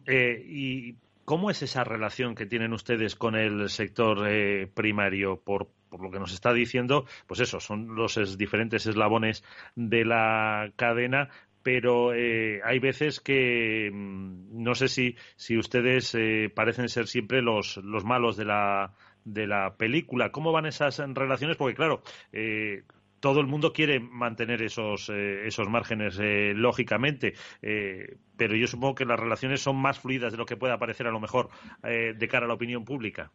Eh, 0.06 0.42
¿Y 0.46 0.96
cómo 1.24 1.50
es 1.50 1.62
esa 1.62 1.84
relación 1.84 2.34
que 2.34 2.46
tienen 2.46 2.72
ustedes 2.72 3.16
con 3.16 3.34
el 3.34 3.70
sector 3.70 4.28
eh, 4.28 4.66
primario? 4.66 5.40
Por, 5.40 5.68
por 5.88 6.02
lo 6.02 6.10
que 6.10 6.18
nos 6.18 6.32
está 6.32 6.52
diciendo, 6.52 7.06
pues 7.26 7.40
eso, 7.40 7.60
son 7.60 7.94
los 7.94 8.36
diferentes 8.36 8.86
eslabones 8.86 9.42
de 9.74 10.04
la 10.04 10.70
cadena, 10.76 11.30
pero 11.70 12.14
eh, 12.14 12.62
hay 12.64 12.78
veces 12.78 13.20
que 13.20 13.90
mm, 13.92 14.64
no 14.64 14.74
sé 14.74 14.88
si, 14.88 15.16
si 15.36 15.58
ustedes 15.58 16.14
eh, 16.14 16.50
parecen 16.54 16.88
ser 16.88 17.08
siempre 17.08 17.42
los, 17.42 17.76
los 17.84 18.06
malos 18.06 18.38
de 18.38 18.46
la, 18.46 18.94
de 19.26 19.46
la 19.46 19.76
película. 19.76 20.32
¿Cómo 20.32 20.50
van 20.50 20.64
esas 20.64 20.98
relaciones? 20.98 21.58
Porque, 21.58 21.74
claro, 21.74 22.00
eh, 22.32 22.84
todo 23.20 23.40
el 23.40 23.48
mundo 23.48 23.74
quiere 23.74 24.00
mantener 24.00 24.62
esos, 24.62 25.10
esos 25.10 25.68
márgenes, 25.68 26.18
lógicamente, 26.56 27.34
pero 27.60 28.54
yo 28.54 28.66
supongo 28.66 28.94
que 28.94 29.04
las 29.04 29.20
relaciones 29.20 29.60
son 29.60 29.76
más 29.76 29.98
fluidas 29.98 30.32
de 30.32 30.38
lo 30.38 30.46
que 30.46 30.56
pueda 30.56 30.78
parecer 30.78 31.06
a 31.08 31.10
lo 31.10 31.20
mejor 31.20 31.50
de 31.82 32.28
cara 32.28 32.46
a 32.46 32.48
la 32.48 32.54
opinión 32.54 32.84
pública. 32.84 33.32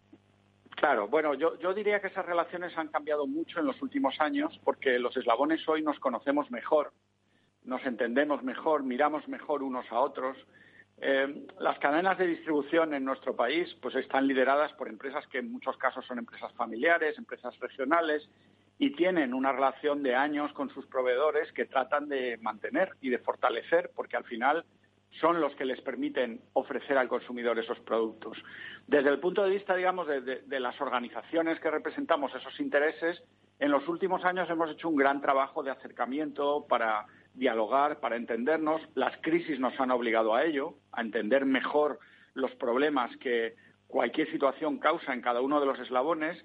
Claro, 0.78 1.08
bueno, 1.08 1.34
yo, 1.34 1.60
yo 1.60 1.74
diría 1.74 2.00
que 2.00 2.08
esas 2.08 2.26
relaciones 2.26 2.78
han 2.78 2.88
cambiado 2.88 3.28
mucho 3.28 3.60
en 3.60 3.66
los 3.66 3.82
últimos 3.82 4.20
años 4.20 4.58
porque 4.64 4.98
los 5.00 5.16
eslabones 5.18 5.68
hoy 5.68 5.82
nos 5.82 6.00
conocemos 6.00 6.50
mejor 6.50 6.94
nos 7.66 7.86
entendemos 7.86 8.44
mejor, 8.44 8.84
miramos 8.84 9.28
mejor 9.28 9.64
unos 9.64 9.86
a 9.92 10.00
otros. 10.00 10.38
Eh, 11.02 11.48
las 11.60 11.80
cadenas 11.80 12.18
de 12.18 12.28
distribución 12.28 12.94
en 12.94 13.04
nuestro 13.04 13.36
país 13.36 13.76
pues 13.82 13.96
están 13.96 14.28
lideradas 14.28 14.72
por 14.74 14.88
empresas 14.88 15.26
que 15.28 15.40
en 15.40 15.52
muchos 15.52 15.76
casos 15.78 16.06
son 16.06 16.20
empresas 16.20 16.54
familiares, 16.54 17.18
empresas 17.18 17.58
regionales 17.60 18.30
y 18.78 18.92
tienen 18.92 19.34
una 19.34 19.52
relación 19.52 20.04
de 20.04 20.16
años 20.16 20.54
con 20.54 20.70
sus 20.70 20.86
proveedores 20.86 21.52
que 21.54 21.66
tratan 21.66 22.10
de 22.10 22.38
mantener 22.38 22.92
y 23.02 23.10
de 23.10 23.20
fortalecer 23.20 23.92
porque 23.96 24.18
al 24.18 24.24
final 24.26 24.66
son 25.20 25.40
los 25.40 25.56
que 25.56 25.66
les 25.66 25.80
permiten 25.82 26.42
ofrecer 26.54 26.98
al 26.98 27.08
consumidor 27.08 27.60
esos 27.60 27.80
productos. 27.82 28.38
Desde 28.88 29.10
el 29.10 29.20
punto 29.20 29.44
de 29.44 29.52
vista, 29.52 29.76
digamos, 29.76 30.08
de 30.08 30.60
las 30.60 30.80
organizaciones 30.82 31.60
que 31.60 31.70
representamos 31.70 32.34
esos 32.34 32.60
intereses, 32.60 33.22
en 33.60 33.72
los 33.72 33.88
últimos 33.88 34.26
años 34.26 34.50
hemos 34.50 34.72
hecho 34.72 34.90
un 34.90 34.96
gran 34.96 35.22
trabajo 35.22 35.62
de 35.62 35.72
acercamiento 35.72 36.66
para 36.68 37.06
dialogar, 37.34 38.00
para 38.00 38.16
entendernos. 38.16 38.82
Las 38.96 39.16
crisis 39.22 39.60
nos 39.60 39.80
han 39.80 39.92
obligado 39.92 40.36
a 40.36 40.44
ello, 40.44 40.76
a 40.92 41.02
entender 41.02 41.46
mejor 41.46 42.00
los 42.34 42.52
problemas 42.56 43.16
que 43.18 43.56
cualquier 43.88 44.30
situación 44.32 44.80
causa 44.80 45.14
en 45.14 45.22
cada 45.22 45.42
uno 45.42 45.60
de 45.60 45.66
los 45.66 45.80
eslabones. 45.80 46.44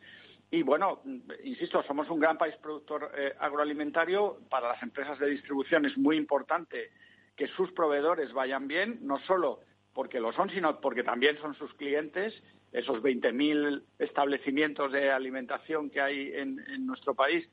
Y 0.51 0.63
bueno, 0.63 1.03
insisto, 1.45 1.83
somos 1.83 2.09
un 2.11 2.21
gran 2.21 2.39
país 2.39 2.55
productor 2.57 3.13
eh, 3.17 3.35
agroalimentario. 3.39 4.39
Para 4.49 4.69
las 4.69 4.83
empresas 4.83 5.19
de 5.19 5.29
distribución 5.29 5.85
es 5.85 5.97
muy 5.97 6.17
importante 6.17 6.91
que 7.37 7.49
sus 7.49 7.71
proveedores 7.73 8.33
vayan 8.33 8.67
bien, 8.67 8.99
no 9.03 9.19
solo 9.21 9.61
porque 9.95 10.21
lo 10.21 10.33
son, 10.33 10.51
sino 10.51 10.81
porque 10.81 11.03
también 11.03 11.39
son 11.39 11.55
sus 11.55 11.73
clientes. 11.75 12.35
Esos 12.73 13.03
20.000 13.03 13.83
establecimientos 13.99 14.93
de 14.93 15.11
alimentación 15.11 15.91
que 15.91 16.01
hay 16.01 16.33
en 16.35 16.87
nuestro 16.87 17.15
país 17.15 17.49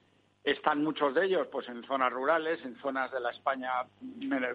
están 0.45 0.83
muchos 0.83 1.13
de 1.15 1.25
ellos 1.25 1.47
pues 1.51 1.67
en 1.67 1.83
zonas 1.85 2.13
rurales, 2.13 2.63
en 2.63 2.75
zonas 2.77 3.11
de 3.11 3.19
la 3.19 3.31
España 3.31 3.71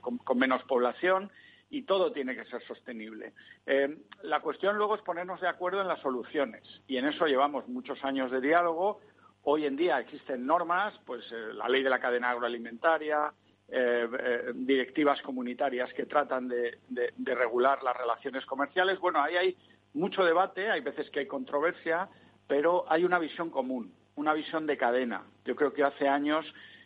con, 0.00 0.38
menos 0.38 0.62
población 0.62 1.30
y 1.68 1.82
todo 1.82 2.12
tiene 2.12 2.34
que 2.36 2.44
ser 2.44 2.62
sostenible. 2.64 3.32
Eh, 3.66 3.98
la 4.22 4.40
cuestión 4.40 4.76
luego 4.76 4.94
es 4.94 5.02
ponernos 5.02 5.40
de 5.40 5.48
acuerdo 5.48 5.80
en 5.80 5.88
las 5.88 6.00
soluciones 6.00 6.62
y 6.86 6.96
en 6.96 7.06
eso 7.06 7.26
llevamos 7.26 7.68
muchos 7.68 8.02
años 8.04 8.30
de 8.30 8.40
diálogo. 8.40 9.00
Hoy 9.42 9.66
en 9.66 9.76
día 9.76 9.98
existen 9.98 10.46
normas, 10.46 10.94
pues 11.04 11.24
eh, 11.32 11.54
la 11.54 11.68
ley 11.68 11.82
de 11.82 11.90
la 11.90 11.98
cadena 11.98 12.30
agroalimentaria, 12.30 13.32
eh, 13.68 14.52
directivas 14.54 15.20
comunitarias 15.22 15.92
que 15.94 16.06
tratan 16.06 16.48
de, 16.48 16.78
regular 17.24 17.82
las 17.82 17.96
relaciones 17.96 18.46
comerciales. 18.46 18.98
Bueno, 19.00 19.22
ahí 19.22 19.36
hay 19.36 19.56
mucho 19.94 20.24
debate, 20.24 20.70
hay 20.70 20.80
veces 20.80 21.10
que 21.10 21.20
hay 21.20 21.26
controversia, 21.26 22.08
pero 22.46 22.84
hay 22.88 23.04
una 23.04 23.18
visión 23.18 23.50
común, 23.50 23.92
una 24.20 24.34
visión 24.34 24.66
de 24.66 24.76
cadena. 24.76 25.22
Yo 25.46 25.56
creo 25.56 25.72
que 25.72 25.82
hace 25.82 26.06
años 26.06 26.44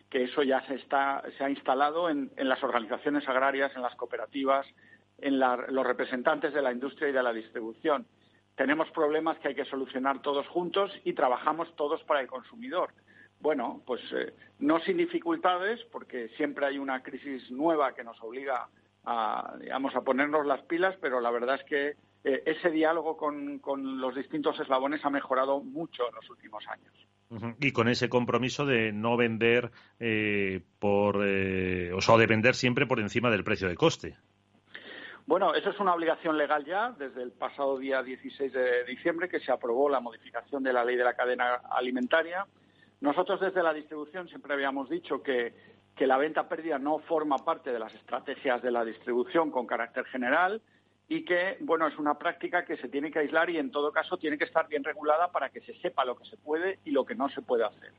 que 0.09 0.22
eso 0.22 0.45
ya 0.45 0.64
se, 0.68 0.76
está, 0.76 1.24
se 1.37 1.43
ha 1.43 1.51
instalado 1.51 2.09
en, 2.09 2.30
las 2.37 2.62
organizaciones 2.62 3.28
agrarias, 3.28 3.74
en 3.74 3.82
las 3.82 3.97
cooperativas, 3.97 4.64
en 5.18 5.41
los 5.41 5.85
representantes 5.85 6.55
de 6.55 6.62
la 6.62 6.70
industria 6.70 7.09
y 7.09 7.12
de 7.12 7.22
la 7.22 7.32
distribución. 7.32 8.07
Tenemos 8.55 8.89
problemas 8.93 9.37
que 9.39 9.49
hay 9.49 9.55
que 9.57 9.64
solucionar 9.64 10.22
todos 10.22 10.47
juntos 10.47 10.93
y 11.05 11.14
trabajamos 11.14 11.74
todos 11.74 12.05
para 12.05 12.20
el 12.20 12.28
consumidor. 12.28 12.91
Bueno, 13.41 13.82
pues 13.85 14.01
eh, 14.12 14.32
no 14.61 14.78
sin 14.80 14.97
dificultades, 14.97 15.82
porque 15.91 16.28
siempre 16.37 16.66
hay 16.66 16.78
una 16.78 17.03
crisis 17.03 17.51
nueva 17.51 17.95
que 17.95 18.05
nos 18.05 18.22
obliga 18.22 18.68
a, 19.05 19.57
digamos, 19.59 19.97
a 19.97 20.03
ponernos 20.03 20.47
las 20.47 20.62
pilas, 20.62 20.95
pero 21.01 21.20
la 21.20 21.32
verdad 21.32 21.57
es 21.57 21.64
que 21.64 21.97
eh, 22.24 22.42
ese 22.46 22.70
diálogo 22.70 23.16
con, 23.16 23.60
los 24.00 24.14
distintos 24.14 24.58
eslabones 24.58 25.04
ha 25.04 25.10
mejorado 25.10 25.60
mucho 25.60 26.08
en 26.08 26.14
los 26.14 26.28
últimos 26.30 26.66
años. 26.68 26.92
Y 27.60 27.72
con 27.72 27.88
ese 27.88 28.08
compromiso 28.08 28.64
de 28.64 28.92
no 28.92 29.16
vender 29.16 29.72
eh, 29.98 30.60
por, 30.78 31.16
o 31.16 32.00
sea, 32.00 32.16
de 32.16 32.26
vender 32.26 32.54
siempre 32.54 32.86
por 32.86 33.00
encima 33.00 33.30
del 33.30 33.42
precio 33.42 33.68
de 33.68 33.74
coste. 33.74 34.16
Bueno, 35.26 35.54
eso 35.54 35.70
es 35.70 35.80
una 35.80 35.94
obligación 35.94 36.36
legal 36.36 36.64
ya 36.64 36.94
desde 36.96 37.22
el 37.22 37.32
pasado 37.32 37.78
día 37.78 38.02
16 38.02 38.52
de 38.52 38.84
diciembre 38.84 39.28
que 39.28 39.40
se 39.40 39.50
aprobó 39.50 39.88
la 39.88 40.00
modificación 40.00 40.62
de 40.62 40.72
la 40.72 40.84
ley 40.84 40.96
de 40.96 41.04
la 41.04 41.14
cadena 41.14 41.54
alimentaria 41.70 42.46
nosotros 43.04 43.38
desde 43.38 43.62
la 43.62 43.74
distribución 43.74 44.28
siempre 44.28 44.54
habíamos 44.54 44.88
dicho 44.88 45.22
que, 45.22 45.52
la 45.98 46.16
venta 46.16 46.48
pérdida 46.48 46.78
no 46.78 47.00
forma 47.00 47.36
parte 47.36 47.70
de 47.70 47.78
las 47.78 47.94
estrategias 47.94 48.62
de 48.62 48.70
la 48.70 48.82
distribución 48.82 49.50
con 49.50 49.66
carácter 49.66 50.06
general 50.06 50.62
y 51.14 51.24
que, 51.24 51.58
bueno, 51.60 51.86
es 51.86 51.96
una 51.96 52.18
práctica 52.18 52.64
que 52.64 52.76
se 52.76 52.88
tiene 52.88 53.12
que 53.12 53.20
aislar 53.20 53.48
y 53.48 53.56
en 53.56 53.70
todo 53.70 53.92
caso 53.92 54.16
tiene 54.16 54.36
que 54.36 54.46
estar 54.46 54.66
bien 54.66 54.82
regulada 54.82 55.30
para 55.30 55.48
que 55.48 55.60
se 55.60 55.72
sepa 55.74 56.04
lo 56.04 56.16
que 56.16 56.24
se 56.24 56.36
puede 56.36 56.80
y 56.84 56.90
lo 56.90 57.06
que 57.06 57.14
no 57.14 57.28
se 57.28 57.40
puede 57.40 57.64
hacer. 57.64 57.92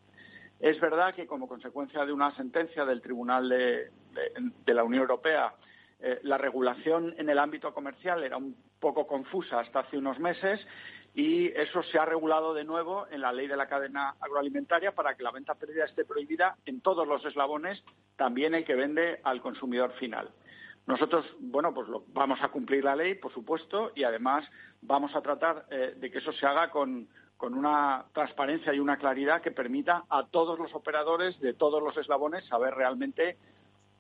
Es 0.60 0.82
verdad 0.82 1.16
que 1.16 1.26
como 1.26 1.48
consecuencia 1.48 2.06
de 2.06 2.12
una 2.12 2.36
sentencia 2.36 2.84
del 2.84 3.02
Tribunal 3.02 3.48
de, 3.48 4.74
la 4.74 4.84
Unión 4.84 5.04
Europea, 5.04 5.54
eh, 6.02 6.20
la 6.24 6.38
regulación 6.38 7.16
en 7.18 7.30
el 7.30 7.40
ámbito 7.40 7.74
comercial 7.74 8.22
era 8.22 8.36
un 8.36 8.54
poco 8.82 9.08
confusa 9.08 9.62
hasta 9.62 9.80
hace 9.80 9.98
unos 9.98 10.20
meses 10.20 10.60
y 11.14 11.48
eso 11.58 11.84
se 11.84 11.98
ha 11.98 12.04
regulado 12.04 12.54
de 12.54 12.66
nuevo 12.66 13.08
en 13.12 13.22
la 13.22 13.32
ley 13.32 13.48
de 13.48 13.56
la 13.56 13.70
cadena 13.70 14.16
agroalimentaria 14.20 14.92
para 14.92 15.16
que 15.16 15.24
la 15.24 15.32
venta 15.32 15.56
pérdida 15.56 15.86
esté 15.86 16.04
prohibida 16.04 16.58
en 16.66 16.82
todos 16.82 17.08
los 17.08 17.24
eslabones, 17.24 17.82
también 18.18 18.56
el 18.56 18.66
que 18.66 18.76
vende 18.76 19.22
al 19.24 19.42
consumidor 19.42 19.94
final. 19.94 20.32
Nosotros, 20.88 21.26
bueno, 21.40 21.74
pues 21.74 21.88
vamos 22.14 22.40
a 22.42 22.50
cumplir 22.50 22.84
la 22.84 22.96
ley, 22.96 23.16
por 23.16 23.34
supuesto, 23.34 23.92
y 23.96 24.04
además 24.04 24.46
vamos 24.82 25.16
a 25.16 25.22
tratar 25.22 25.66
eh, 25.72 25.96
de 25.98 26.12
que 26.12 26.20
eso 26.20 26.32
se 26.34 26.46
haga 26.46 26.70
con, 26.70 27.08
con 27.38 27.54
una 27.54 28.06
transparencia 28.14 28.74
y 28.74 28.80
una 28.80 28.98
claridad 28.98 29.42
que 29.42 29.52
permita 29.52 30.04
a 30.10 30.28
todos 30.28 30.60
los 30.60 30.74
operadores 30.76 31.40
de 31.40 31.54
todos 31.54 31.82
los 31.82 31.98
eslabones 31.98 32.46
saber 32.46 32.74
realmente 32.76 33.38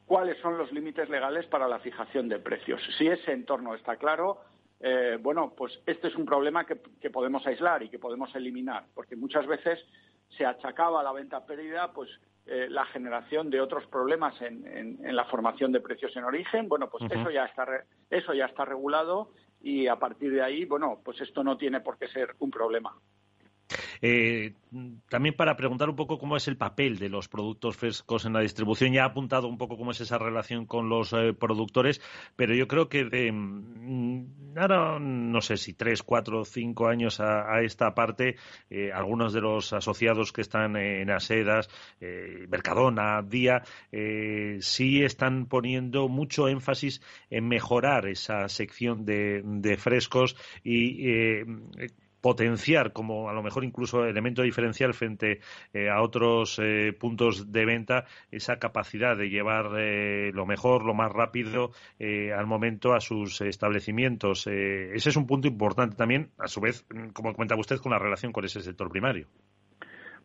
cuáles 0.06 0.40
son 0.42 0.58
los 0.58 0.72
límites 0.72 1.10
legales 1.10 1.46
para 1.48 1.68
la 1.68 1.80
fijación 1.80 2.30
de 2.30 2.40
precios. 2.40 2.82
Si 2.98 3.08
ese 3.08 3.32
entorno 3.32 3.74
está 3.74 3.98
claro, 3.98 4.40
eh, 4.80 5.18
bueno, 5.20 5.54
pues 5.58 5.80
este 5.86 6.08
es 6.08 6.16
un 6.16 6.26
problema 6.26 6.66
que, 6.66 6.76
podemos 7.10 7.46
aislar 7.48 7.84
y 7.84 7.90
que 7.90 8.00
podemos 8.00 8.34
eliminar, 8.36 8.86
porque 8.94 9.16
muchas 9.16 9.48
veces 9.48 9.80
se 10.38 10.46
achacaba 10.46 11.04
la 11.04 11.12
venta 11.12 11.46
pérdida 11.46 11.92
pues 11.92 12.10
eh, 12.48 12.68
la 12.70 12.86
generación 12.86 13.50
de 13.50 13.60
otros 13.60 13.88
problemas 13.88 14.40
en, 14.42 14.98
la 15.16 15.26
formación 15.26 15.72
de 15.72 15.82
precios 15.82 16.16
en 16.16 16.24
origen. 16.24 16.70
Bueno, 16.70 16.90
pues 16.90 17.04
eso 17.12 17.32
ya 17.32 17.46
está 17.46 17.66
eso 18.10 18.34
ya 18.34 18.46
está 18.46 18.66
regulado 18.66 19.32
y 19.62 19.88
a 19.88 19.96
partir 19.96 20.32
de 20.32 20.44
ahí, 20.44 20.66
bueno, 20.66 21.02
pues 21.04 21.20
esto 21.22 21.44
no 21.44 21.58
tiene 21.58 21.82
por 21.82 21.98
qué 21.98 22.08
ser 22.08 22.36
un 22.40 22.52
problema. 22.52 22.96
Eh, 24.02 24.54
también 25.10 25.36
para 25.36 25.56
preguntar 25.56 25.90
un 25.90 25.96
poco 25.96 26.20
cómo 26.20 26.36
es 26.36 26.48
el 26.48 26.58
papel 26.58 26.98
de 26.98 27.10
los 27.10 27.28
productos 27.28 27.78
frescos 27.78 28.26
en 28.26 28.34
la 28.34 28.42
distribución. 28.42 28.92
Ya 28.92 29.04
ha 29.04 29.08
apuntado 29.08 29.48
un 29.48 29.58
poco 29.58 29.78
cómo 29.78 29.92
es 29.92 30.02
esa 30.02 30.18
relación 30.18 30.66
con 30.66 30.90
los 30.90 31.14
eh, 31.14 31.34
productores, 31.34 32.02
pero 32.36 32.54
yo 32.54 32.68
creo 32.68 32.90
que 32.90 33.06
de 33.06 33.32
mm, 33.32 34.58
ahora 34.58 35.00
no 35.00 35.42
sé 35.42 35.58
si 35.58 35.74
tres, 35.74 36.04
cuatro, 36.04 36.46
cinco 36.46 36.88
años 36.88 37.20
a, 37.20 37.62
esta 37.62 37.94
parte, 37.96 38.36
eh, 38.70 38.92
algunos 38.94 39.34
de 39.34 39.42
los 39.42 39.74
asociados 39.74 40.32
que 40.32 40.42
están 40.42 40.76
en 40.76 41.10
Asedas, 41.10 41.70
Mercadona, 42.00 43.22
Día, 43.22 43.64
sí 44.60 45.04
están 45.04 45.46
poniendo 45.48 46.08
mucho 46.08 46.48
énfasis 46.48 47.02
en 47.30 47.48
mejorar 47.48 48.08
esa 48.08 48.48
sección 48.50 49.06
de, 49.06 49.42
de 49.44 49.78
frescos 49.78 50.36
y 50.64 51.08
potenciar 52.26 52.92
como 52.92 53.30
a 53.30 53.34
lo 53.34 53.44
mejor 53.44 53.64
incluso 53.64 54.04
elemento 54.04 54.42
diferencial 54.42 54.96
frente 54.96 55.42
eh, 55.76 55.92
a 55.92 56.02
otros 56.02 56.58
eh, 56.58 56.92
puntos 56.92 57.52
de 57.52 57.66
venta 57.66 58.06
esa 58.32 58.58
capacidad 58.58 59.16
de 59.16 59.30
llevar 59.30 59.68
eh, 59.78 60.32
lo 60.34 60.48
mejor, 60.48 60.84
lo 60.86 60.96
más 60.96 61.12
rápido 61.12 61.70
al 62.00 62.48
momento 62.48 62.94
a 62.94 63.00
sus 63.00 63.42
establecimientos. 63.42 64.48
ese 64.48 65.10
es 65.10 65.16
un 65.16 65.28
punto 65.28 65.48
importante 65.48 65.96
también, 65.96 66.32
a 66.40 66.48
su 66.48 66.62
vez, 66.62 66.84
como 67.14 67.32
comentaba 67.34 67.62
usted, 67.62 67.78
con 67.78 67.92
la 67.92 68.00
relación 68.00 68.32
con 68.32 68.44
ese 68.44 68.62
sector 68.62 68.90
primario. 68.90 69.28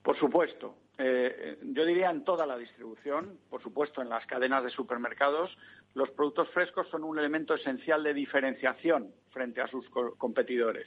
Por 0.03 0.19
supuesto. 0.19 0.75
yo 0.99 1.85
diría 1.85 2.11
en 2.11 2.25
toda 2.25 2.47
la 2.47 2.57
distribución, 2.57 3.39
por 3.51 3.63
supuesto 3.63 4.01
en 4.01 4.09
las 4.09 4.25
cadenas 4.27 4.65
de 4.65 4.71
supermercados, 4.71 5.51
los 5.95 6.11
productos 6.11 6.49
frescos 6.51 6.89
son 6.89 7.05
un 7.05 7.19
elemento 7.19 7.55
esencial 7.55 8.03
de 8.03 8.15
diferenciación 8.15 9.13
frente 9.33 9.61
a 9.61 9.69
sus 9.69 9.85
competidores. 10.17 10.87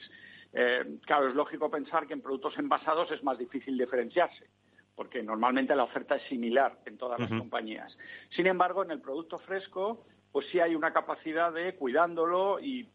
Eh, 0.54 0.98
claro, 1.04 1.28
es 1.28 1.34
lógico 1.34 1.68
pensar 1.68 2.06
que 2.06 2.14
en 2.14 2.20
productos 2.20 2.56
envasados 2.58 3.10
es 3.10 3.22
más 3.24 3.36
difícil 3.36 3.76
diferenciarse, 3.76 4.46
porque 4.94 5.22
normalmente 5.22 5.74
la 5.74 5.82
oferta 5.82 6.14
es 6.14 6.22
similar 6.28 6.78
en 6.86 6.96
todas 6.96 7.18
las 7.18 7.28
compañías. 7.28 7.96
Sin 8.30 8.46
embargo, 8.46 8.84
en 8.84 8.92
el 8.92 9.00
producto 9.00 9.40
fresco, 9.40 10.04
pues 10.30 10.46
sí 10.50 10.60
hay 10.60 10.76
una 10.76 10.92
capacidad 10.92 11.52
de 11.52 11.74
cuidándolo 11.74 12.60
y, 12.60 12.88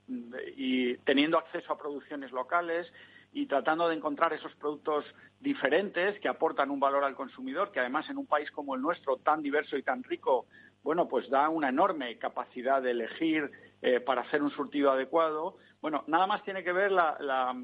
teniendo 1.04 1.38
acceso 1.38 1.74
a 1.74 1.78
producciones 1.78 2.32
locales 2.32 2.92
y 3.34 3.46
tratando 3.46 3.88
de 3.88 3.96
encontrar 3.96 4.34
esos 4.34 4.56
productos 4.56 5.06
diferentes 5.40 6.20
que 6.20 6.28
aportan 6.28 6.72
un 6.72 6.80
valor 6.80 7.04
al 7.04 7.16
consumidor, 7.16 7.72
que 7.72 7.80
además 7.80 8.10
en 8.10 8.18
un 8.18 8.26
país 8.26 8.50
como 8.52 8.76
el 8.76 8.82
nuestro, 8.82 9.18
tan 9.18 9.42
diverso 9.42 9.78
y 9.78 9.84
tan 9.84 10.04
rico, 10.04 10.48
bueno, 10.84 11.08
pues 11.08 11.30
da 11.30 11.50
una 11.50 11.70
enorme 11.70 12.18
capacidad 12.18 12.82
de 12.82 12.92
elegir 12.92 13.52
eh, 13.82 14.00
para 14.00 14.22
hacer 14.22 14.44
un 14.44 14.52
surtido 14.52 14.92
adecuado. 14.92 15.58
Bueno, 15.82 16.04
nada 16.08 16.28
más 16.28 16.44
tiene 16.44 16.64
que 16.64 16.74
ver 16.74 16.92
la, 16.92 17.56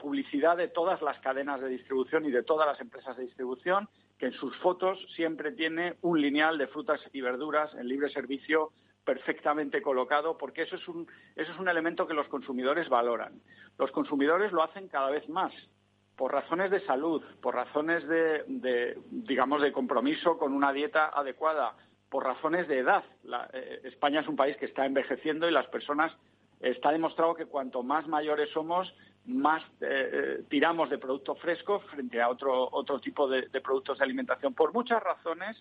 publicidad 0.00 0.56
de 0.56 0.68
todas 0.68 1.00
las 1.02 1.18
cadenas 1.20 1.60
de 1.60 1.68
distribución 1.68 2.26
y 2.26 2.30
de 2.30 2.42
todas 2.42 2.66
las 2.66 2.80
empresas 2.80 3.16
de 3.16 3.24
distribución, 3.24 3.88
que 4.18 4.26
en 4.26 4.32
sus 4.32 4.56
fotos 4.58 4.98
siempre 5.16 5.52
tiene 5.52 5.96
un 6.02 6.20
lineal 6.20 6.58
de 6.58 6.66
frutas 6.66 7.00
y 7.12 7.20
verduras 7.20 7.74
en 7.74 7.88
libre 7.88 8.10
servicio 8.10 8.72
perfectamente 9.04 9.80
colocado, 9.80 10.36
porque 10.36 10.62
eso 10.62 10.76
es 10.76 10.86
un, 10.86 11.08
eso 11.34 11.50
es 11.50 11.58
un 11.58 11.68
elemento 11.68 12.06
que 12.06 12.14
los 12.14 12.28
consumidores 12.28 12.88
valoran. 12.88 13.40
Los 13.78 13.90
consumidores 13.90 14.52
lo 14.52 14.62
hacen 14.62 14.88
cada 14.88 15.10
vez 15.10 15.28
más 15.28 15.52
por 16.18 16.32
razones 16.32 16.72
de 16.72 16.80
salud, 16.80 17.22
por 17.40 17.54
razones 17.54 18.06
de, 18.08 18.98
digamos, 19.08 19.62
de 19.62 19.72
compromiso 19.72 20.36
con 20.36 20.52
una 20.52 20.72
dieta 20.72 21.06
adecuada, 21.14 21.76
por 22.10 22.24
razones 22.24 22.68
de 22.68 22.78
edad. 22.78 23.04
Eh, 23.52 23.80
España 23.84 24.20
es 24.20 24.28
un 24.28 24.36
país 24.36 24.56
que 24.56 24.66
está 24.66 24.86
envejeciendo 24.86 25.48
y 25.48 25.52
las 25.52 25.66
personas 25.66 26.12
está 26.60 26.90
demostrado 26.90 27.34
que 27.34 27.46
cuanto 27.46 27.82
más 27.82 28.06
mayores 28.08 28.50
somos, 28.50 28.92
más 29.26 29.62
eh, 29.80 30.10
eh, 30.12 30.42
tiramos 30.48 30.90
de 30.90 30.98
producto 30.98 31.34
fresco 31.34 31.80
frente 31.80 32.20
a 32.20 32.28
otro, 32.28 32.68
otro 32.72 32.98
tipo 33.00 33.28
de, 33.28 33.42
productos 33.60 33.98
de 33.98 34.04
alimentación. 34.04 34.54
Por 34.54 34.72
muchas 34.72 35.02
razones, 35.02 35.56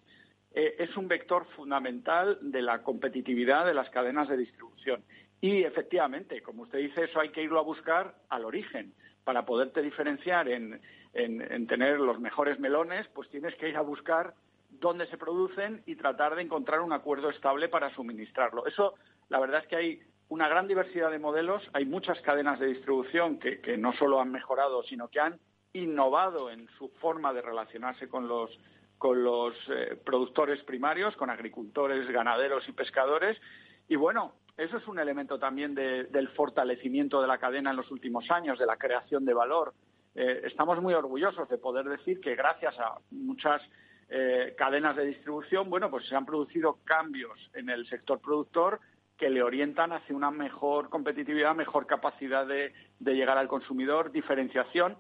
es 0.53 0.97
un 0.97 1.07
vector 1.07 1.45
fundamental 1.55 2.39
de 2.41 2.63
la 2.63 2.81
competitividad 2.81 3.63
de 3.67 3.75
las 3.75 3.91
cadenas 3.91 4.27
de 4.27 4.37
distribución. 4.37 5.03
Y 5.39 5.61
efectivamente, 5.61 6.41
como 6.41 6.63
usted 6.63 6.79
dice, 6.79 7.03
eso 7.03 7.19
hay 7.19 7.29
que 7.29 7.43
irlo 7.43 7.59
a 7.59 7.63
buscar 7.63 8.15
al 8.29 8.43
origen. 8.43 8.91
Para 9.23 9.45
poderte 9.45 9.83
diferenciar 9.83 10.49
en, 10.49 10.81
en 11.13 11.67
tener 11.67 11.99
los 11.99 12.19
mejores 12.19 12.59
melones, 12.59 13.07
pues 13.09 13.29
tienes 13.29 13.53
que 13.55 13.69
ir 13.69 13.77
a 13.77 13.81
buscar 13.81 14.33
dónde 14.79 15.07
se 15.07 15.17
producen 15.17 15.83
y 15.85 15.95
tratar 15.95 16.35
de 16.35 16.41
encontrar 16.41 16.81
un 16.81 16.93
acuerdo 16.93 17.29
estable 17.29 17.69
para 17.69 17.93
suministrarlo. 17.93 18.65
Eso, 18.65 18.95
la 19.29 19.39
verdad 19.39 19.61
es 19.61 19.67
que 19.67 19.75
hay 19.75 20.01
una 20.29 20.47
gran 20.47 20.67
diversidad 20.67 21.11
de 21.11 21.19
modelos, 21.19 21.63
hay 21.73 21.85
muchas 21.85 22.19
cadenas 22.21 22.59
de 22.59 22.67
distribución 22.67 23.39
que, 23.39 23.77
no 23.77 23.93
solo 23.93 24.19
han 24.19 24.31
mejorado, 24.31 24.83
sino 24.83 25.07
que 25.07 25.19
han 25.19 25.39
innovado 25.73 26.49
en 26.49 26.67
su 26.77 26.89
forma 26.99 27.33
de 27.33 27.41
relacionarse 27.41 28.09
con 28.09 28.27
los, 28.27 28.51
con 28.97 29.23
los 29.23 29.53
eh, 29.69 29.99
productores 30.03 30.61
primarios, 30.63 31.15
con 31.15 31.29
agricultores, 31.29 32.09
ganaderos 32.09 32.67
y 32.67 32.73
pescadores. 32.73 33.37
Y 33.87 33.95
bueno, 33.95 34.33
eso 34.57 34.77
es 34.77 34.87
un 34.87 34.99
elemento 34.99 35.39
también 35.39 35.75
del 35.75 36.29
fortalecimiento 36.29 37.21
de 37.21 37.27
la 37.27 37.37
cadena 37.37 37.69
en 37.69 37.77
los 37.77 37.91
últimos 37.91 38.29
años, 38.31 38.59
de 38.59 38.65
la 38.65 38.77
creación 38.77 39.23
de 39.23 39.33
valor. 39.33 39.73
Eh, 40.15 40.41
estamos 40.45 40.81
muy 40.81 40.95
orgullosos 40.95 41.47
de 41.47 41.59
poder 41.59 41.85
decir 41.85 42.19
que 42.19 42.35
gracias 42.35 42.77
a 42.79 42.95
muchas 43.11 43.61
eh, 44.09 44.55
cadenas 44.57 44.95
de 44.95 45.05
distribución, 45.05 45.69
bueno, 45.69 45.89
pues 45.89 46.07
se 46.07 46.15
han 46.15 46.25
producido 46.25 46.79
cambios 46.83 47.37
en 47.53 47.69
el 47.69 47.87
sector 47.87 48.19
productor 48.19 48.79
que 49.17 49.29
le 49.29 49.41
orientan 49.41 49.91
hacia 49.93 50.15
una 50.15 50.31
mejor 50.31 50.89
competitividad, 50.89 51.55
mejor 51.55 51.87
capacidad 51.87 52.45
de 52.45 52.73
llegar 52.99 53.37
al 53.37 53.47
consumidor, 53.47 54.11
diferenciación 54.11 54.97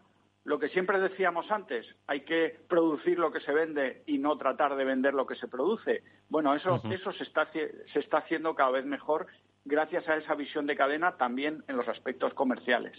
lo 0.47 0.59
que 0.59 0.69
siempre 0.69 0.97
decíamos 1.01 1.51
antes, 1.51 1.85
hay 2.07 2.21
que 2.21 2.57
producir 2.69 3.19
lo 3.19 3.33
que 3.33 3.41
se 3.41 3.51
vende 3.51 4.03
y 4.05 4.17
no 4.17 4.37
tratar 4.37 4.77
de 4.77 4.85
vender 4.85 5.13
lo 5.13 5.27
que 5.27 5.35
se 5.35 5.49
produce. 5.49 6.03
Bueno, 6.29 6.55
eso, 6.55 6.81
eso 6.89 7.11
se, 7.11 7.23
está, 7.23 7.51
se 7.51 7.99
está 7.99 8.19
haciendo 8.19 8.55
cada 8.55 8.71
vez 8.71 8.85
mejor 8.85 9.27
gracias 9.65 10.07
a 10.07 10.15
esa 10.15 10.35
visión 10.35 10.65
de 10.65 10.77
cadena 10.77 11.17
también 11.17 11.65
en 11.67 11.75
los 11.75 11.89
aspectos 11.89 12.33
comerciales. 12.33 12.97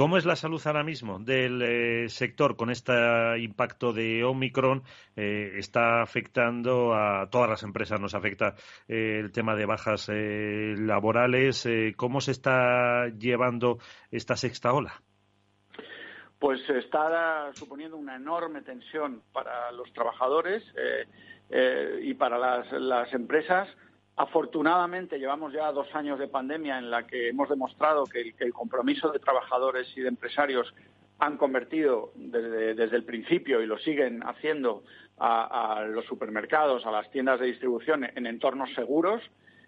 ¿Cómo 0.00 0.16
es 0.16 0.24
la 0.24 0.34
salud 0.34 0.62
ahora 0.64 0.82
mismo 0.82 1.18
del 1.18 1.60
eh, 1.60 2.08
sector 2.08 2.56
con 2.56 2.70
este 2.70 2.94
impacto 3.38 3.92
de 3.92 4.24
Omicron? 4.24 4.82
Eh, 5.14 5.56
está 5.58 6.00
afectando 6.00 6.94
a 6.94 7.28
todas 7.28 7.50
las 7.50 7.62
empresas, 7.64 8.00
nos 8.00 8.14
afecta 8.14 8.54
eh, 8.88 9.18
el 9.20 9.30
tema 9.30 9.54
de 9.54 9.66
bajas 9.66 10.08
laborales. 10.08 11.68
¿Cómo 11.98 12.22
se 12.22 12.30
está 12.30 13.08
llevando 13.08 13.76
esta 14.10 14.36
sexta 14.36 14.72
ola? 14.72 15.02
pues 16.38 16.60
está 16.70 17.52
suponiendo 17.52 17.98
una 17.98 18.16
enorme 18.16 18.62
tensión 18.62 19.20
para 19.34 19.70
los 19.72 19.92
trabajadores 19.92 20.64
y 22.00 22.14
para 22.14 22.38
las, 22.38 23.12
empresas. 23.12 23.68
Afortunadamente 24.20 25.18
llevamos 25.18 25.50
ya 25.50 25.72
dos 25.72 25.86
años 25.94 26.18
de 26.18 26.28
pandemia 26.28 26.76
en 26.76 26.90
la 26.90 27.06
que 27.06 27.30
hemos 27.30 27.48
demostrado 27.48 28.04
que 28.04 28.34
el, 28.38 28.52
compromiso 28.52 29.10
de 29.10 29.18
trabajadores 29.18 29.90
y 29.96 30.02
de 30.02 30.08
empresarios 30.08 30.74
han 31.20 31.38
convertido 31.38 32.12
desde, 32.16 32.84
el 32.94 33.04
principio 33.04 33.62
y 33.62 33.66
lo 33.66 33.78
siguen 33.78 34.22
haciendo 34.22 34.82
a, 35.16 35.86
los 35.88 36.04
supermercados, 36.04 36.84
a 36.84 36.90
las 36.90 37.10
tiendas 37.10 37.40
de 37.40 37.46
distribución 37.46 38.04
en 38.14 38.26
entornos 38.26 38.68
seguros. 38.74 39.22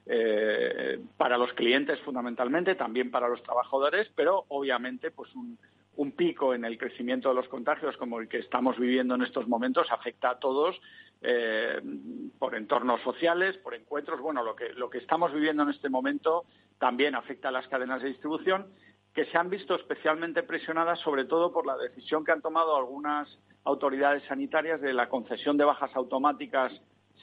Eh, 0.04 1.00
para 1.16 1.38
los 1.38 1.54
clientes 1.54 1.98
fundamentalmente, 2.00 2.74
también 2.74 3.10
para 3.10 3.28
los 3.28 3.42
trabajadores, 3.42 4.10
pero 4.14 4.44
obviamente 4.48 5.10
pues 5.12 5.34
un, 5.34 5.56
un 5.96 6.12
pico 6.12 6.54
en 6.54 6.64
el 6.64 6.78
crecimiento 6.78 7.28
de 7.28 7.34
los 7.34 7.48
contagios 7.48 7.96
como 7.96 8.18
el 8.18 8.28
que 8.28 8.38
estamos 8.38 8.78
viviendo 8.78 9.14
en 9.14 9.22
estos 9.22 9.46
momentos 9.46 9.86
afecta 9.90 10.30
a 10.30 10.38
todos 10.38 10.80
eh, 11.20 11.80
por 12.38 12.54
entornos 12.54 13.00
sociales, 13.02 13.56
por 13.58 13.74
encuentros. 13.74 14.20
Bueno, 14.20 14.42
lo 14.42 14.56
que, 14.56 14.72
lo 14.72 14.88
que 14.88 14.98
estamos 14.98 15.32
viviendo 15.32 15.62
en 15.62 15.70
este 15.70 15.88
momento 15.88 16.44
también 16.78 17.14
afecta 17.14 17.48
a 17.48 17.52
las 17.52 17.68
cadenas 17.68 18.02
de 18.02 18.08
distribución 18.08 18.66
que 19.14 19.26
se 19.26 19.36
han 19.36 19.50
visto 19.50 19.74
especialmente 19.74 20.42
presionadas 20.42 20.98
sobre 21.00 21.26
todo 21.26 21.52
por 21.52 21.66
la 21.66 21.76
decisión 21.76 22.24
que 22.24 22.32
han 22.32 22.40
tomado 22.40 22.76
algunas 22.76 23.28
autoridades 23.64 24.22
sanitarias 24.24 24.80
de 24.80 24.92
la 24.94 25.08
concesión 25.08 25.56
de 25.56 25.64
bajas 25.64 25.94
automáticas 25.94 26.72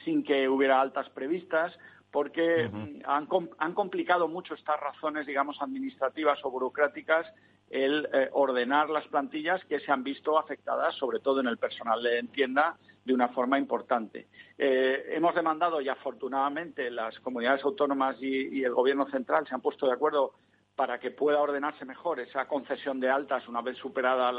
sin 0.04 0.22
que 0.22 0.48
hubiera 0.48 0.80
altas 0.80 1.10
previstas, 1.10 1.76
porque 2.10 2.70
han, 3.04 3.28
han, 3.58 3.74
complicado 3.74 4.28
mucho 4.28 4.54
estas 4.54 4.80
razones, 4.80 5.26
digamos, 5.26 5.60
administrativas 5.60 6.38
o 6.44 6.50
burocráticas 6.50 7.26
el 7.70 8.08
eh, 8.12 8.28
ordenar 8.32 8.90
las 8.90 9.06
plantillas 9.06 9.64
que 9.64 9.78
se 9.80 9.92
han 9.92 10.02
visto 10.02 10.38
afectadas, 10.38 10.94
sobre 10.96 11.20
todo 11.20 11.40
en 11.40 11.46
el 11.46 11.56
personal 11.56 12.02
de 12.02 12.22
tienda, 12.24 12.76
de 13.04 13.14
una 13.14 13.28
forma 13.28 13.58
importante. 13.58 14.26
Eh, 14.58 15.04
hemos 15.12 15.34
demandado 15.34 15.80
y 15.80 15.88
afortunadamente 15.88 16.90
las 16.90 17.18
comunidades 17.20 17.64
autónomas 17.64 18.16
y, 18.20 18.62
el 18.62 18.74
Gobierno 18.74 19.08
central 19.08 19.46
se 19.46 19.54
han 19.54 19.60
puesto 19.60 19.86
de 19.86 19.92
acuerdo 19.92 20.34
para 20.74 20.98
que 20.98 21.12
pueda 21.12 21.40
ordenarse 21.40 21.84
mejor 21.84 22.20
esa 22.20 22.46
concesión 22.46 23.00
de 23.00 23.08
altas 23.08 23.46
una 23.48 23.62
vez 23.62 23.76
superada 23.76 24.32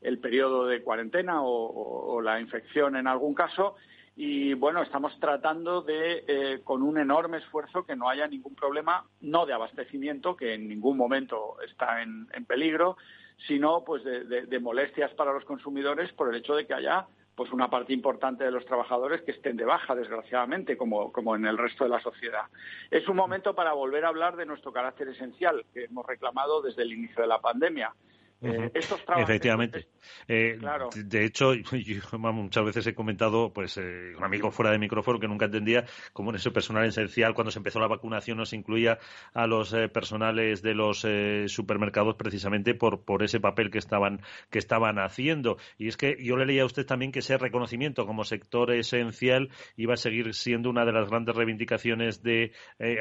el 0.00 0.18
periodo 0.18 0.66
de 0.66 0.82
cuarentena 0.82 1.42
o 1.42 2.20
la 2.22 2.40
infección 2.40 2.96
en 2.96 3.06
algún 3.06 3.34
caso 3.34 3.76
y 4.14 4.52
bueno, 4.54 4.82
estamos 4.82 5.18
tratando 5.18 5.80
de, 5.80 6.24
eh, 6.26 6.60
con 6.64 6.82
un 6.82 6.98
enorme 6.98 7.38
esfuerzo, 7.38 7.84
que 7.86 7.96
no 7.96 8.08
haya 8.10 8.26
ningún 8.26 8.54
problema, 8.54 9.06
no 9.22 9.46
de 9.46 9.54
abastecimiento, 9.54 10.36
que 10.36 10.54
en 10.54 10.68
ningún 10.68 10.98
momento 10.98 11.56
está 11.66 12.02
en, 12.02 12.26
peligro, 12.46 12.98
sino 13.46 13.82
pues 13.84 14.04
de, 14.04 14.60
molestias 14.60 15.12
para 15.14 15.32
los 15.32 15.44
consumidores 15.44 16.12
por 16.12 16.28
el 16.28 16.36
hecho 16.36 16.54
de 16.54 16.66
que 16.66 16.74
haya 16.74 17.06
pues 17.34 17.50
una 17.50 17.70
parte 17.70 17.94
importante 17.94 18.44
de 18.44 18.50
los 18.50 18.66
trabajadores 18.66 19.22
que 19.22 19.30
estén 19.30 19.56
de 19.56 19.64
baja, 19.64 19.94
desgraciadamente, 19.94 20.76
como, 20.76 21.10
como 21.10 21.34
en 21.34 21.46
el 21.46 21.56
resto 21.56 21.84
de 21.84 21.90
la 21.90 22.00
sociedad. 22.00 22.44
Es 22.90 23.08
un 23.08 23.16
momento 23.16 23.54
para 23.54 23.72
volver 23.72 24.04
a 24.04 24.08
hablar 24.08 24.36
de 24.36 24.44
nuestro 24.44 24.70
carácter 24.70 25.08
esencial 25.08 25.64
que 25.72 25.84
hemos 25.84 26.04
reclamado 26.04 26.60
desde 26.60 26.82
el 26.82 26.92
inicio 26.92 27.22
de 27.22 27.28
la 27.28 27.40
pandemia. 27.40 27.94
Eh, 28.42 28.72
Efectivamente. 29.18 29.86
Eh, 30.26 30.58
de 30.96 31.24
hecho, 31.24 31.54
yo 31.54 32.18
muchas 32.18 32.64
veces 32.64 32.86
he 32.88 32.94
comentado, 32.94 33.52
pues, 33.52 33.76
eh, 33.78 34.14
un 34.16 34.24
amigo 34.24 34.50
fuera 34.50 34.72
de 34.72 34.78
micrófono 34.78 35.20
que 35.20 35.28
nunca 35.28 35.44
entendía 35.44 35.84
cómo 36.12 36.30
en 36.30 36.36
ese 36.36 36.50
personal 36.50 36.84
esencial, 36.84 37.34
cuando 37.34 37.52
se 37.52 37.60
empezó 37.60 37.78
la 37.78 37.86
vacunación, 37.86 38.38
no 38.38 38.44
se 38.44 38.56
incluía 38.56 38.98
a 39.32 39.46
los 39.46 39.74
personales 39.92 40.62
de 40.62 40.74
los 40.74 41.06
supermercados 41.46 42.16
precisamente 42.16 42.74
por, 42.74 43.04
por 43.04 43.22
ese 43.22 43.38
papel 43.38 43.70
que 43.70 43.78
estaban, 43.78 44.20
que 44.50 44.58
estaban 44.58 44.98
haciendo. 44.98 45.56
Y 45.78 45.88
es 45.88 45.96
que 45.96 46.16
yo 46.20 46.36
le 46.36 46.46
leía 46.46 46.62
a 46.62 46.66
usted 46.66 46.84
también 46.84 47.12
que 47.12 47.20
ese 47.20 47.38
reconocimiento 47.38 48.06
como 48.06 48.24
sector 48.24 48.72
esencial 48.72 49.50
iba 49.76 49.94
a 49.94 49.96
seguir 49.96 50.34
siendo 50.34 50.70
una 50.70 50.84
de 50.84 50.92
las 50.92 51.08
grandes 51.08 51.36
reivindicaciones 51.36 52.22
de 52.22 52.52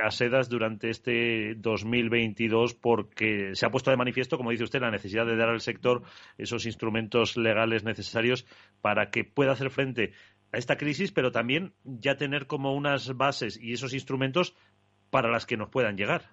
ASEDAS 0.04 0.50
durante 0.50 0.90
este 0.90 1.56
2022 1.56 2.76
porque 2.76 3.52
se 3.54 3.66
ha 3.66 3.72
puesto 3.72 3.90
de 3.90 3.98
manifiesto, 3.98 4.38
como 4.38 4.52
dice 4.52 4.64
usted, 4.64 4.82
la 4.82 4.92
necesidad 4.92 5.26
de 5.26 5.31
de 5.32 5.38
dar 5.38 5.50
al 5.50 5.62
sector 5.62 6.04
esos 6.38 6.66
instrumentos 6.66 7.38
legales 7.38 7.84
necesarios 7.84 8.46
para 8.82 9.10
que 9.10 9.24
pueda 9.24 9.54
hacer 9.54 9.72
frente 9.72 10.14
a 10.52 10.58
esta 10.58 10.78
crisis, 10.78 11.12
pero 11.12 11.32
también 11.32 11.74
ya 11.84 12.18
tener 12.18 12.48
como 12.48 12.76
unas 12.76 13.16
bases 13.16 13.60
y 13.62 13.74
esos 13.74 13.94
instrumentos 13.94 14.56
para 15.10 15.30
las 15.30 15.46
que 15.46 15.58
nos 15.58 15.70
puedan 15.70 15.98
llegar. 15.98 16.24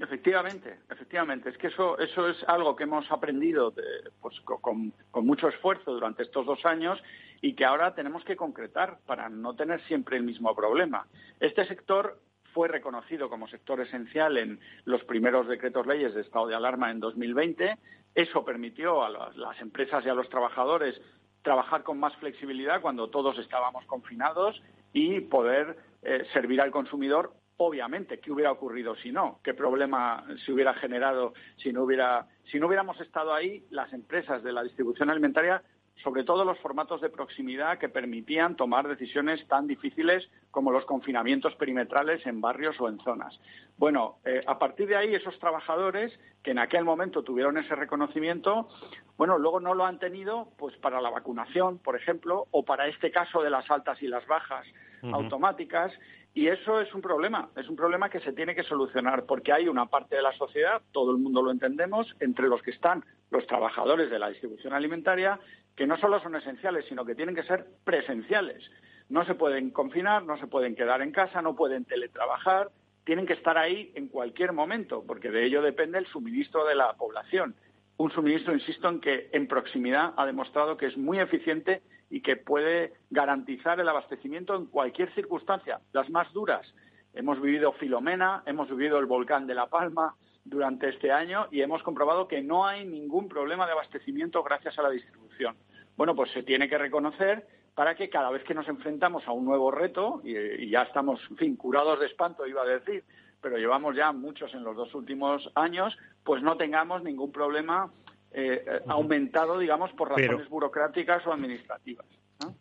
Efectivamente, 0.00 0.78
efectivamente. 0.90 1.50
Es 1.50 1.58
que 1.58 1.68
eso, 1.68 1.98
eso 1.98 2.28
es 2.28 2.36
algo 2.46 2.76
que 2.76 2.84
hemos 2.84 3.10
aprendido 3.10 3.74
pues, 4.20 4.40
con, 4.42 4.92
con, 5.10 5.26
mucho 5.26 5.48
esfuerzo 5.48 5.92
durante 5.92 6.22
estos 6.22 6.46
dos 6.46 6.64
años 6.64 7.02
y 7.40 7.54
que 7.54 7.64
ahora 7.64 7.94
tenemos 7.94 8.24
que 8.24 8.36
concretar 8.36 8.98
para 9.06 9.28
no 9.28 9.54
tener 9.54 9.82
siempre 9.86 10.16
el 10.16 10.22
mismo 10.22 10.54
problema. 10.54 11.06
Este 11.40 11.66
sector 11.66 12.20
fue 12.54 12.68
reconocido 12.68 13.28
como 13.28 13.48
sector 13.48 13.80
esencial 13.80 14.38
en 14.38 14.60
los 14.84 15.02
primeros 15.04 15.48
decretos 15.48 15.86
leyes 15.86 16.14
de 16.14 16.22
estado 16.22 16.46
de 16.46 16.54
alarma 16.54 16.90
en 16.90 17.00
2020 17.00 17.76
eso 18.18 18.44
permitió 18.44 19.04
a 19.04 19.10
las, 19.10 19.60
empresas 19.60 20.04
y 20.04 20.08
a 20.08 20.14
los 20.14 20.28
trabajadores 20.28 21.00
trabajar 21.42 21.84
con 21.84 22.00
más 22.00 22.16
flexibilidad 22.16 22.80
cuando 22.80 23.08
todos 23.10 23.38
estábamos 23.38 23.84
confinados 23.86 24.60
y 24.92 25.20
poder 25.20 25.76
eh, 26.02 26.26
servir 26.32 26.60
al 26.60 26.72
consumidor 26.72 27.32
obviamente 27.58 28.18
qué 28.18 28.32
hubiera 28.32 28.50
ocurrido 28.50 28.96
si 28.96 29.12
no, 29.12 29.38
qué 29.44 29.54
problema 29.54 30.24
se 30.44 30.52
hubiera 30.52 30.74
generado 30.74 31.32
si 31.58 31.72
no 31.72 31.84
hubiera 31.84 32.26
si 32.50 32.58
no 32.58 32.66
hubiéramos 32.66 33.00
estado 33.00 33.32
ahí 33.32 33.64
las 33.70 33.92
empresas 33.92 34.42
de 34.42 34.52
la 34.52 34.64
distribución 34.64 35.10
alimentaria 35.10 35.62
sobre 36.02 36.24
todo 36.24 36.44
los 36.44 36.58
formatos 36.58 37.00
de 37.00 37.10
proximidad 37.10 37.78
que 37.78 37.88
permitían 37.88 38.56
tomar 38.56 38.86
decisiones 38.86 39.46
tan 39.48 39.66
difíciles 39.66 40.28
como 40.50 40.70
los 40.70 40.84
confinamientos 40.84 41.54
perimetrales 41.56 42.24
en 42.26 42.40
barrios 42.40 42.80
o 42.80 42.88
en 42.88 42.98
zonas. 43.00 43.38
Bueno, 43.76 44.18
eh, 44.24 44.42
a 44.46 44.58
partir 44.58 44.88
de 44.88 44.96
ahí 44.96 45.14
esos 45.14 45.38
trabajadores 45.38 46.12
que 46.42 46.52
en 46.52 46.58
aquel 46.58 46.84
momento 46.84 47.22
tuvieron 47.22 47.58
ese 47.58 47.74
reconocimiento, 47.74 48.68
bueno, 49.16 49.38
luego 49.38 49.60
no 49.60 49.74
lo 49.74 49.84
han 49.84 49.98
tenido 49.98 50.48
pues 50.56 50.76
para 50.76 51.00
la 51.00 51.10
vacunación, 51.10 51.78
por 51.78 51.96
ejemplo, 51.96 52.46
o 52.50 52.64
para 52.64 52.86
este 52.86 53.10
caso 53.10 53.42
de 53.42 53.50
las 53.50 53.70
altas 53.70 54.00
y 54.02 54.06
las 54.06 54.26
bajas 54.26 54.66
automáticas 55.12 55.92
y 56.34 56.48
eso 56.48 56.80
es 56.80 56.92
un 56.94 57.00
problema, 57.00 57.48
es 57.56 57.68
un 57.68 57.76
problema 57.76 58.10
que 58.10 58.20
se 58.20 58.32
tiene 58.32 58.54
que 58.54 58.62
solucionar 58.62 59.24
porque 59.26 59.52
hay 59.52 59.68
una 59.68 59.86
parte 59.86 60.16
de 60.16 60.22
la 60.22 60.32
sociedad, 60.34 60.82
todo 60.92 61.10
el 61.10 61.18
mundo 61.18 61.42
lo 61.42 61.50
entendemos, 61.50 62.14
entre 62.20 62.48
los 62.48 62.62
que 62.62 62.70
están 62.70 63.04
los 63.30 63.46
trabajadores 63.46 64.10
de 64.10 64.18
la 64.18 64.28
distribución 64.28 64.72
alimentaria 64.72 65.38
que 65.78 65.86
no 65.86 65.96
solo 65.96 66.20
son 66.20 66.34
esenciales, 66.34 66.86
sino 66.88 67.04
que 67.04 67.14
tienen 67.14 67.36
que 67.36 67.44
ser 67.44 67.64
presenciales. 67.84 68.68
No 69.08 69.24
se 69.24 69.36
pueden 69.36 69.70
confinar, 69.70 70.24
no 70.24 70.36
se 70.36 70.48
pueden 70.48 70.74
quedar 70.74 71.02
en 71.02 71.12
casa, 71.12 71.40
no 71.40 71.54
pueden 71.54 71.84
teletrabajar, 71.84 72.72
tienen 73.04 73.26
que 73.26 73.34
estar 73.34 73.56
ahí 73.56 73.92
en 73.94 74.08
cualquier 74.08 74.52
momento, 74.52 75.04
porque 75.06 75.30
de 75.30 75.44
ello 75.44 75.62
depende 75.62 75.98
el 75.98 76.06
suministro 76.08 76.64
de 76.64 76.74
la 76.74 76.94
población. 76.94 77.54
Un 77.96 78.10
suministro, 78.10 78.54
insisto, 78.54 78.88
en 78.88 79.00
que 79.00 79.30
en 79.32 79.46
proximidad 79.46 80.14
ha 80.16 80.26
demostrado 80.26 80.76
que 80.76 80.86
es 80.86 80.96
muy 80.96 81.20
eficiente 81.20 81.80
y 82.10 82.22
que 82.22 82.34
puede 82.34 82.94
garantizar 83.10 83.78
el 83.78 83.88
abastecimiento 83.88 84.56
en 84.56 84.66
cualquier 84.66 85.14
circunstancia, 85.14 85.78
las 85.92 86.10
más 86.10 86.32
duras. 86.32 86.66
Hemos 87.14 87.40
vivido 87.40 87.70
Filomena, 87.74 88.42
hemos 88.46 88.68
vivido 88.68 88.98
el 88.98 89.06
volcán 89.06 89.46
de 89.46 89.54
La 89.54 89.68
Palma 89.68 90.16
durante 90.48 90.88
este 90.88 91.12
año 91.12 91.46
y 91.50 91.60
hemos 91.60 91.82
comprobado 91.82 92.26
que 92.26 92.42
no 92.42 92.66
hay 92.66 92.84
ningún 92.84 93.28
problema 93.28 93.66
de 93.66 93.72
abastecimiento 93.72 94.42
gracias 94.42 94.78
a 94.78 94.82
la 94.82 94.90
distribución. 94.90 95.56
Bueno, 95.96 96.14
pues 96.14 96.30
se 96.32 96.42
tiene 96.42 96.68
que 96.68 96.78
reconocer 96.78 97.46
para 97.74 97.94
que 97.94 98.08
cada 98.08 98.30
vez 98.30 98.42
que 98.42 98.54
nos 98.54 98.68
enfrentamos 98.68 99.26
a 99.28 99.32
un 99.32 99.44
nuevo 99.44 99.70
reto, 99.70 100.20
y, 100.24 100.68
ya 100.68 100.82
estamos, 100.82 101.20
en 101.30 101.36
fin, 101.36 101.56
curados 101.56 102.00
de 102.00 102.06
espanto, 102.06 102.46
iba 102.46 102.62
a 102.62 102.66
decir, 102.66 103.04
pero 103.40 103.56
llevamos 103.56 103.94
ya 103.94 104.10
muchos 104.10 104.52
en 104.54 104.64
los 104.64 104.74
dos 104.74 104.94
últimos 104.94 105.48
años, 105.54 105.96
pues 106.24 106.42
no 106.42 106.56
tengamos 106.56 107.04
ningún 107.04 107.30
problema 107.30 107.92
eh, 108.32 108.64
aumentado, 108.88 109.58
digamos, 109.58 109.92
por 109.92 110.08
razones 110.08 110.48
burocráticas 110.48 111.24
o 111.26 111.32
administrativas. 111.32 112.06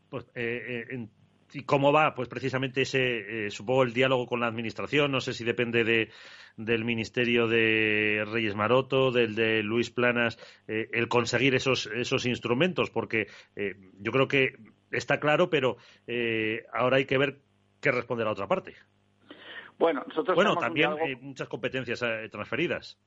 Pues, 0.09 0.25
eh, 0.35 0.85
eh, 0.89 1.07
¿Y 1.53 1.63
cómo 1.63 1.93
va? 1.93 2.13
Pues 2.13 2.27
precisamente 2.27 2.81
ese, 2.81 3.49
supongo, 3.49 3.83
el 3.83 3.93
diálogo 3.93 4.27
con 4.27 4.39
la 4.39 4.47
Administración. 4.47 5.11
No 5.11 5.21
sé 5.21 5.33
si 5.33 5.43
depende 5.43 5.83
de, 5.83 6.09
del 6.57 6.83
Ministerio 6.83 7.47
de 7.47 8.25
Reyes 8.31 8.55
Maroto, 8.55 9.11
del 9.11 9.35
de 9.35 9.63
Luis 9.63 9.89
Planas, 9.89 10.37
el 10.67 11.07
conseguir 11.07 11.55
esos, 11.55 11.87
esos 11.87 12.25
instrumentos, 12.25 12.89
porque 12.89 13.27
yo 13.99 14.11
creo 14.11 14.27
que 14.27 14.57
está 14.91 15.19
claro, 15.19 15.49
pero 15.49 15.77
ahora 16.73 16.97
hay 16.97 17.05
que 17.05 17.17
ver 17.17 17.37
qué 17.79 17.91
responde 17.91 18.25
la 18.25 18.31
otra 18.31 18.47
parte. 18.47 18.75
Bueno, 19.77 20.03
nosotros 20.07 20.35
bueno 20.35 20.55
también 20.57 20.89
muchas 21.21 21.47
competencias 21.47 22.03
transferidas. 22.31 22.99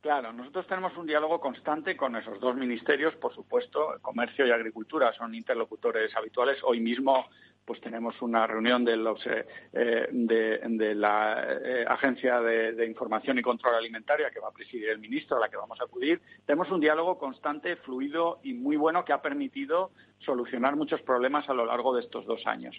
Claro, 0.00 0.32
nosotros 0.32 0.66
tenemos 0.66 0.96
un 0.96 1.06
diálogo 1.06 1.38
constante 1.38 1.96
con 1.96 2.16
esos 2.16 2.40
dos 2.40 2.56
ministerios, 2.56 3.14
por 3.16 3.32
supuesto, 3.32 3.98
Comercio 4.00 4.44
y 4.44 4.50
Agricultura 4.50 5.12
son 5.12 5.32
interlocutores 5.32 6.12
habituales. 6.16 6.58
Hoy 6.64 6.80
mismo 6.80 7.28
pues 7.64 7.80
tenemos 7.80 8.20
una 8.22 8.46
reunión 8.46 8.84
de, 8.84 8.96
los, 8.96 9.24
eh, 9.26 9.46
eh, 9.72 10.08
de, 10.10 10.94
la 10.94 11.44
eh, 11.48 11.84
Agencia 11.88 12.40
de, 12.40 12.86
Información 12.86 13.38
y 13.38 13.42
Control 13.42 13.76
Alimentaria 13.76 14.30
que 14.30 14.40
va 14.40 14.48
a 14.48 14.52
presidir 14.52 14.88
el 14.88 14.98
ministro, 14.98 15.36
a 15.36 15.40
la 15.40 15.48
que 15.48 15.56
vamos 15.56 15.80
a 15.80 15.84
acudir. 15.84 16.20
Tenemos 16.44 16.70
un 16.70 16.80
diálogo 16.80 17.18
constante, 17.18 17.76
fluido 17.76 18.40
y 18.42 18.54
muy 18.54 18.76
bueno 18.76 19.04
que 19.04 19.12
ha 19.12 19.22
permitido 19.22 19.92
solucionar 20.18 20.76
muchos 20.76 21.00
problemas 21.02 21.48
a 21.48 21.54
lo 21.54 21.64
largo 21.64 21.94
de 21.94 22.02
estos 22.02 22.26
dos 22.26 22.46
años. 22.46 22.76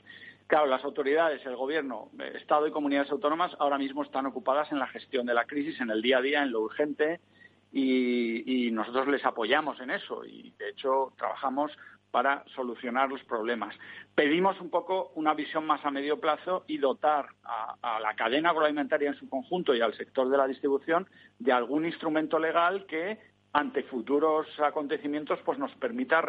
Claro, 0.47 0.65
las 0.67 0.83
autoridades, 0.83 1.45
el 1.45 1.55
Gobierno, 1.55 2.09
Estado 2.35 2.67
y 2.67 2.71
comunidades 2.71 3.11
autónomas 3.11 3.55
ahora 3.59 3.77
mismo 3.77 4.03
están 4.03 4.25
ocupadas 4.25 4.71
en 4.71 4.79
la 4.79 4.87
gestión 4.87 5.25
de 5.25 5.33
la 5.33 5.45
crisis, 5.45 5.79
en 5.79 5.89
el 5.89 6.01
día 6.01 6.17
a 6.17 6.21
día, 6.21 6.43
en 6.43 6.51
lo 6.51 6.61
urgente, 6.61 7.21
y, 7.75 8.67
y, 8.67 8.71
nosotros 8.71 9.07
les 9.07 9.25
apoyamos 9.25 9.79
en 9.79 9.89
eso 9.89 10.23
y 10.23 10.53
de 10.59 10.69
hecho 10.69 11.11
trabajamos 11.17 11.71
para 12.13 12.45
solucionar 12.53 13.09
los 13.09 13.23
problemas. 13.23 13.75
Pedimos 14.13 14.61
un 14.61 14.69
poco 14.69 15.11
una 15.15 15.33
visión 15.33 15.65
más 15.65 15.83
a 15.83 15.89
medio 15.89 16.19
plazo 16.19 16.63
y 16.67 16.77
dotar 16.77 17.25
a, 17.43 17.99
la 17.99 18.13
cadena 18.13 18.51
agroalimentaria 18.51 19.09
en 19.09 19.15
su 19.15 19.27
conjunto 19.27 19.73
y 19.73 19.81
al 19.81 19.95
sector 19.95 20.29
de 20.29 20.37
la 20.37 20.45
distribución 20.47 21.07
de 21.39 21.51
algún 21.51 21.87
instrumento 21.87 22.37
legal 22.37 22.85
que 22.85 23.17
ante 23.51 23.81
futuros 23.81 24.45
acontecimientos 24.59 25.39
pues 25.43 25.57
nos 25.57 25.73
permita 25.77 26.21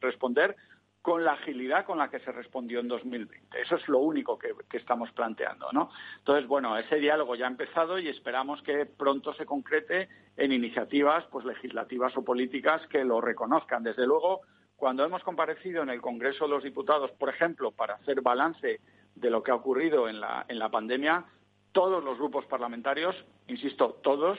responder 0.00 0.54
con 1.02 1.24
la 1.24 1.32
agilidad 1.32 1.84
con 1.84 1.98
la 1.98 2.08
que 2.08 2.20
se 2.20 2.30
respondió 2.30 2.78
en 2.78 2.86
2020. 2.86 3.60
Eso 3.60 3.76
es 3.76 3.88
lo 3.88 3.98
único 3.98 4.38
que, 4.38 4.50
que, 4.70 4.76
estamos 4.76 5.10
planteando, 5.10 5.72
¿no? 5.72 5.90
Entonces, 6.18 6.46
bueno, 6.46 6.76
ese 6.76 6.96
diálogo 6.96 7.34
ya 7.34 7.46
ha 7.46 7.50
empezado 7.50 7.98
y 7.98 8.08
esperamos 8.08 8.62
que 8.62 8.86
pronto 8.86 9.32
se 9.34 9.46
concrete 9.46 10.08
en 10.36 10.52
iniciativas, 10.52 11.24
pues 11.30 11.44
legislativas 11.44 12.16
o 12.16 12.24
políticas 12.24 12.86
que 12.88 13.04
lo 13.04 13.20
reconozcan. 13.20 13.82
Desde 13.82 14.06
luego, 14.06 14.42
cuando 14.78 15.04
hemos 15.04 15.24
comparecido 15.24 15.82
en 15.82 15.90
el 15.90 16.00
Congreso 16.00 16.44
de 16.44 16.50
los 16.50 16.62
Diputados, 16.62 17.10
por 17.18 17.28
ejemplo, 17.28 17.72
para 17.72 17.94
hacer 17.94 18.22
balance 18.22 18.80
de 19.16 19.30
lo 19.30 19.42
que 19.42 19.50
ha 19.50 19.56
ocurrido 19.56 20.08
en 20.08 20.20
la, 20.20 20.46
en 20.48 20.60
la 20.60 20.68
pandemia, 20.68 21.24
todos 21.72 22.02
los 22.02 22.16
grupos 22.16 22.46
parlamentarios, 22.46 23.16
insisto, 23.48 23.98
todos, 24.04 24.38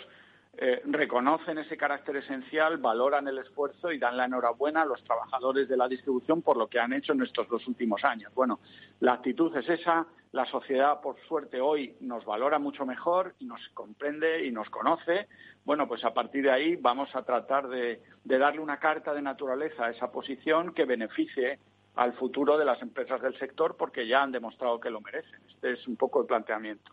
eh, 0.57 0.81
reconocen 0.85 1.57
ese 1.57 1.75
carácter 1.75 2.15
esencial, 2.15 2.77
valoran 2.77 3.27
el 3.27 3.37
esfuerzo 3.37 3.91
y 3.91 3.99
dan 3.99 4.15
la 4.15 4.25
enhorabuena 4.25 4.83
a 4.83 4.85
los 4.85 5.03
trabajadores 5.03 5.67
de 5.67 5.75
la 5.75 5.89
distribución 5.89 6.41
por 6.41 6.55
lo 6.55 6.67
que 6.67 6.79
han 6.79 6.93
hecho 6.93 7.11
en 7.11 7.21
estos 7.21 7.49
dos 7.49 7.67
últimos 7.67 8.05
años. 8.05 8.33
Bueno, 8.33 8.61
la 9.01 9.13
actitud 9.13 9.53
es 9.57 9.67
esa, 9.67 10.07
la 10.31 10.45
sociedad, 10.45 11.01
por 11.01 11.19
suerte, 11.27 11.59
hoy 11.59 11.95
nos 12.01 12.23
valora 12.23 12.59
mucho 12.59 12.85
mejor 12.85 13.33
y 13.39 13.45
nos 13.45 13.59
comprende 13.73 14.45
y 14.45 14.51
nos 14.51 14.69
conoce. 14.69 15.27
Bueno, 15.65 15.87
pues 15.87 16.03
a 16.05 16.13
partir 16.13 16.43
de 16.43 16.51
ahí 16.51 16.75
vamos 16.75 17.15
a 17.15 17.23
tratar 17.23 17.67
de, 17.67 18.01
darle 18.23 18.59
una 18.59 18.77
carta 18.77 19.13
de 19.13 19.23
naturaleza 19.23 19.85
a 19.85 19.89
esa 19.89 20.11
posición 20.11 20.73
que 20.73 20.85
beneficie 20.85 21.57
al 21.95 22.13
futuro 22.13 22.57
de 22.57 22.65
las 22.65 22.81
empresas 22.81 23.21
del 23.21 23.37
sector 23.39 23.75
porque 23.75 24.07
ya 24.07 24.21
han 24.21 24.31
demostrado 24.31 24.79
que 24.79 24.91
lo 24.91 25.01
merecen. 25.01 25.41
Este 25.49 25.73
es 25.73 25.87
un 25.87 25.95
poco 25.95 26.21
el 26.21 26.27
planteamiento. 26.27 26.91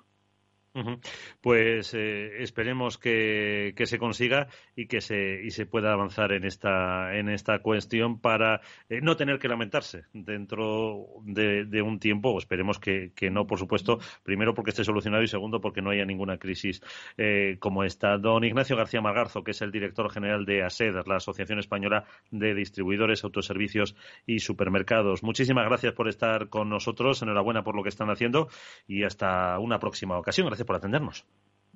Pues 1.41 1.95
eh, 1.95 2.43
esperemos 2.43 2.99
que, 2.99 3.73
se 3.85 3.99
consiga 3.99 4.49
y 4.75 4.87
que 4.87 5.01
se, 5.01 5.43
y 5.43 5.51
se 5.51 5.67
pueda 5.67 5.93
avanzar 5.93 6.33
en 6.33 6.45
esta, 6.45 7.17
en 7.17 7.29
esta 7.29 7.61
cuestión 7.61 8.21
para 8.21 8.61
eh, 8.89 9.01
no 9.01 9.17
tener 9.17 9.39
que 9.39 9.49
lamentarse 9.49 10.05
dentro 10.13 11.07
de, 11.23 11.83
un 11.83 11.99
tiempo, 11.99 12.37
esperemos 12.39 12.79
que, 12.79 13.13
no, 13.31 13.47
por 13.47 13.59
supuesto, 13.59 13.99
primero 14.23 14.55
porque 14.55 14.71
esté 14.71 14.85
solucionado 14.85 15.23
y 15.23 15.29
segundo 15.29 15.61
porque 15.61 15.83
no 15.83 15.91
haya 15.91 16.05
ninguna 16.05 16.39
crisis 16.39 16.83
eh, 17.17 17.57
como 17.61 17.85
esta. 17.85 18.19
Don 18.19 18.45
Ignacio 18.45 18.77
García 18.77 19.01
Magarzo, 19.01 19.45
que 19.45 19.53
es 19.53 19.63
el 19.63 19.71
director 19.71 20.11
general 20.11 20.45
de 20.45 20.65
ASED, 20.65 21.07
la 21.07 21.17
Asociación 21.17 21.59
Española 21.59 22.05
de 22.31 22.55
Distribuidores, 22.55 23.25
Autoservicios 23.25 23.95
y 24.27 24.41
Supermercados. 24.41 25.23
Muchísimas 25.23 25.67
gracias 25.67 25.93
por 25.93 26.09
estar 26.09 26.49
con 26.49 26.69
nosotros, 26.69 27.23
enhorabuena 27.23 27.63
por 27.63 27.77
lo 27.77 27.83
que 27.83 27.89
están 27.89 28.11
haciendo 28.11 28.49
y 28.87 29.05
hasta 29.05 29.59
una 29.59 29.79
próxima 29.79 30.19
ocasión. 30.19 30.47
Gracias 30.47 30.66
por 30.67 30.77
atendernos. 30.77 31.25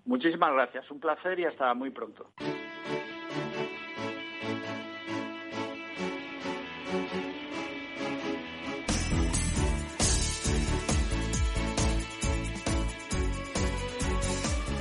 Muchísimas 0.04 0.52
gracias, 0.52 0.90
un 0.90 1.00
placer 1.00 1.38
y 1.38 1.44
hasta 1.44 1.72
muy 1.74 1.90
pronto. 1.90 2.30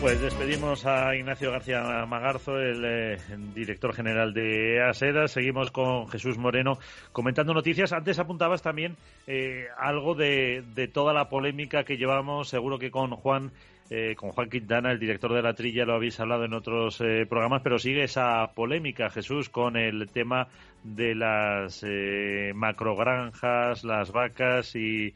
Pues 0.01 0.21
despedimos 0.21 0.85
a 0.85 1.13
Ignacio 1.13 1.51
García 1.51 2.05
Magarzo, 2.07 2.57
el, 2.57 2.85
eh, 2.85 3.17
director 3.53 3.93
general 3.93 4.33
de 4.33 4.81
ASEDA. 4.81 5.27
Seguimos 5.27 5.71
con 5.71 6.07
Jesús 6.07 6.37
Moreno 6.37 6.79
comentando 7.11 7.53
noticias. 7.53 7.91
Antes 7.91 8.17
apuntabas 8.17 8.61
también 8.61 8.95
eh, 9.27 9.67
algo 9.77 10.15
de, 10.15 10.63
de, 10.73 10.87
toda 10.87 11.13
la 11.13 11.27
polémica 11.27 11.83
que 11.83 11.97
llevamos, 11.97 12.47
seguro 12.47 12.79
que 12.79 12.91
con 12.91 13.11
Juan 13.11 13.51
eh, 13.91 14.15
con 14.15 14.29
Juan 14.29 14.51
Quintana, 14.51 14.91
el 14.91 14.99
director 14.99 15.33
de 15.33 15.41
la 15.41 15.55
trilla, 15.55 15.83
lo 15.83 15.95
habéis 15.95 16.19
hablado 16.19 16.45
en 16.45 16.53
otros 16.53 17.01
eh, 17.01 17.25
programas, 17.27 17.63
pero 17.63 17.79
sigue 17.79 18.03
esa 18.03 18.51
polémica, 18.53 19.09
Jesús, 19.09 19.49
con 19.49 19.77
el 19.77 20.11
tema 20.11 20.47
de 20.83 21.15
las 21.15 21.83
eh, 21.83 22.51
macrogranjas, 22.53 23.83
las 23.83 24.11
vacas 24.11 24.75
y 24.75 25.15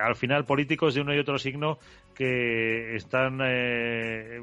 al 0.00 0.14
final 0.14 0.44
políticos 0.44 0.94
de 0.94 1.00
uno 1.00 1.12
y 1.12 1.18
otro 1.18 1.38
signo 1.38 1.78
que 2.14 2.94
están 2.94 3.40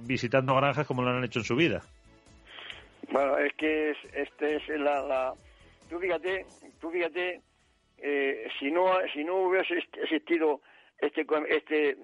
visitando 0.06 0.54
granjas 0.54 0.86
como 0.86 1.02
lo 1.02 1.12
han 1.12 1.24
hecho 1.24 1.40
en 1.40 1.46
su 1.46 1.56
vida. 1.56 1.82
Bueno, 3.10 3.38
es 3.38 3.54
que 3.54 3.92
este 4.14 4.58
es 4.58 4.68
la, 4.68 5.02
la... 5.02 5.34
Tú 5.90 5.98
fíjate, 6.00 6.46
tú 6.82 6.92
fíjate, 6.92 7.40
si 8.60 8.70
no 8.70 8.88
si 9.14 9.24
no 9.24 9.38
hubiese 9.38 9.76
existido 10.04 10.60
este 11.00 11.26
este 11.50 11.98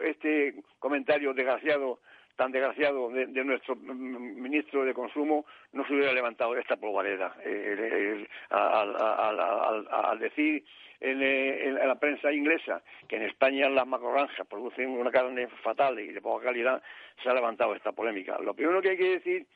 este 0.00 0.54
comentario 0.78 1.34
desgraciado, 1.34 2.00
tan 2.36 2.52
desgraciado 2.52 3.10
de, 3.10 3.26
nuestro 3.44 3.76
ministro 3.76 4.84
de 4.84 4.94
Consumo, 4.94 5.44
no 5.72 5.86
se 5.86 5.94
hubiera 5.94 6.12
levantado 6.12 6.56
esta 6.56 6.76
polvareda. 6.76 7.36
Eh, 7.44 8.26
al, 8.50 10.18
decir 10.18 10.64
en, 11.00 11.74
la 11.74 11.96
prensa 11.96 12.32
inglesa 12.32 12.82
que 13.08 13.16
en 13.16 13.22
España 13.22 13.68
las 13.68 13.86
macrogranjas 13.86 14.46
producen 14.46 14.90
una 14.90 15.10
carne 15.10 15.48
fatal 15.62 15.98
y 16.00 16.12
de 16.12 16.20
poca 16.20 16.46
calidad, 16.46 16.82
se 17.22 17.28
ha 17.28 17.34
levantado 17.34 17.74
esta 17.74 17.92
polémica. 17.92 18.38
Lo 18.38 18.54
primero 18.54 18.80
que 18.80 18.90
hay 18.90 18.96
que 18.96 19.10
decir 19.18 19.46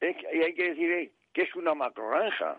es 0.00 0.16
que 0.16 0.26
hay 0.28 0.54
que 0.54 0.70
decir 0.70 1.12
que 1.32 1.42
es 1.42 1.54
una 1.54 1.74
macrogranja 1.74 2.56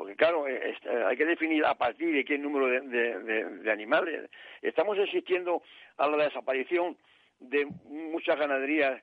porque 0.00 0.16
claro, 0.16 0.48
eh, 0.48 0.74
eh, 0.82 1.04
hay 1.06 1.14
que 1.14 1.26
definir 1.26 1.62
a 1.62 1.74
partir 1.74 2.10
de 2.10 2.24
qué 2.24 2.38
número 2.38 2.68
de, 2.68 3.70
animales. 3.70 4.30
Estamos 4.62 4.98
asistiendo 4.98 5.62
a 5.98 6.08
la 6.08 6.24
desaparición 6.24 6.96
de 7.38 7.66
muchas 7.84 8.38
ganaderías, 8.38 9.02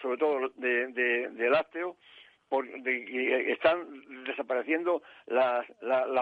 sobre 0.00 0.16
todo 0.16 0.48
de, 0.56 1.50
lácteos, 1.50 1.96
porque 2.48 2.80
están 3.52 4.24
desapareciendo 4.24 5.02
las, 5.26 5.66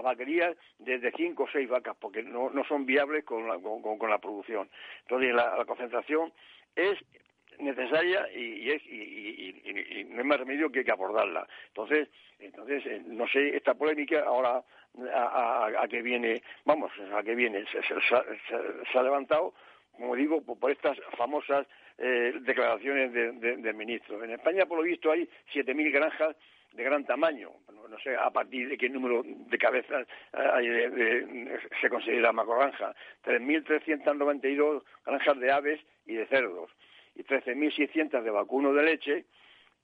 vaquerías 0.03 0.57
desde 0.81 1.13
cinco 1.13 1.45
o 1.45 1.49
seis 1.53 1.69
vacas, 1.69 1.97
porque 2.01 2.25
no, 2.25 2.51
son 2.67 2.85
viables 2.85 3.25
con 3.25 3.47
la, 3.47 3.61
con, 3.61 4.11
la 4.11 4.19
producción. 4.19 4.69
Entonces, 5.03 5.33
la 5.33 5.65
concentración 5.67 6.33
es 6.75 6.99
necesaria 7.59 8.29
y, 8.35 8.71
es, 8.71 8.83
y, 8.87 10.07
no 10.11 10.19
hay 10.19 10.25
más 10.25 10.39
remedio 10.39 10.71
que, 10.71 10.85
que 10.85 10.93
abordarla. 10.93 11.47
Entonces, 11.69 12.09
entonces 12.39 12.85
eh, 12.87 13.03
no 13.07 13.27
sé, 13.29 13.57
esta 13.57 13.75
polémica 13.75 14.25
ahora 14.25 14.63
a, 15.15 15.87
qué 15.89 16.03
viene, 16.03 16.43
vamos, 16.65 16.91
a 17.15 17.23
qué 17.23 17.35
viene, 17.35 17.65
se, 17.71 18.99
ha 18.99 19.03
levantado, 19.03 19.55
como 19.93 20.15
digo, 20.17 20.43
por, 20.43 20.71
estas 20.71 20.99
famosas 21.17 21.67
eh, 21.99 22.35
declaraciones 22.41 23.13
del 23.13 23.75
ministro. 23.75 24.23
En 24.23 24.31
España, 24.33 24.67
por 24.67 24.79
lo 24.79 24.85
visto, 24.85 25.11
hay 25.11 25.29
7.000 25.53 25.93
granjas 25.93 26.37
de 26.73 26.85
gran 26.85 27.05
tamaño, 27.05 27.51
no 27.89 27.99
sé 28.01 28.15
a 28.15 28.31
partir 28.31 28.69
de 28.69 28.77
qué 28.77 28.89
número 28.89 29.23
de 29.25 29.59
cabezas 29.59 30.07
eh, 30.33 31.59
se 31.81 31.89
considera 31.89 32.33
macrogranja, 32.33 32.95
3.392 33.25 34.83
granjas 35.05 35.39
de 35.39 35.51
aves 35.51 35.81
y 36.07 36.15
de 36.15 36.27
cerdos, 36.27 36.71
y 36.71 36.78
13.600 37.29 38.23
de 38.23 38.31
vacuno 38.31 38.73
de 38.73 38.83
leche, 38.83 39.25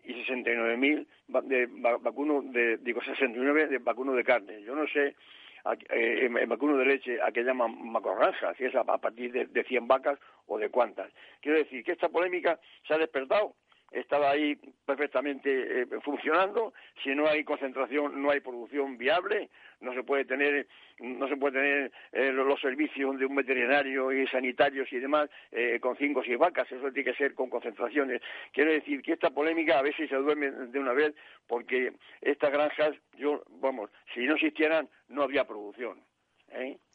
y 0.05 0.13
69.000 0.13 1.07
de 1.45 1.67
vacuno 2.01 2.43
de 2.43 2.77
digo 2.79 3.01
69 3.03 3.69
de 3.69 3.79
vacuno 3.79 4.13
de 4.13 4.25
carne. 4.25 4.63
Yo 4.63 4.75
no 4.75 4.87
sé 4.87 5.15
eh, 5.89 6.27
en 6.27 6.49
vacuno 6.49 6.77
de 6.77 6.85
leche 6.85 7.23
a 7.23 7.33
qué 7.33 7.43
llaman 7.43 7.91
macrogranja, 7.91 8.53
si 8.55 8.65
es 8.65 8.75
a, 8.75 8.85
partir 8.85 9.33
de, 9.33 9.47
de 9.47 9.65
100 9.65 9.89
vacas 9.89 10.19
o 10.47 10.59
de 10.59 10.69
cuántas. 10.69 11.11
Quiero 11.41 11.59
decir 11.59 11.83
que 11.83 11.93
esta 11.93 12.11
polémica 12.11 12.61
se 12.87 12.95
ha 12.95 12.99
despertado 12.99 13.55
estaba 13.91 14.31
ahí 14.31 14.57
perfectamente 14.85 15.83
eh, 15.83 15.87
funcionando. 16.03 16.75
Si 17.03 17.15
no 17.15 17.29
hay 17.29 17.45
concentración, 17.45 18.21
no 18.21 18.31
hay 18.31 18.41
producción 18.41 18.99
viable. 18.99 19.51
No 19.81 19.95
se 19.95 20.03
puede 20.03 20.25
tener, 20.25 20.67
no 20.99 21.29
se 21.29 21.37
puede 21.37 21.61
tener 21.61 21.93
eh, 22.13 22.33
los 22.33 22.61
servicios 22.61 23.19
de 23.19 23.27
un 23.27 23.37
veterinario 23.37 24.13
y 24.13 24.27
sanitarios 24.27 24.93
y 24.93 24.99
demás 24.99 25.29
eh, 25.53 25.79
con 25.81 25.97
cinco 25.97 26.21
o 26.21 26.25
seis 26.25 26.39
vacas. 26.39 26.71
Eso 26.71 26.91
tiene 26.93 27.11
que 27.11 27.17
ser 27.17 27.35
con 27.35 27.51
concentraciones. 27.51 28.21
Quiero 28.53 28.73
decir 28.73 29.03
que 29.03 29.13
esta 29.13 29.31
polémica 29.31 29.79
a 29.79 29.85
si 29.97 30.09
se 30.09 30.17
duerme 30.17 30.51
de 30.51 30.79
una 30.79 30.93
vez, 30.93 31.15
porque 31.47 31.93
estas 32.21 32.51
granjas, 32.51 32.95
yo, 33.17 33.45
vamos, 33.61 33.91
si 34.15 34.21
no 34.27 34.35
existieran, 34.35 34.89
no 35.09 35.23
habría 35.23 35.45
producción. 35.45 36.01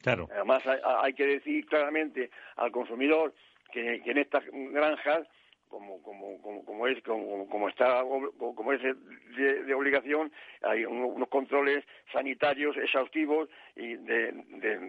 Claro. 0.01 0.27
Además, 0.31 0.63
hay, 0.65 1.13
que 1.13 1.25
decir 1.25 1.65
claramente 1.65 2.29
al 2.55 2.71
consumidor 2.71 3.33
que 3.71 4.01
en 4.05 4.17
estas 4.17 4.43
granjas 4.51 5.27
como 5.69 6.01
como 6.01 6.41
como, 6.41 6.65
como 6.65 6.87
es 6.87 7.01
como, 7.03 7.47
como 7.47 7.69
está 7.69 8.01
como 8.03 8.73
es 8.73 8.81
de, 8.81 9.73
obligación 9.73 10.31
hay 10.63 10.83
unos 10.85 11.29
controles 11.29 11.85
sanitarios 12.11 12.75
exhaustivos 12.75 13.49
y 13.75 13.95
de, 13.95 14.31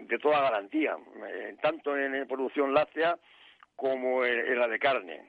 de, 0.07 0.19
toda 0.19 0.41
garantía 0.41 0.97
eh, 1.29 1.55
tanto 1.61 1.97
en, 1.97 2.27
producción 2.27 2.73
láctea 2.73 3.17
como 3.75 4.25
en, 4.25 4.59
la 4.59 4.67
de 4.67 4.79
carne. 4.79 5.21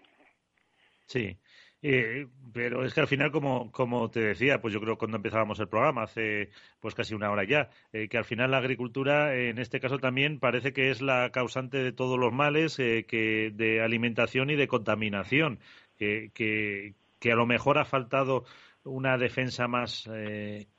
Sí 1.06 1.38
eh, 1.82 2.28
pero 2.54 2.84
es 2.84 2.94
que 2.94 3.00
al 3.00 3.08
final, 3.08 3.32
como, 3.32 3.72
como 3.72 4.08
te 4.08 4.20
decía, 4.20 4.60
pues 4.60 4.72
yo 4.72 4.80
creo 4.80 4.96
cuando 4.96 5.16
empezábamos 5.16 5.58
el 5.58 5.68
programa, 5.68 6.04
hace 6.04 6.50
pues 6.80 6.94
casi 6.94 7.14
una 7.14 7.30
hora 7.30 7.44
ya, 7.44 7.70
eh, 7.92 8.08
que 8.08 8.18
al 8.18 8.24
final 8.24 8.52
la 8.52 8.58
agricultura, 8.58 9.34
en 9.34 9.58
este 9.58 9.80
caso 9.80 9.98
también, 9.98 10.38
parece 10.38 10.72
que 10.72 10.90
es 10.90 11.02
la 11.02 11.30
causante 11.30 11.78
de 11.78 11.92
todos 11.92 12.18
los 12.18 12.32
males 12.32 12.78
eh, 12.78 13.04
que 13.08 13.50
de 13.52 13.82
alimentación 13.82 14.50
y 14.50 14.56
de 14.56 14.68
contaminación, 14.68 15.58
que, 15.98 16.30
que, 16.32 16.94
que, 17.18 17.32
a 17.32 17.36
lo 17.36 17.46
mejor 17.46 17.78
ha 17.78 17.84
faltado 17.84 18.44
una 18.84 19.18
defensa 19.18 19.66
más, 19.66 20.08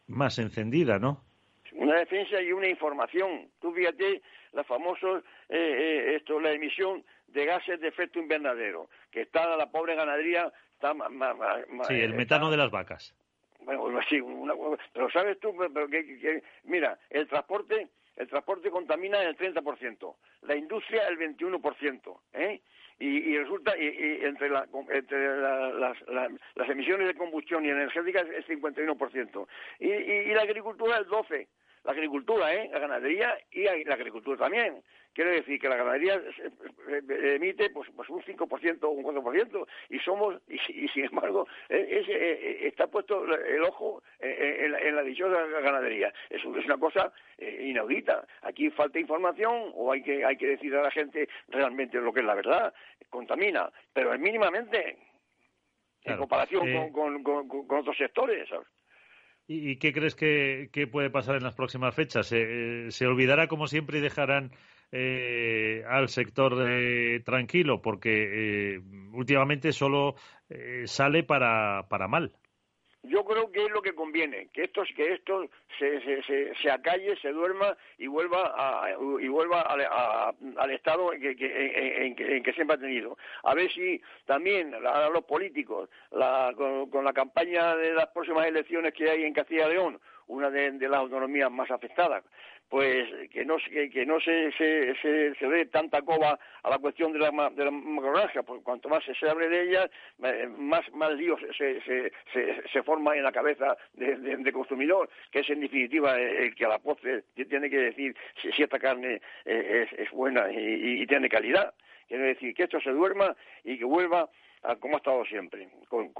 más 0.07 0.39
encendida, 0.39 0.99
¿no? 0.99 1.23
Una 1.73 1.99
defensa 1.99 2.41
y 2.41 2.51
una 2.51 2.67
información. 2.67 3.49
Tú 3.59 3.73
fíjate, 3.73 4.21
la 4.51 4.63
famosa, 4.63 5.23
esto, 5.49 6.39
la 6.39 6.51
emisión 6.51 7.03
de 7.27 7.45
gases 7.45 7.79
de 7.79 7.87
efecto 7.87 8.19
invernadero, 8.19 8.89
que 9.09 9.21
está 9.21 9.55
la 9.57 9.71
pobre 9.71 9.95
ganadería 9.95 10.51
sí, 11.87 11.93
el 11.93 12.13
metano 12.13 12.51
de 12.51 12.57
las 12.57 12.71
vacas. 12.71 13.13
Bueno, 13.61 13.99
sí, 14.09 14.21
pero 14.93 15.09
sabes 15.09 15.39
tú, 15.39 15.55
pero 15.73 15.87
mira, 16.65 16.97
el 17.09 17.27
transporte, 17.27 17.87
el 18.17 18.27
transporte 18.27 18.69
contamina 18.69 19.21
el 19.21 19.37
30%, 19.37 20.15
la 20.41 20.55
industria 20.55 21.07
el 21.07 21.17
21%, 21.17 22.19
¿eh? 22.33 22.61
Y, 22.99 23.37
resulta, 23.37 23.75
y, 23.77 24.23
entre, 24.23 24.49
la, 24.49 24.65
entre 24.89 25.37
las, 25.37 26.01
las, 26.07 26.69
emisiones 26.69 27.07
de 27.07 27.15
combustión 27.15 27.65
y 27.65 27.69
energéticas 27.69 28.27
es 28.29 28.47
51%, 28.47 29.47
y, 29.79 29.89
y, 29.89 30.33
la 30.33 30.43
agricultura 30.43 30.97
el 30.97 31.07
12%. 31.07 31.47
La 31.83 31.91
agricultura, 31.91 32.53
¿eh? 32.53 32.69
La 32.71 32.79
ganadería 32.79 33.37
y 33.51 33.83
la 33.83 33.95
agricultura 33.95 34.37
también. 34.37 34.81
Quiere 35.13 35.31
decir 35.31 35.59
que 35.59 35.69
la 35.69 35.75
ganadería 35.75 36.19
emite 37.35 37.69
pues, 37.69 37.87
pues 37.95 38.09
un 38.09 38.21
5% 38.21 38.83
o 38.83 38.89
un 38.89 39.03
4% 39.03 39.67
y 39.89 39.99
somos, 39.99 40.41
y, 40.47 40.87
sin 40.87 41.05
embargo, 41.05 41.47
e, 41.69 41.75
eh, 41.77 42.05
eh, 42.09 42.67
está 42.67 42.87
puesto 42.87 43.23
el 43.25 43.63
ojo 43.63 44.01
en, 44.19 44.95
la, 44.95 45.03
dichosa 45.03 45.45
ganadería. 45.59 46.11
Es, 46.29 46.43
una 46.45 46.77
cosa 46.77 47.13
eh, 47.37 47.65
inaudita. 47.67 48.25
Aquí 48.41 48.71
falta 48.71 48.99
información 48.99 49.71
o 49.75 49.91
hay 49.91 50.01
que, 50.01 50.25
hay 50.25 50.35
que 50.35 50.47
decir 50.47 50.75
a 50.75 50.81
la 50.81 50.91
gente 50.91 51.29
realmente 51.49 51.99
lo 51.99 52.11
que 52.11 52.21
es 52.21 52.25
la 52.25 52.35
verdad. 52.35 52.73
Contamina, 53.09 53.71
pero 53.93 54.13
es 54.13 54.19
mínimamente 54.19 54.97
en 56.05 56.17
comparación 56.17 56.91
con, 56.91 57.23
otros 57.69 57.97
sectores. 57.97 58.49
¿Y, 59.47 59.77
qué 59.77 59.91
crees 59.93 60.15
que, 60.15 60.69
puede 60.91 61.09
pasar 61.09 61.35
en 61.35 61.43
las 61.43 61.53
próximas 61.53 61.93
fechas? 61.93 62.27
¿Se 62.27 63.07
olvidará 63.07 63.47
como 63.47 63.67
siempre 63.67 63.99
y 63.99 64.01
dejarán 64.01 64.51
eh, 64.95 65.83
al 65.89 66.07
sector 66.07 66.55
tranquilo, 67.25 67.81
porque 67.81 68.75
eh, 68.75 68.81
últimamente 69.11 69.71
solo 69.71 70.15
eh, 70.49 70.83
sale 70.85 71.23
para, 71.23 71.87
para 71.89 72.07
mal. 72.07 72.31
Yo 73.03 73.25
creo 73.25 73.51
que 73.51 73.65
es 73.65 73.71
lo 73.71 73.81
que 73.81 73.93
conviene, 73.93 74.47
que 74.53 74.63
esto, 74.63 74.83
que 74.95 75.13
esto 75.13 75.49
se, 75.77 76.23
se, 76.23 76.55
se, 76.55 76.71
acalle, 76.71 77.17
se 77.17 77.33
duerma 77.33 77.75
y 77.97 78.07
vuelva 78.07 78.53
a, 78.55 78.91
y 78.91 79.27
vuelva 79.27 79.61
al, 79.61 80.71
estado 80.71 81.11
en 81.11 81.19
que, 81.19 82.05
en, 82.05 82.15
que, 82.43 82.53
siempre 82.53 82.75
ha 82.75 82.79
tenido. 82.79 83.17
A 83.43 83.53
ver 83.55 83.69
si 83.73 84.01
también 84.25 84.73
a 84.73 85.09
los 85.09 85.25
políticos, 85.25 85.89
con, 86.09 87.03
la 87.03 87.11
campaña 87.13 87.75
de 87.75 87.93
las 87.93 88.07
próximas 88.07 88.47
elecciones 88.47 88.93
que 88.93 89.09
hay 89.09 89.23
en 89.23 89.33
Castilla 89.33 89.67
y 89.67 89.73
León, 89.73 89.99
una 90.27 90.49
de, 90.49 90.71
las 90.87 90.99
autonomías 90.99 91.51
más 91.51 91.69
afectadas, 91.71 92.23
pues 92.73 93.07
que 93.29 93.45
no, 93.45 93.57
que, 93.57 93.87
que 93.87 94.03
no 94.03 94.19
se, 94.19 94.51
se, 94.53 94.95
se, 94.95 95.47
dé 95.47 95.67
tanta 95.67 96.01
coba 96.01 96.39
a 96.63 96.69
la 96.71 96.79
cuestión 96.79 97.13
de 97.13 97.19
la, 97.19 97.29
de 97.51 97.65
la 97.65 98.43
porque 98.43 98.63
cuanto 98.63 98.89
más 98.89 99.03
se 99.03 99.29
hable 99.29 99.47
de 99.47 99.69
ella, 99.69 99.87
eh, 100.23 100.47
más, 100.57 100.81
más 100.91 101.13
lío 101.13 101.37
se, 101.55 101.79
se, 101.83 102.11
se, 102.73 102.81
forma 102.81 103.15
en 103.15 103.21
la 103.21 103.31
cabeza 103.31 103.77
de, 103.93 104.51
consumidor, 104.51 105.07
que 105.29 105.41
es 105.41 105.49
en 105.51 105.59
definitiva 105.59 106.19
el 106.19 106.55
que 106.55 106.65
a 106.65 106.69
la 106.69 106.79
postre 106.79 107.25
tiene 107.35 107.69
que 107.69 107.77
decir 107.77 108.15
si, 108.41 108.63
esta 108.63 108.79
carne 108.79 109.21
eh, 109.45 109.87
es, 109.87 109.99
es, 109.99 110.09
buena 110.09 110.51
y, 110.51 111.05
tiene 111.05 111.29
calidad. 111.29 111.75
Quiere 112.07 112.23
decir 112.23 112.55
que 112.55 112.63
esto 112.63 112.81
se 112.81 112.89
duerma 112.89 113.35
y 113.63 113.77
que 113.77 113.85
vuelva 113.85 114.31
a 114.63 114.75
como 114.77 114.95
ha 114.95 114.97
estado 114.97 115.23
siempre, 115.25 115.69
con, 115.89 116.11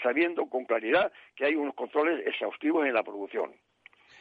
sabiendo 0.00 0.46
con 0.46 0.64
claridad 0.64 1.10
que 1.34 1.46
hay 1.46 1.56
unos 1.56 1.74
controles 1.74 2.24
exhaustivos 2.24 2.86
en 2.86 2.94
la 2.94 3.02
producción. 3.02 3.52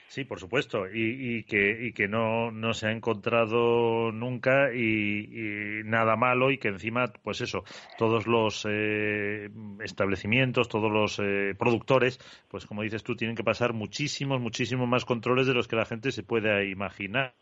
Sí, 0.10 0.24
por 0.24 0.40
supuesto, 0.40 0.86
y, 0.92 1.44
que, 1.44 1.86
y 1.88 1.92
que 1.92 2.08
no, 2.08 2.50
no 2.50 2.74
se 2.74 2.88
ha 2.88 2.92
encontrado 2.92 4.10
nunca 4.14 4.74
y, 4.74 5.82
nada 5.84 6.16
malo 6.16 6.50
y 6.50 6.58
que 6.58 6.70
encima, 6.70 7.12
pues 7.24 7.42
eso, 7.42 7.66
todos 7.98 8.26
los 8.26 8.66
eh, 8.70 9.50
establecimientos, 9.84 10.70
todos 10.70 10.90
los 10.90 11.20
eh, 11.20 11.56
productores, 11.60 12.20
pues 12.48 12.66
como 12.66 12.84
dices 12.84 13.04
tú, 13.04 13.18
tienen 13.18 13.36
que 13.36 13.44
pasar 13.44 13.74
muchísimos, 13.74 14.40
muchísimos 14.40 14.88
más 14.88 15.04
controles 15.04 15.46
de 15.46 15.54
los 15.54 15.68
que 15.68 15.76
la 15.76 15.86
gente 15.86 16.14
se 16.14 16.24
puede 16.24 16.70
imaginar 16.70 17.34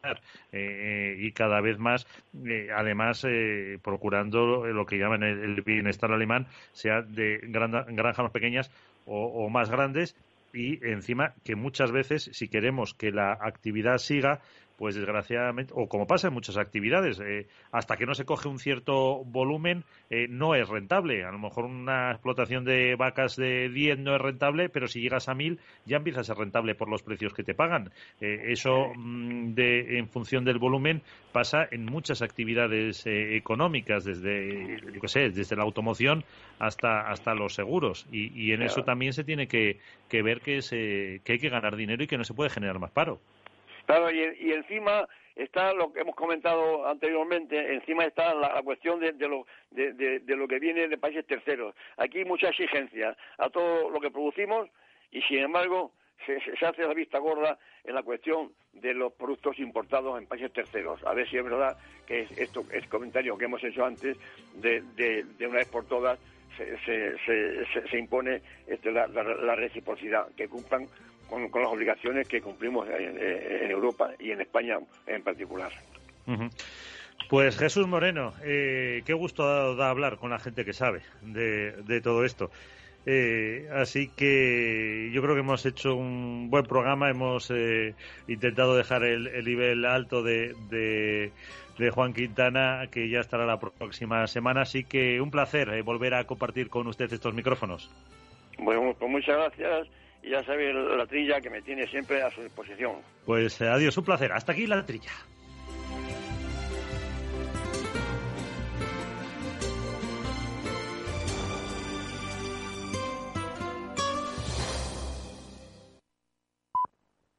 eh, 0.52 1.18
y 1.20 1.32
cada 1.34 1.62
vez 1.62 1.78
más, 1.78 2.08
además, 2.76 3.28
procurando 3.84 4.66
lo 4.66 4.86
que 4.88 4.98
llaman 4.98 5.22
el, 5.22 5.62
bienestar 5.62 6.12
alemán, 6.12 6.48
sea 6.72 7.04
de 7.04 7.40
granjas 7.44 8.24
más 8.24 8.32
pequeñas 8.32 8.72
o 9.06 9.50
más 9.50 9.70
grandes 9.70 10.16
y 10.56 10.80
encima 10.84 11.36
que 11.44 11.56
muchas 11.56 11.92
veces 11.92 12.30
si 12.34 12.48
queremos 12.48 12.94
que 12.94 13.12
la 13.12 13.34
actividad 13.34 13.98
siga 13.98 14.42
pues 14.78 14.96
desgraciadamente, 14.96 15.74
o 15.76 15.88
como 15.88 16.08
pasa 16.08 16.28
en 16.28 16.34
muchas 16.34 16.58
actividades, 16.58 17.20
eh, 17.20 17.48
hasta 17.72 17.98
que 17.98 18.06
no 18.06 18.14
se 18.14 18.26
coge 18.26 18.48
un 18.48 18.60
cierto 18.60 19.24
volumen, 19.24 19.84
eh, 20.10 20.28
no 20.30 20.56
es 20.56 20.68
rentable. 20.68 21.24
A 21.24 21.32
lo 21.32 21.40
mejor 21.40 21.66
una 21.66 22.12
explotación 22.12 22.66
de 22.66 22.96
vacas 22.96 23.36
de 23.36 23.70
10 23.70 24.00
no 24.00 24.16
es 24.16 24.22
rentable, 24.22 24.70
pero 24.70 24.88
si 24.88 25.02
llegas 25.02 25.30
a 25.30 25.34
1000 25.34 25.60
ya 25.86 25.98
empieza 25.98 26.22
a 26.22 26.24
ser 26.24 26.38
rentable 26.38 26.76
por 26.76 26.90
los 26.90 27.04
precios 27.04 27.34
que 27.34 27.44
te 27.44 27.54
pagan. 27.54 27.92
Eh, 28.22 28.48
eso, 28.48 28.92
mm, 28.96 29.54
de, 29.54 29.98
en 29.98 30.10
función 30.10 30.46
del 30.46 30.60
volumen, 30.60 31.02
pasa 31.32 31.68
en 31.70 31.86
muchas 31.86 32.22
actividades 32.22 33.06
económicas, 33.06 34.06
desde, 34.06 34.78
yo 35.02 35.08
sé, 35.08 35.30
desde 35.32 35.56
la 35.56 35.64
automoción 35.64 36.24
hasta, 36.60 37.10
hasta 37.10 37.34
los 37.34 37.54
seguros. 37.54 38.08
Y, 38.12 38.54
en 38.54 38.62
eso 38.62 38.84
también 38.84 39.12
se 39.12 39.24
tiene 39.24 39.48
que, 39.48 39.80
que 40.08 40.22
ver 40.22 40.40
que, 40.40 40.62
se, 40.62 41.22
que 41.24 41.34
hay 41.34 41.40
que 41.40 41.50
ganar 41.50 41.76
dinero 41.76 42.04
y 42.04 42.08
que 42.08 42.18
no 42.18 42.24
se 42.24 42.34
puede 42.34 42.50
generar 42.50 42.80
más 42.80 42.92
paro. 42.92 43.20
Claro, 43.86 44.12
y, 44.12 44.52
encima 44.52 45.08
está 45.36 45.74
lo 45.74 45.92
que 45.94 46.02
hemos 46.02 46.16
comentado 46.16 46.88
anteriormente, 46.88 47.74
encima 47.74 48.06
está 48.06 48.34
la, 48.34 48.62
cuestión 48.64 49.00
de, 49.00 49.14
lo, 49.28 49.46
de, 49.72 50.22
lo 50.28 50.48
que 50.48 50.60
viene 50.60 50.88
de 50.88 50.98
países 50.98 51.26
terceros. 51.26 51.76
Aquí 51.98 52.20
hay 52.20 52.26
mucha 52.26 52.50
exigencia 52.50 53.16
a 53.38 53.50
todo 53.50 53.90
lo 53.90 54.00
que 54.00 54.12
producimos 54.12 54.70
y, 55.12 55.22
sin 55.24 55.40
embargo, 55.40 55.92
se, 56.26 56.66
hace 56.66 56.84
la 56.84 56.94
vista 56.94 57.20
gorda 57.20 57.60
en 57.84 57.96
la 57.96 58.04
cuestión 58.04 58.54
de 58.74 58.94
los 58.94 59.14
productos 59.14 59.60
importados 59.60 60.18
en 60.18 60.28
países 60.28 60.52
terceros. 60.52 61.04
A 61.06 61.14
ver 61.14 61.30
si 61.30 61.38
es 61.38 61.44
verdad 61.44 61.78
que 62.08 62.28
esto 62.38 62.66
es 62.72 62.88
comentario 62.88 63.38
que 63.38 63.46
hemos 63.46 63.64
hecho 63.64 63.86
antes 63.86 64.18
de, 64.56 64.82
de, 64.96 65.48
una 65.48 65.58
vez 65.58 65.68
por 65.68 65.86
todas 65.86 66.18
se, 66.58 67.18
se, 67.90 67.98
impone 68.00 68.42
este, 68.68 68.92
la, 68.92 69.56
reciprocidad, 69.56 70.28
que 70.36 70.48
cumplan 70.48 70.88
con, 71.30 71.42
las 71.44 71.72
obligaciones 71.72 72.28
que 72.28 72.42
cumplimos 72.42 72.88
en, 72.90 73.72
Europa 73.72 74.12
y 74.20 74.32
en 74.32 74.42
España 74.42 74.78
en 75.08 75.24
particular. 75.24 75.72
Pues 77.30 77.58
Jesús 77.58 77.88
Moreno, 77.88 78.34
eh, 78.44 79.02
qué 79.06 79.14
gusto 79.14 79.76
da, 79.76 79.90
hablar 79.90 80.18
con 80.18 80.30
la 80.30 80.40
gente 80.40 80.66
que 80.66 80.74
sabe 80.74 81.02
de, 81.22 82.02
todo 82.02 82.24
esto. 82.26 82.52
Eh, 83.08 83.70
así 83.72 84.10
que 84.10 85.12
yo 85.14 85.22
creo 85.22 85.36
que 85.36 85.42
hemos 85.42 85.66
hecho 85.66 85.96
un 85.96 86.50
buen 86.50 86.66
programa, 86.66 87.10
hemos 87.10 87.52
eh, 87.52 87.94
intentado 88.28 88.76
dejar 88.76 89.04
el, 89.04 89.46
nivel 89.46 89.86
alto 89.86 90.24
de, 90.24 90.56
de 91.78 91.90
Juan 91.90 92.14
Quintana, 92.14 92.88
que 92.92 93.10
ya 93.10 93.20
estará 93.20 93.46
la 93.46 93.60
próxima 93.60 94.26
semana. 94.28 94.62
Así 94.62 94.84
que 94.84 95.20
un 95.22 95.32
placer 95.32 95.70
eh, 95.70 95.82
volver 95.82 96.14
a 96.14 96.24
compartir 96.26 96.70
con 96.70 96.88
usted 96.88 97.12
estos 97.12 97.34
micrófonos. 97.34 97.90
Bueno, 98.58 98.96
pues 98.98 99.12
muchas 99.12 99.36
gracias. 99.36 99.88
Ya 100.30 100.44
sabe 100.44 100.74
la 100.74 101.06
trilla 101.06 101.40
que 101.40 101.50
me 101.50 101.62
tiene 101.62 101.88
siempre 101.88 102.22
a 102.22 102.32
su 102.32 102.42
disposición. 102.42 102.96
Pues 103.26 103.62
eh, 103.62 103.68
adiós, 103.68 103.96
un 103.98 104.06
placer. 104.06 104.32
Hasta 104.32 104.54
aquí 104.54 104.66
la 104.66 104.86
trilla. 104.86 105.12